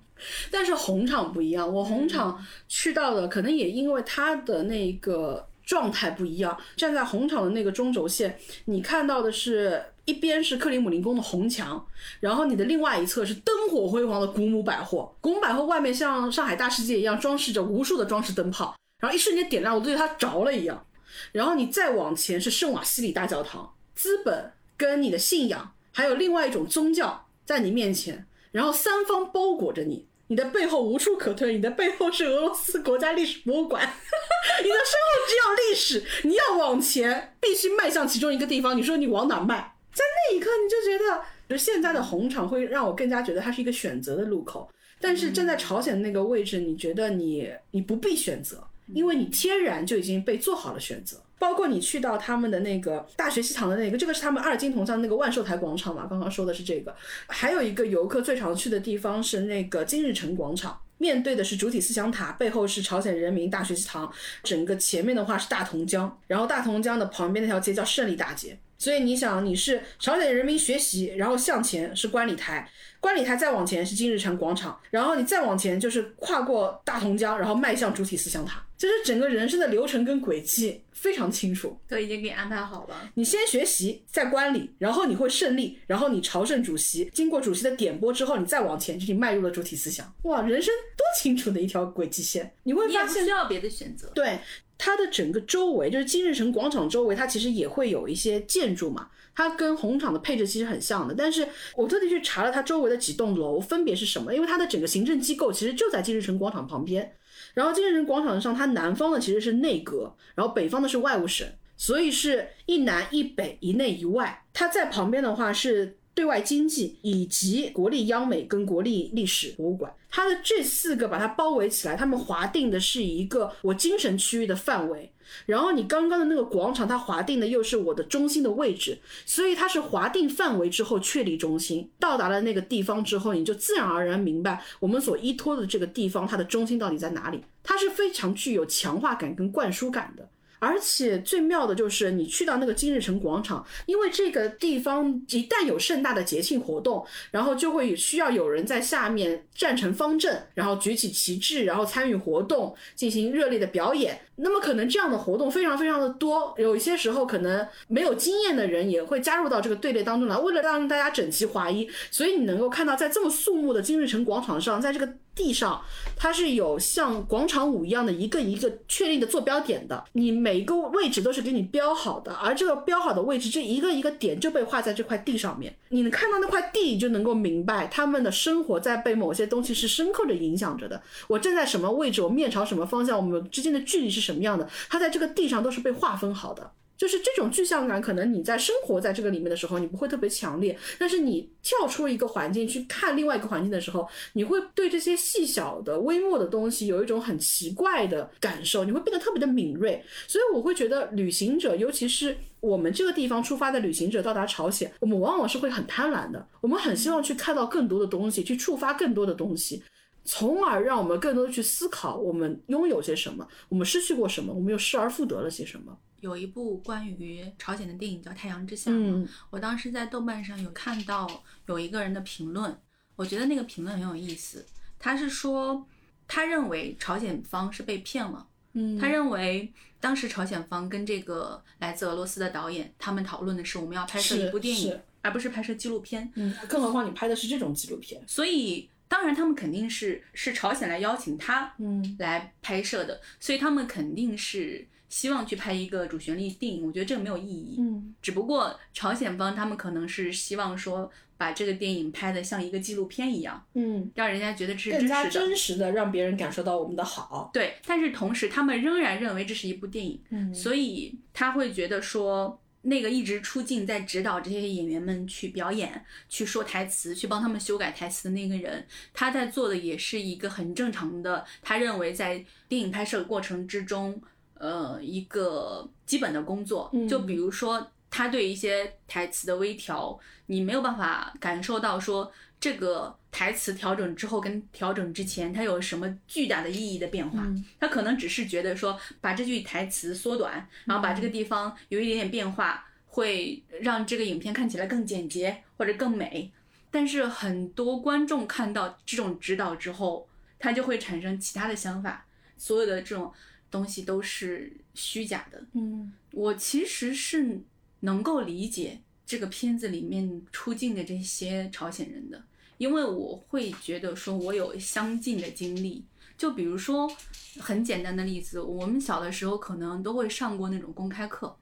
[0.51, 6.59] 但是红场不一样，我红场去到的可能也因为它的那个状态不一样。
[6.77, 9.83] 站在红场的那个中轴线，你看到的是。
[10.07, 11.87] 一边是克里姆林宫的红墙，
[12.20, 15.15] 然后你的另外一侧是灯火辉煌的古姆百货。
[15.20, 20.87] 古姆百货外面像上海大世界一样装饰着无数的装饰灯泡，然后一瞬间点亮，我都觉得它着了一样。
[21.33, 30.07] 然后你再往前是圣瓦西里大教堂，资本跟你的信仰，还有另外一种宗教在你面前，然后三方包裹着你。
[30.28, 33.81] 你的背后无处可退，你的背后是俄罗斯国家历史博物馆，
[34.62, 38.77] 你的身后只有历史，你要往前，必须迈向其中一个地方。
[38.77, 39.76] 你说你往哪迈？
[39.97, 44.68] 在那一刻，你就觉得，就现在的红场会让我更加觉得它是一个选择的路口。
[45.01, 48.62] 但是站在朝鲜的那个位置，你觉得你你不必选择，
[48.93, 51.16] 因为你天然就已经被做好了选择。
[51.39, 56.06] 包括你去到他们的那个大学西堂的那个，这个是他们二金铜像那个万寿台广场嘛？
[56.09, 56.94] 刚刚说的是这个。
[57.28, 64.10] 还有一个游客最常去的地方是那个金日成广场，面对的是主体思想塔，背后是朝鲜人民大学西堂，
[64.43, 68.59] 整个前面的话是大同江，然后大同江的旁边那条街叫胜利大街。
[68.78, 72.69] 所以你想，你是朝鲜人民学习，然后向前是观礼台。
[72.98, 83.11] 观礼台再往前是金日成广场，然后你再往前就是跨过大同江，然后迈向主体思想塔，就是整个人生的流程跟轨迹非常清楚，都已经给你安排好了。
[83.15, 90.12] 你先学习，再观礼，然后你会胜利，然后你朝圣主席，经过主席的点拨之后，你再往前，就你迈入了主体思想。
[90.24, 94.11] 哇，人生多清楚的一条轨迹线，你会发现需要别的选择。
[94.15, 94.39] 对
[94.77, 99.09] 它的整个周围，就是金日成广场周围，它其实也会有一些建筑嘛。
[99.35, 101.47] 它跟红场的配置其实很像的，但是
[101.77, 107.15] 我特地去查了它周围的几栋楼分别是什么，因为它的整个行政机构其实就在金日成广场旁边。
[107.57, 114.45] 然后金日成广场上，它南方的其实是内阁，然后北方的是外务省，所以是一南一北一内一外。
[114.53, 125.12] 它在旁边的话是对外经济以及国立央美跟国立历史博物馆，它的这四个把它包围起来，他们划定的是一个我精神区域的范围。
[125.44, 131.90] 然后你刚刚的那个广场，它划定的又是我的中心的位置，所以它是划定范围之后确立中心。
[131.98, 137.43] 到达了那个地方之后，你就自然而然明白我们所依托的这个地方它的中心到底在哪里。
[137.62, 140.26] 它是非常具有强化感跟灌输感的。
[140.59, 154.20] 而且最妙的就是你去到那个金日成广场，因为这个地方一旦有盛大的节庆活动，然后就会需要有人在下面站成方阵，然后举起旗帜，然后参与活动，进行热烈的表演。
[154.39, 165.84] 那么可能这样的活动非常非常的多，有一些时候可能没有经验的人也会加入到这个队列当中来，为了让大家整齐划一，所以你能够看到在这么肃穆的金日成广场上，在这个地上，
[166.16, 181.02] 它是有像广场舞一样的一个一个确定的坐标点的，你每一个位置都是给你标好的，而这个标好的位置，这一个一个点就被画在这块地上面，你能看到那块地，你就能够明白他们的生活在被某些东西是深刻的影响着的。
[181.28, 186.72] 我站在什么位置，我面朝什么方向，我们之间的距离是什么样的，它在这个地上都是被划分好的。
[186.97, 200.02] 就是这种具象感，可能你在生活在这个里面的时候，你不会特别强烈，但是你跳出一个环境去看另外一个环境的时候，你会对这些细小的、微末的东西有一种很奇怪的感受，你会变得特别的敏锐。
[200.27, 209.82] 所以我会觉得，旅行者，尤其是我们这个地方出发的旅行者到达朝鲜，我们往往是会很贪婪的，我们很希望去看到更多的东西，去触发更多的东西，
[210.24, 215.97] 从而让我们更多的去思考我们拥有些什么，我们失去过什么，我们又失而复得了些什么。
[216.20, 222.76] 有一部关于朝鲜的电影叫《太阳之下》，嗯，我当时在豆瓣上有看到有一个人的评论，
[223.14, 224.64] 我觉得那个评论很有意思。
[224.98, 225.86] 他是说，
[226.26, 236.30] 他认为朝鲜方是被骗了，嗯他认为当时朝鲜方跟这个来自俄罗斯的导演他们讨论的是我们要拍摄一部电影，而不是拍摄纪录片。
[236.34, 246.87] 嗯，更何况你拍的是这种纪录片，所以当然他们肯定是是朝鲜来邀请他嗯来拍摄的，所以他们肯定是希望去拍一个主旋律电影。
[246.87, 247.77] 我觉得这个没有意义。
[247.78, 255.31] 嗯只不过朝鲜方他们可能是希望说把这个电影拍得像一个纪录片一样，嗯，让人家觉得这是真实的。
[255.31, 262.61] 真实的让别人感受到我们的好，对，但是同时他们仍然认为这是一部电影，嗯所以他会觉得说。
[262.83, 274.23] 那个一直出镜在指导这些演员们去表演、去说台词、去帮他们修改台词的那个人，他在做的也是一个很正常的，他认为在电影拍摄过程之中，
[274.59, 276.91] 呃，一个基本的工作。
[276.93, 287.43] 嗯就比如说他对一些台词的微调，你没有办法感受到说这个台词调整之后跟调整之前它有什么巨大的意义的变化。
[287.43, 296.51] 嗯他可能只是觉得说把这句台词缩短，然后把这个地方有一点点变化，会让这个影片看起来更简洁或者更美。
[296.91, 300.27] 但是很多观众看到这种指导之后，
[300.59, 302.24] 他就会产生其他的想法，
[302.57, 303.31] 所有的这种
[303.70, 305.64] 东西都是虚假的。
[305.74, 307.60] 嗯我其实是
[308.01, 312.44] 能够理解这个片子里面出镜的这些朝鲜人的，
[312.78, 316.05] 因为我会觉得说我有相近的经历。
[316.36, 317.10] 就比如说
[317.59, 321.56] 很简单的例子，我们小的时候可能都会上过那种公开课，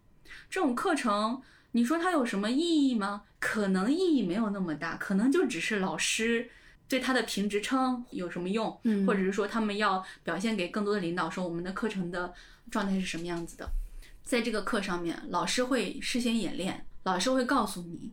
[0.51, 1.41] 这种课程
[1.71, 3.23] 你说它有什么意义吗？
[3.39, 6.51] 可能意义没有那么大，可能就只是老师
[6.89, 12.33] 对他的评职称有什么用，嗯或者是说他们要表现给更多的领导说我们的课程的
[12.71, 13.69] 状态是什么样子的。
[14.23, 18.13] 在这个课上面，老师会事先演练，老师会告诉你，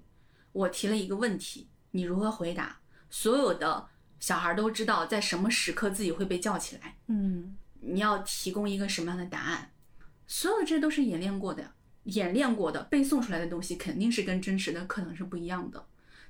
[0.51, 2.77] 我提了一个问题，你如何回答。
[3.09, 3.87] 所有的
[4.19, 9.71] 小孩都知道在什么时刻自己会被叫起来，嗯，你要提供一个什么样的答案，
[10.27, 11.71] 所有的这都是演练过的，
[12.03, 15.85] 演练过的背诵出来的东西肯定是跟真实的课堂是不一样的。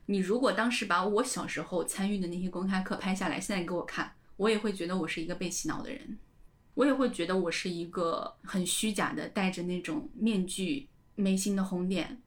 [0.08, 6.18] 你如果当时把我小时候参与的那些公开课拍下来，现在给我看，我也会觉得我是一个被洗脑的人，
[6.74, 12.22] 我也会觉得我是一个很虚假的，戴着那种面具、眉心的红点。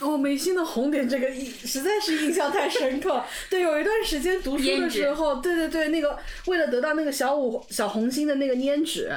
[0.00, 3.24] 哦，眉心的红点这个印实在是印象太深刻。
[3.48, 6.18] 对，有一段时间读书的时候，对对对，那个
[6.48, 9.10] 为了得到那个小五小红心的那个粘纸，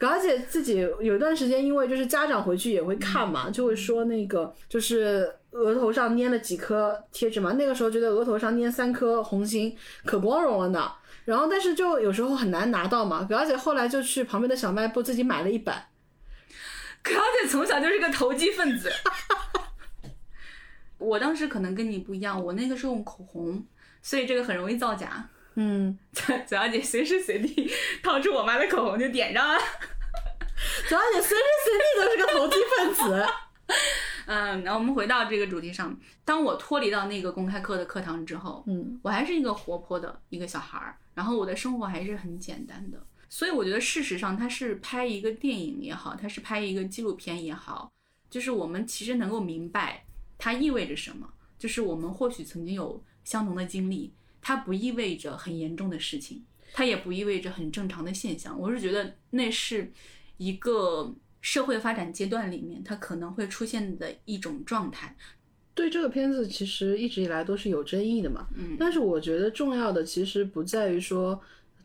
[0.00, 7.52] 表姐自己有一段时间，因为就是家长回去也会看嘛，就会说那个就是额头上粘了几颗贴纸嘛。
[7.52, 10.90] 那个时候觉得额头上粘三颗红心可光荣了呢。
[11.26, 13.24] 然后但是就有时候很难拿到嘛。
[13.24, 15.74] 表姐后来就去旁边的小卖部自己买了一本。
[17.02, 18.90] 表姐从小就是个投机分子。
[20.96, 23.62] 我当时可能跟你不一样，我那个是用口红，
[24.00, 25.28] 所以这个很容易造假。
[25.54, 27.70] 嗯，左左小姐随时随地
[28.02, 29.58] 掏出我妈的口红就点上了。
[30.88, 33.26] 左小姐随时随地都是个投机分子。
[34.26, 43.00] 嗯，然后我们回到这个主题上，当我脱离到那个公开课的课堂之后，嗯，我还是一个活泼的一个小孩儿，然后我的生活还是很简单的。
[43.28, 47.92] 所以我觉得，事实上，它是拍一个电影也好，它是拍一个纪录片也好，
[48.28, 50.04] 就是我们其实能够明白。
[50.36, 51.28] 它意味着什么？
[51.58, 56.42] 就是我们或许曾经有相同的经历，它不意味着很严重的事情，
[56.72, 58.58] 它也不意味着很正常的现象。
[58.58, 59.92] 我是觉得那是
[60.36, 65.16] 一个社会发展阶段里面它可能会出现的一种状态。
[65.74, 68.48] 对这个片子，其实一直以来都是有争议的嘛。
[68.56, 71.40] 嗯，但是我觉得重要的其实不在于说。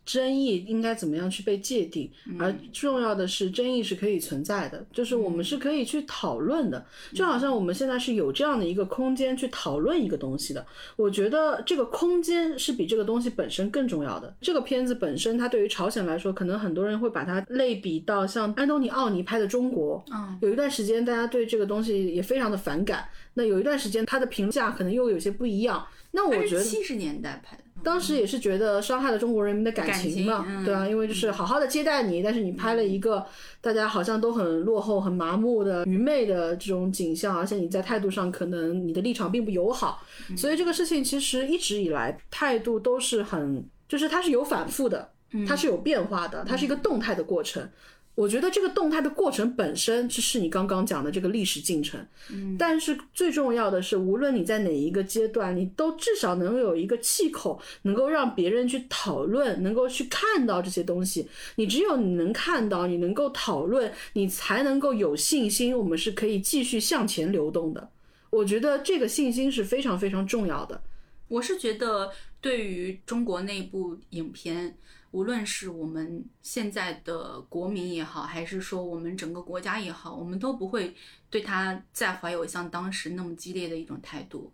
[0.06, 2.10] 争议应该怎么样去被界定？
[2.40, 6.86] 而重要的是，争议是可以存在的，就是我们是可以去讨论的。
[7.14, 10.66] 就好像我们现在是有这样的一个空间去讨论一个东西的。
[10.96, 14.34] 我觉得这个空间是比这个东西本身更重要的。
[14.40, 20.04] 这个片子本身，它对于朝鲜来说，可能很多人会把它类比到像安东尼奥尼拍的《中国》。
[20.14, 23.10] 嗯，有一段时间大家对这个东西也非常的反感。
[23.34, 25.86] 那有一段时间，它的评价可能又有些不一样。
[26.12, 27.64] 那我觉得七十年代拍的。
[27.86, 33.24] 当时也是觉得伤害了中国人民的感情嘛，对啊，因为就是好好的接待你，但是你拍了一个
[33.62, 40.04] 大家好像都很落后、很麻木的愚昧的这种景象，而且你在态度上可能你的立场并不友好，
[40.36, 45.12] 所以这个事情其实一直以来态度都是很，就是它是有反复的，
[45.48, 47.70] 它是有变化的，它是一个动态的过程。
[48.16, 52.00] 我觉得这个动态的过程本身就是你刚刚讲的这个历史进程，
[52.32, 61.28] 嗯，但是最重要的是，无论你在哪一个阶段，你都至少能有一个气口，能够让别人去讨论，能够去看到这些东西。
[61.56, 67.90] 你只有你能看到，你能够讨论，你才能够有信心，我们是可以继续向前流动的。
[68.30, 70.82] 我觉得这个信心是非常非常重要的。
[71.28, 74.78] 我是觉得，对于中国那部影片。
[75.16, 80.94] 无论是我们现在的国民也好，还是说我们整个国家也好，我们都不会
[81.30, 84.52] 对他再怀有像当时那么激烈的一种态度。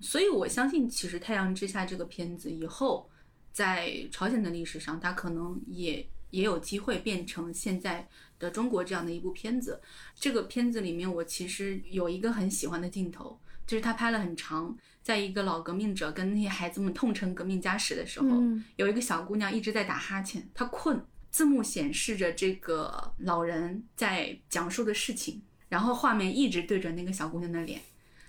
[0.00, 3.08] 所以我相信，其实《太阳之下》这个片子以后，
[3.52, 8.06] 在朝鲜的历史上，它可能也也有机会变成现在
[8.38, 9.80] 的中国这样的一部片子。
[10.14, 14.76] 这个片子里面，我其实有一个很喜欢的镜头，就是他拍了很长。
[15.02, 18.28] 在一个老革命者跟那些孩子们痛陈革命家史的时候，
[18.76, 21.04] 有一个小姑娘一直在打哈欠，她困。
[21.30, 25.40] 字幕显示着这个老人在讲述的事情，
[25.70, 27.80] 然后画面一直对着那个小姑娘的脸，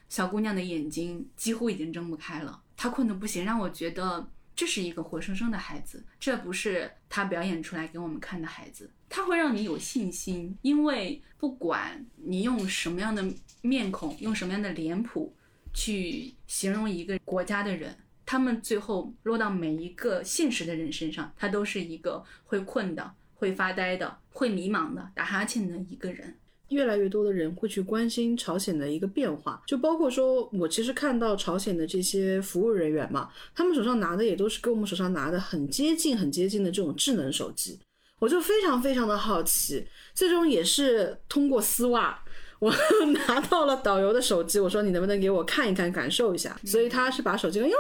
[0.07, 13.25] 小姑娘的眼睛几乎已经睁不开了，她困得不行，让我觉得这是一个活生生的孩子，这不是他表演出来给我们看的孩子，他会让你有信心，因为不管你用什么样的
[13.61, 15.35] 面孔，用什么样的脸谱。
[15.75, 17.97] 去形容一个国家的人，
[18.27, 26.37] 他们最后落到每一个现实的人身上，他都是一个会困的、会发呆的、会迷茫的、打哈欠的一个人。
[26.69, 37.79] 越来越多的人会去关心朝鲜的一个变化，就包括说，我其实看到朝鲜的这些服务人员嘛，他们手上拿的也都是跟我们手上拿的很接近、很接近的这种智能手机，
[38.19, 42.22] 我就非常非常的好奇，最终也是通过丝袜。
[42.63, 42.73] 我
[43.27, 46.57] 拿到了导游的手机，我说你能不能给我看一看，感受一下。
[46.63, 47.73] 所以他是把手机，因为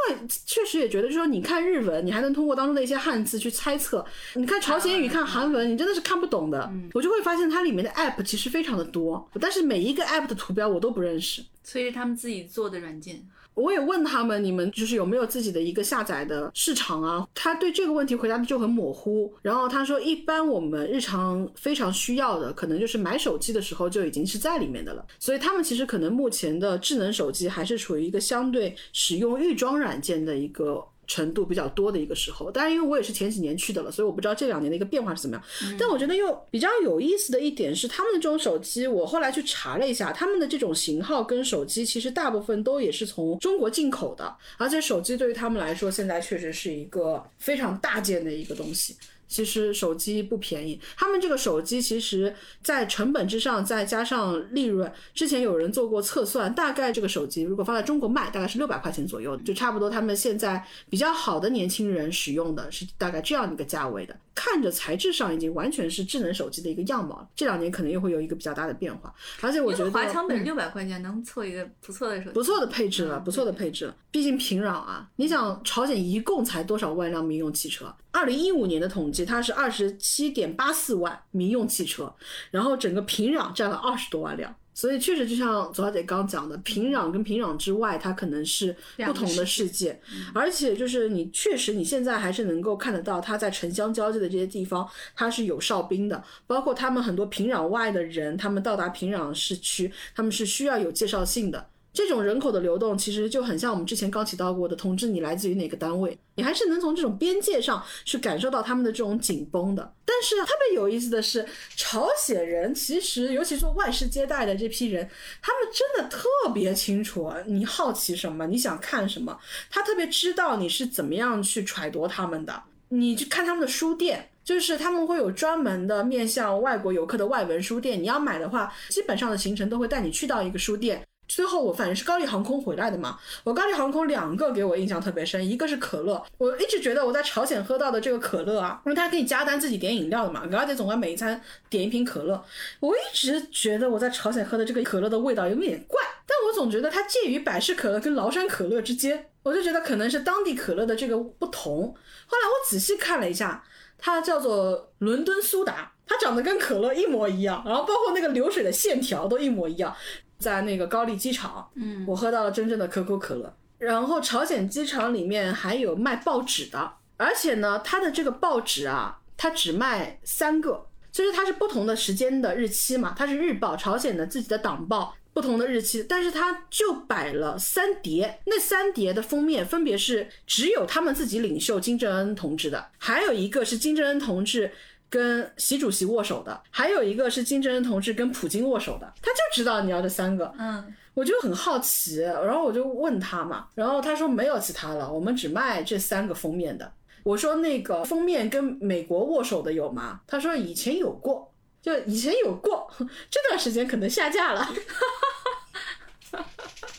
[0.45, 4.03] 确实也觉得，就说你看日文，你还能通过当中的一些汉字去猜测；
[4.35, 6.69] 你看朝鲜语、看韩文，你真的是看不懂的。
[6.93, 11.41] 我就会发现它里面的 app 其实非常的多，但是每一个 app 的图标我都不认识。
[11.63, 13.25] 所以是他们自己做的软件。
[13.55, 17.27] 我也问他们，你们就是有没有自己的一个下载的市场啊？
[17.33, 19.33] 他对这个问题回答的就很模糊。
[19.41, 25.05] 然后他说，一般我们日常非常需要的，可能就是买手机的时候就已经是在里面的了。
[25.19, 30.83] 所以他们其实可能目前的智能手机还是处于一个相对使用预装软件的一个。
[31.05, 35.77] 程度比较多的一个时候，当然因为我也是前几年去的了，所以我不知道这两年的一个变化是怎么样。
[35.77, 48.95] 但我觉得又比较有意思的一点是，他们的这种手机，我后来去查了一下，他们的这种型号跟手机其实大部分都也是从中国进口的，而且手机对于他们来说，现在确实是一个非常大件的一个东西。
[49.27, 64.15] 其实手机不便宜，他们这个手机其实，在成本之上再加上利润，之前有人做过测算，大概这个手机如果放在中国卖，大概是六百块钱左右，就差不多他们现在比较好的年轻人使用的是大概这样一个价位的。
[64.35, 69.13] 看着材质上已经完全是智能手机的一个样貌了，这两年可能又会有一个比较大的变化。
[69.41, 73.95] 而且我觉得华强北六百块钱能凑一个不错的手机，不错的配置了，不错的配置了。
[74.09, 77.93] 毕竟平壤啊，你想朝鲜一共才多少万辆民用汽车？
[78.13, 82.13] 二零一五年的统计，它是二十七点八四万民用汽车，
[82.51, 84.55] 然后整个平壤占了二十多万辆。
[84.75, 88.75] 所以确实，就像左小姐刚讲的，平壤跟平壤之外，它可能是
[89.05, 89.99] 不同的世界。
[90.33, 96.23] 而且就是你确实你现在还是能够看得到，它在城乡交界的这些地方，它是有哨兵的。
[96.47, 101.67] 包括他们很多平壤外的人，他们到达平壤市区，他们是需要有介绍信的。
[101.93, 109.93] 这种人口的流动，其实就很像我们之前刚提到过的，同志你来自于哪个单位，你还是能从这种边界上去感受到他们的这种紧绷的。
[110.03, 111.45] 但是特别有意思的是，
[111.75, 115.07] 朝鲜人其实，尤其做外事接待的这批人，
[115.39, 119.39] 他们真的特别清楚你好奇什么，你想看什么，
[119.69, 122.63] 他特别知道你是怎么样去揣度他们的。
[122.89, 131.03] 你去看他们的书店，就是他们会有专门的面向外国游客的外文书店，你要买的话，基本上的行程都会带你去到一个书店。
[131.27, 142.43] 最后我反正是高丽航空回来的嘛，我高丽航空两个给我印象特别深，一个是可乐，我一直觉得我在朝鲜喝到的这个可乐啊，因为它可以加单自己点饮料的嘛，而且总归每一餐点一瓶可乐，
[142.79, 151.95] 我一直觉得我在朝鲜喝的这个可乐的味道有点怪，但我总觉得它介于百事可乐跟崂山可乐之间，我就觉得可能是当地可乐的这个不同。
[152.27, 153.63] 后来我仔细看了一下，
[153.97, 159.95] 它叫做伦敦苏打，它长得跟可乐一模一样，然后包括那个流水的线条都一模一样。
[160.39, 163.55] 在那个高丽机场，嗯，我喝到了真正的可口可乐。
[163.77, 184.71] 然后朝鲜机场里面还有卖报纸的，而且呢，它的这个报纸啊，它只卖三个，就是它是不同的时间的日期嘛，它是日报，朝鲜的自己的党报，不同的日期，但是它就摆了三叠，那三叠的封面分别是只有他们自己领袖金正恩同志的，还有一个是金正恩同志。
[185.13, 196.91] 跟习主席握手的，还有一个是金正恩同志跟普京握手的，他就知道你要这三个，嗯，我就很好奇，然后我就问他嘛，然后他说没有其他了，我们只卖这三个封面的。
[197.21, 200.21] 我说那个封面跟美国握手的有吗？
[200.25, 202.91] 他说以前有过，就以前有过，
[203.29, 204.67] 这段时间可能下架了。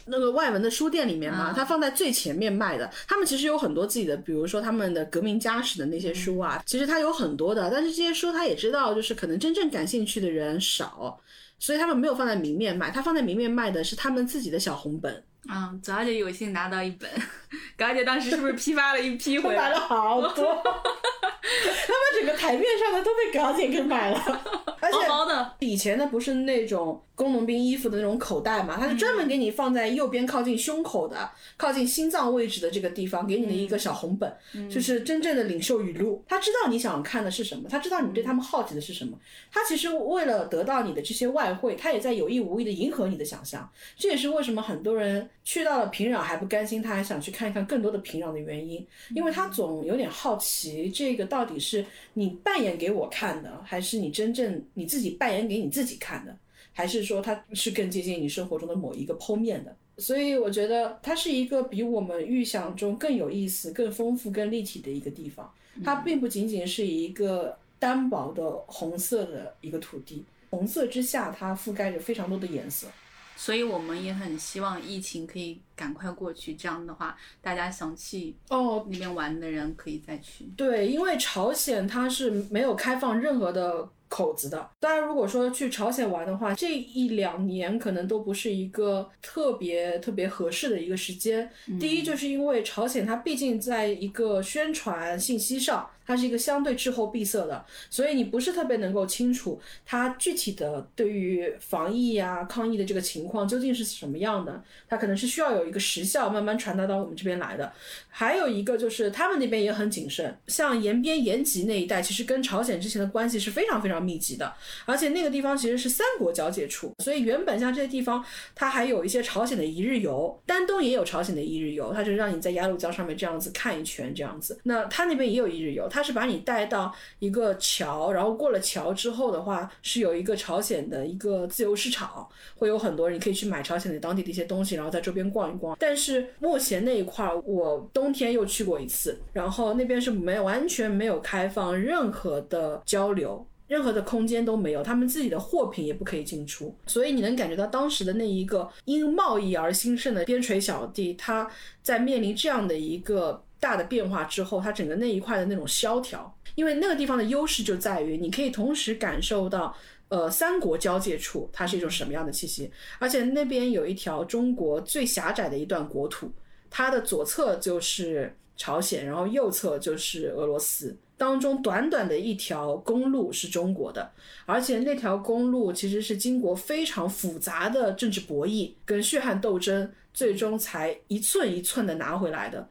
[0.06, 2.90] 那个外文的书店里面嘛，它放在最前面卖的。
[3.06, 7.70] 他们其实有很多自己的，比如说他们的革命家史的那些书啊，其实他有很多的。
[7.70, 11.18] 但是这些书他也知道，就是可能真正感兴趣的人少，
[11.58, 12.90] 所以他们没有放在明面卖。
[12.90, 15.22] 他放在明面卖的是他们自己的小红本。
[15.48, 17.08] 啊，早姐有幸拿到一本，
[17.76, 19.62] 高姐当时是不是批发了一批回来？
[19.64, 24.18] 买了好多， 他们整个台面上的都被高姐给买了，
[24.80, 27.00] 而且以前的不是那种。
[27.16, 34.36] 工农兵衣服的那种口袋嘛，它是专门给你放在右边靠近胸口的、靠近心脏位置的这个地方，给你的一个小红本，
[34.68, 36.24] 就是真正的领袖语录。
[36.26, 39.16] 他知道你想看的是什么，他知道你对他们好奇的是什么。
[39.52, 43.70] 他其实为了得到你的这些外汇，他也在有意无意的迎合你的想象。
[43.96, 48.84] 这也是为什么很多人去到了平壤还不甘心，他还想去看一看更多的平壤的原因，
[49.14, 51.84] 因为他总有点好奇，这个到底是
[52.14, 56.34] 你扮演给我看的，还是你真正你自己扮演给你自己看的？
[56.72, 65.48] 还是说它是更接近你生活中的某一个剖面的，所以我觉得它是一个比我们预想中更有意思、更丰富、更立体的一个地方。
[65.84, 72.88] 它并不仅仅是一个单薄的红色的一个土地，红色之下它覆盖着非常多的颜色。
[73.36, 80.44] 所以我们也很希望疫情可以赶快过去，这样的话大家想去哦那边玩的人可以再去。
[80.56, 83.88] 对，因为朝鲜它是没有开放任何的。
[84.14, 84.70] 口子的。
[84.78, 91.50] 当然，如果说去朝鲜玩的话，这一两年可能都不是一个特别特别合适的一个时间。
[91.80, 95.90] 第一，就是因为朝鲜它毕竟在一个宣传信息上。
[96.06, 104.62] 它是一个相对滞后闭塞的，所以你不是特别能够清楚它具体的对于防疫呀、抗疫的这个情况究竟是什么样的。
[104.86, 107.72] 它可能是需要有一个时效慢慢传达到我们这边来的。
[108.16, 114.54] 还有一个就是他们那边也很谨慎，像延边、延吉那一带，其实跟朝鲜之前的关系是非常非常密集的，
[114.84, 118.24] 而且那个地方其实是三国交界处，所以原本像这些地方，
[118.54, 124.60] 它还有一些朝鲜的一日游，丹东也有朝鲜的一日游，它就让你在鸭绿江上面这样子看一圈这样子。
[124.62, 125.88] 那它那边也有一日游。
[125.90, 132.26] 他是把你带到一个桥，然后过了桥之后的话，是有一个朝鲜的一个自由市场，
[132.56, 135.76] 会有很多人可以去买朝鲜的当地的一些东西，然后在周边逛一逛。
[135.78, 151.50] 但是目前那一块儿，我冬天又去过一次，然后那边是没有完全没有开放任何的交流，任何的空间都没有，他们自己的货品也不可以进出，所以你能感觉到当时的那一个因贸易而兴盛的边陲小地，它
[151.82, 153.42] 在面临这样的一个。
[153.60, 159.74] 大的变化之后，它整个那一块的那种萧条，因为那个地方的优势就在于你可以同时感受到，
[160.08, 166.30] 呃，三国交界处它是一种什么样的气息，而且那边有一条中国最狭窄的一段国土，
[166.76, 174.10] 它的左侧就是朝鲜，然后右侧就是俄罗斯，当中短短的一条公路是中国的，
[174.44, 182.68] 而且那条公路其实是经过非常复杂的政治博弈跟血汗斗争，最终才一寸一寸的拿回来的。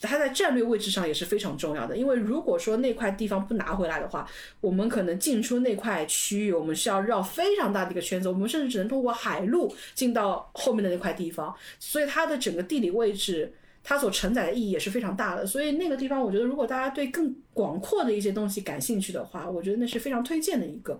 [0.00, 4.28] 它在战略位置上也是非常重要的，因为如果说那块地方不拿回来的话，
[4.60, 13.54] 我们可能进出那块区域，我们需要绕非常大的一个圈子，我们甚至只能通过海路进到后面的那块地方，所以它的整个地理位置。
[13.88, 20.98] 它所承载的意义也是非常大的，所以那个地方，我觉得如果大家对更广阔的一些东西感兴趣的话，我觉得那是非常推荐的一个。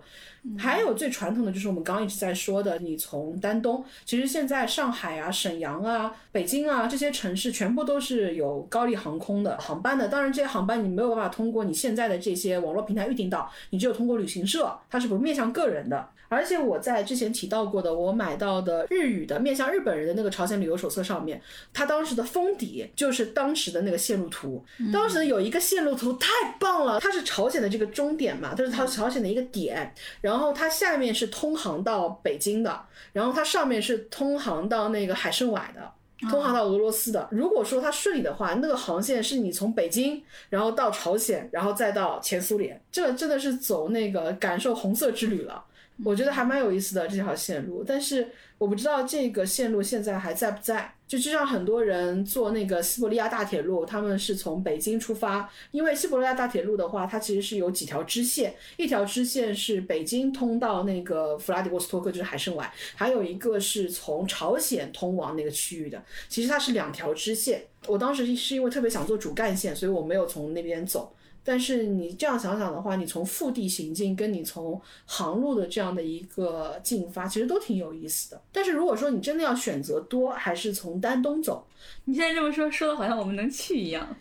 [0.57, 10.07] 还有最传统的就是我们刚刚一直在说的，你从丹东，其实现在上海啊、沈阳啊、北京啊这些城市全部都是有高丽航空的航班的。
[10.07, 16.07] 当然，这些航班你没有办法通过你现在的这些网络平台预订到，你只有通过旅行社，它是不面向个人的。
[16.29, 21.41] 而且我在之前提到过的，我买到的日语的面向日本人的那个朝鲜旅游手册上面，
[21.73, 24.63] 它当时的封底就是当时的那个线路图。
[24.91, 26.27] 当时有一个线路图太
[26.59, 35.91] 棒了，它是朝鲜的这个终点嘛，它是它朝鲜的一个点，然后它下面是通航到北京的，然后它上面是通航到那个海参崴的，
[36.29, 37.27] 通航到俄罗斯的。
[37.31, 45.63] 如果说它顺利的话，那个航线是你从北京，然后到朝鲜，然后再到前苏联，这真的是走那个感受红色之旅了。
[46.03, 50.93] 我觉得还蛮有意思的这条线路，但是我不知道这个线路现在还在不在。
[51.07, 66.03] 就就像很多人坐那个西伯利亚大铁路，他们是从北京出发，因为西伯利亚大铁路的话，它其实是有几条支线，一条支线是北京通到那个弗拉迪沃斯托克，就是海参崴，还有一个是从朝鲜通往那个区域的。
[66.27, 67.63] 其实它是两条支线。
[67.85, 71.13] 我当时是因为特别想做主干线，所以我没有从那边走。
[71.47, 78.41] 但是你这样想想的话，你从腹地行进，跟你从航路的这样的一个进发，其实都挺有意思的。
[78.51, 81.65] 但是如果说你真的要选择多，还是从丹东走。
[82.03, 84.13] 你现在这么说，说的好像我们能去一样。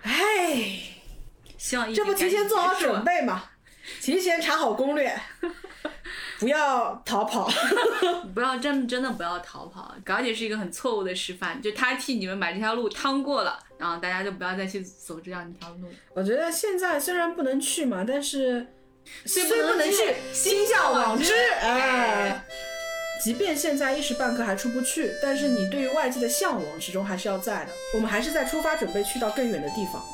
[0.00, 0.80] 哎，
[1.58, 3.44] 希望这不提前做好准备嘛，
[4.00, 5.14] 提前查好攻略。
[6.40, 7.50] 不要逃跑，
[8.34, 9.94] 不要真真的不要逃跑。
[10.02, 15.88] 高姐是一个很错误的示范，就她替你们把这条路趟过了，然后大家就不要再去走这样一条路。
[16.12, 18.66] 我觉得现在虽然不能去嘛，但是
[19.24, 21.32] 虽不能去，心向往之。
[21.62, 22.44] 哎，
[23.24, 27.70] 即便现在一时半刻还出不去，但是你对于外界的向往始终还是要在的。
[27.94, 30.04] 我们还是在出发，准备去到更远的地方。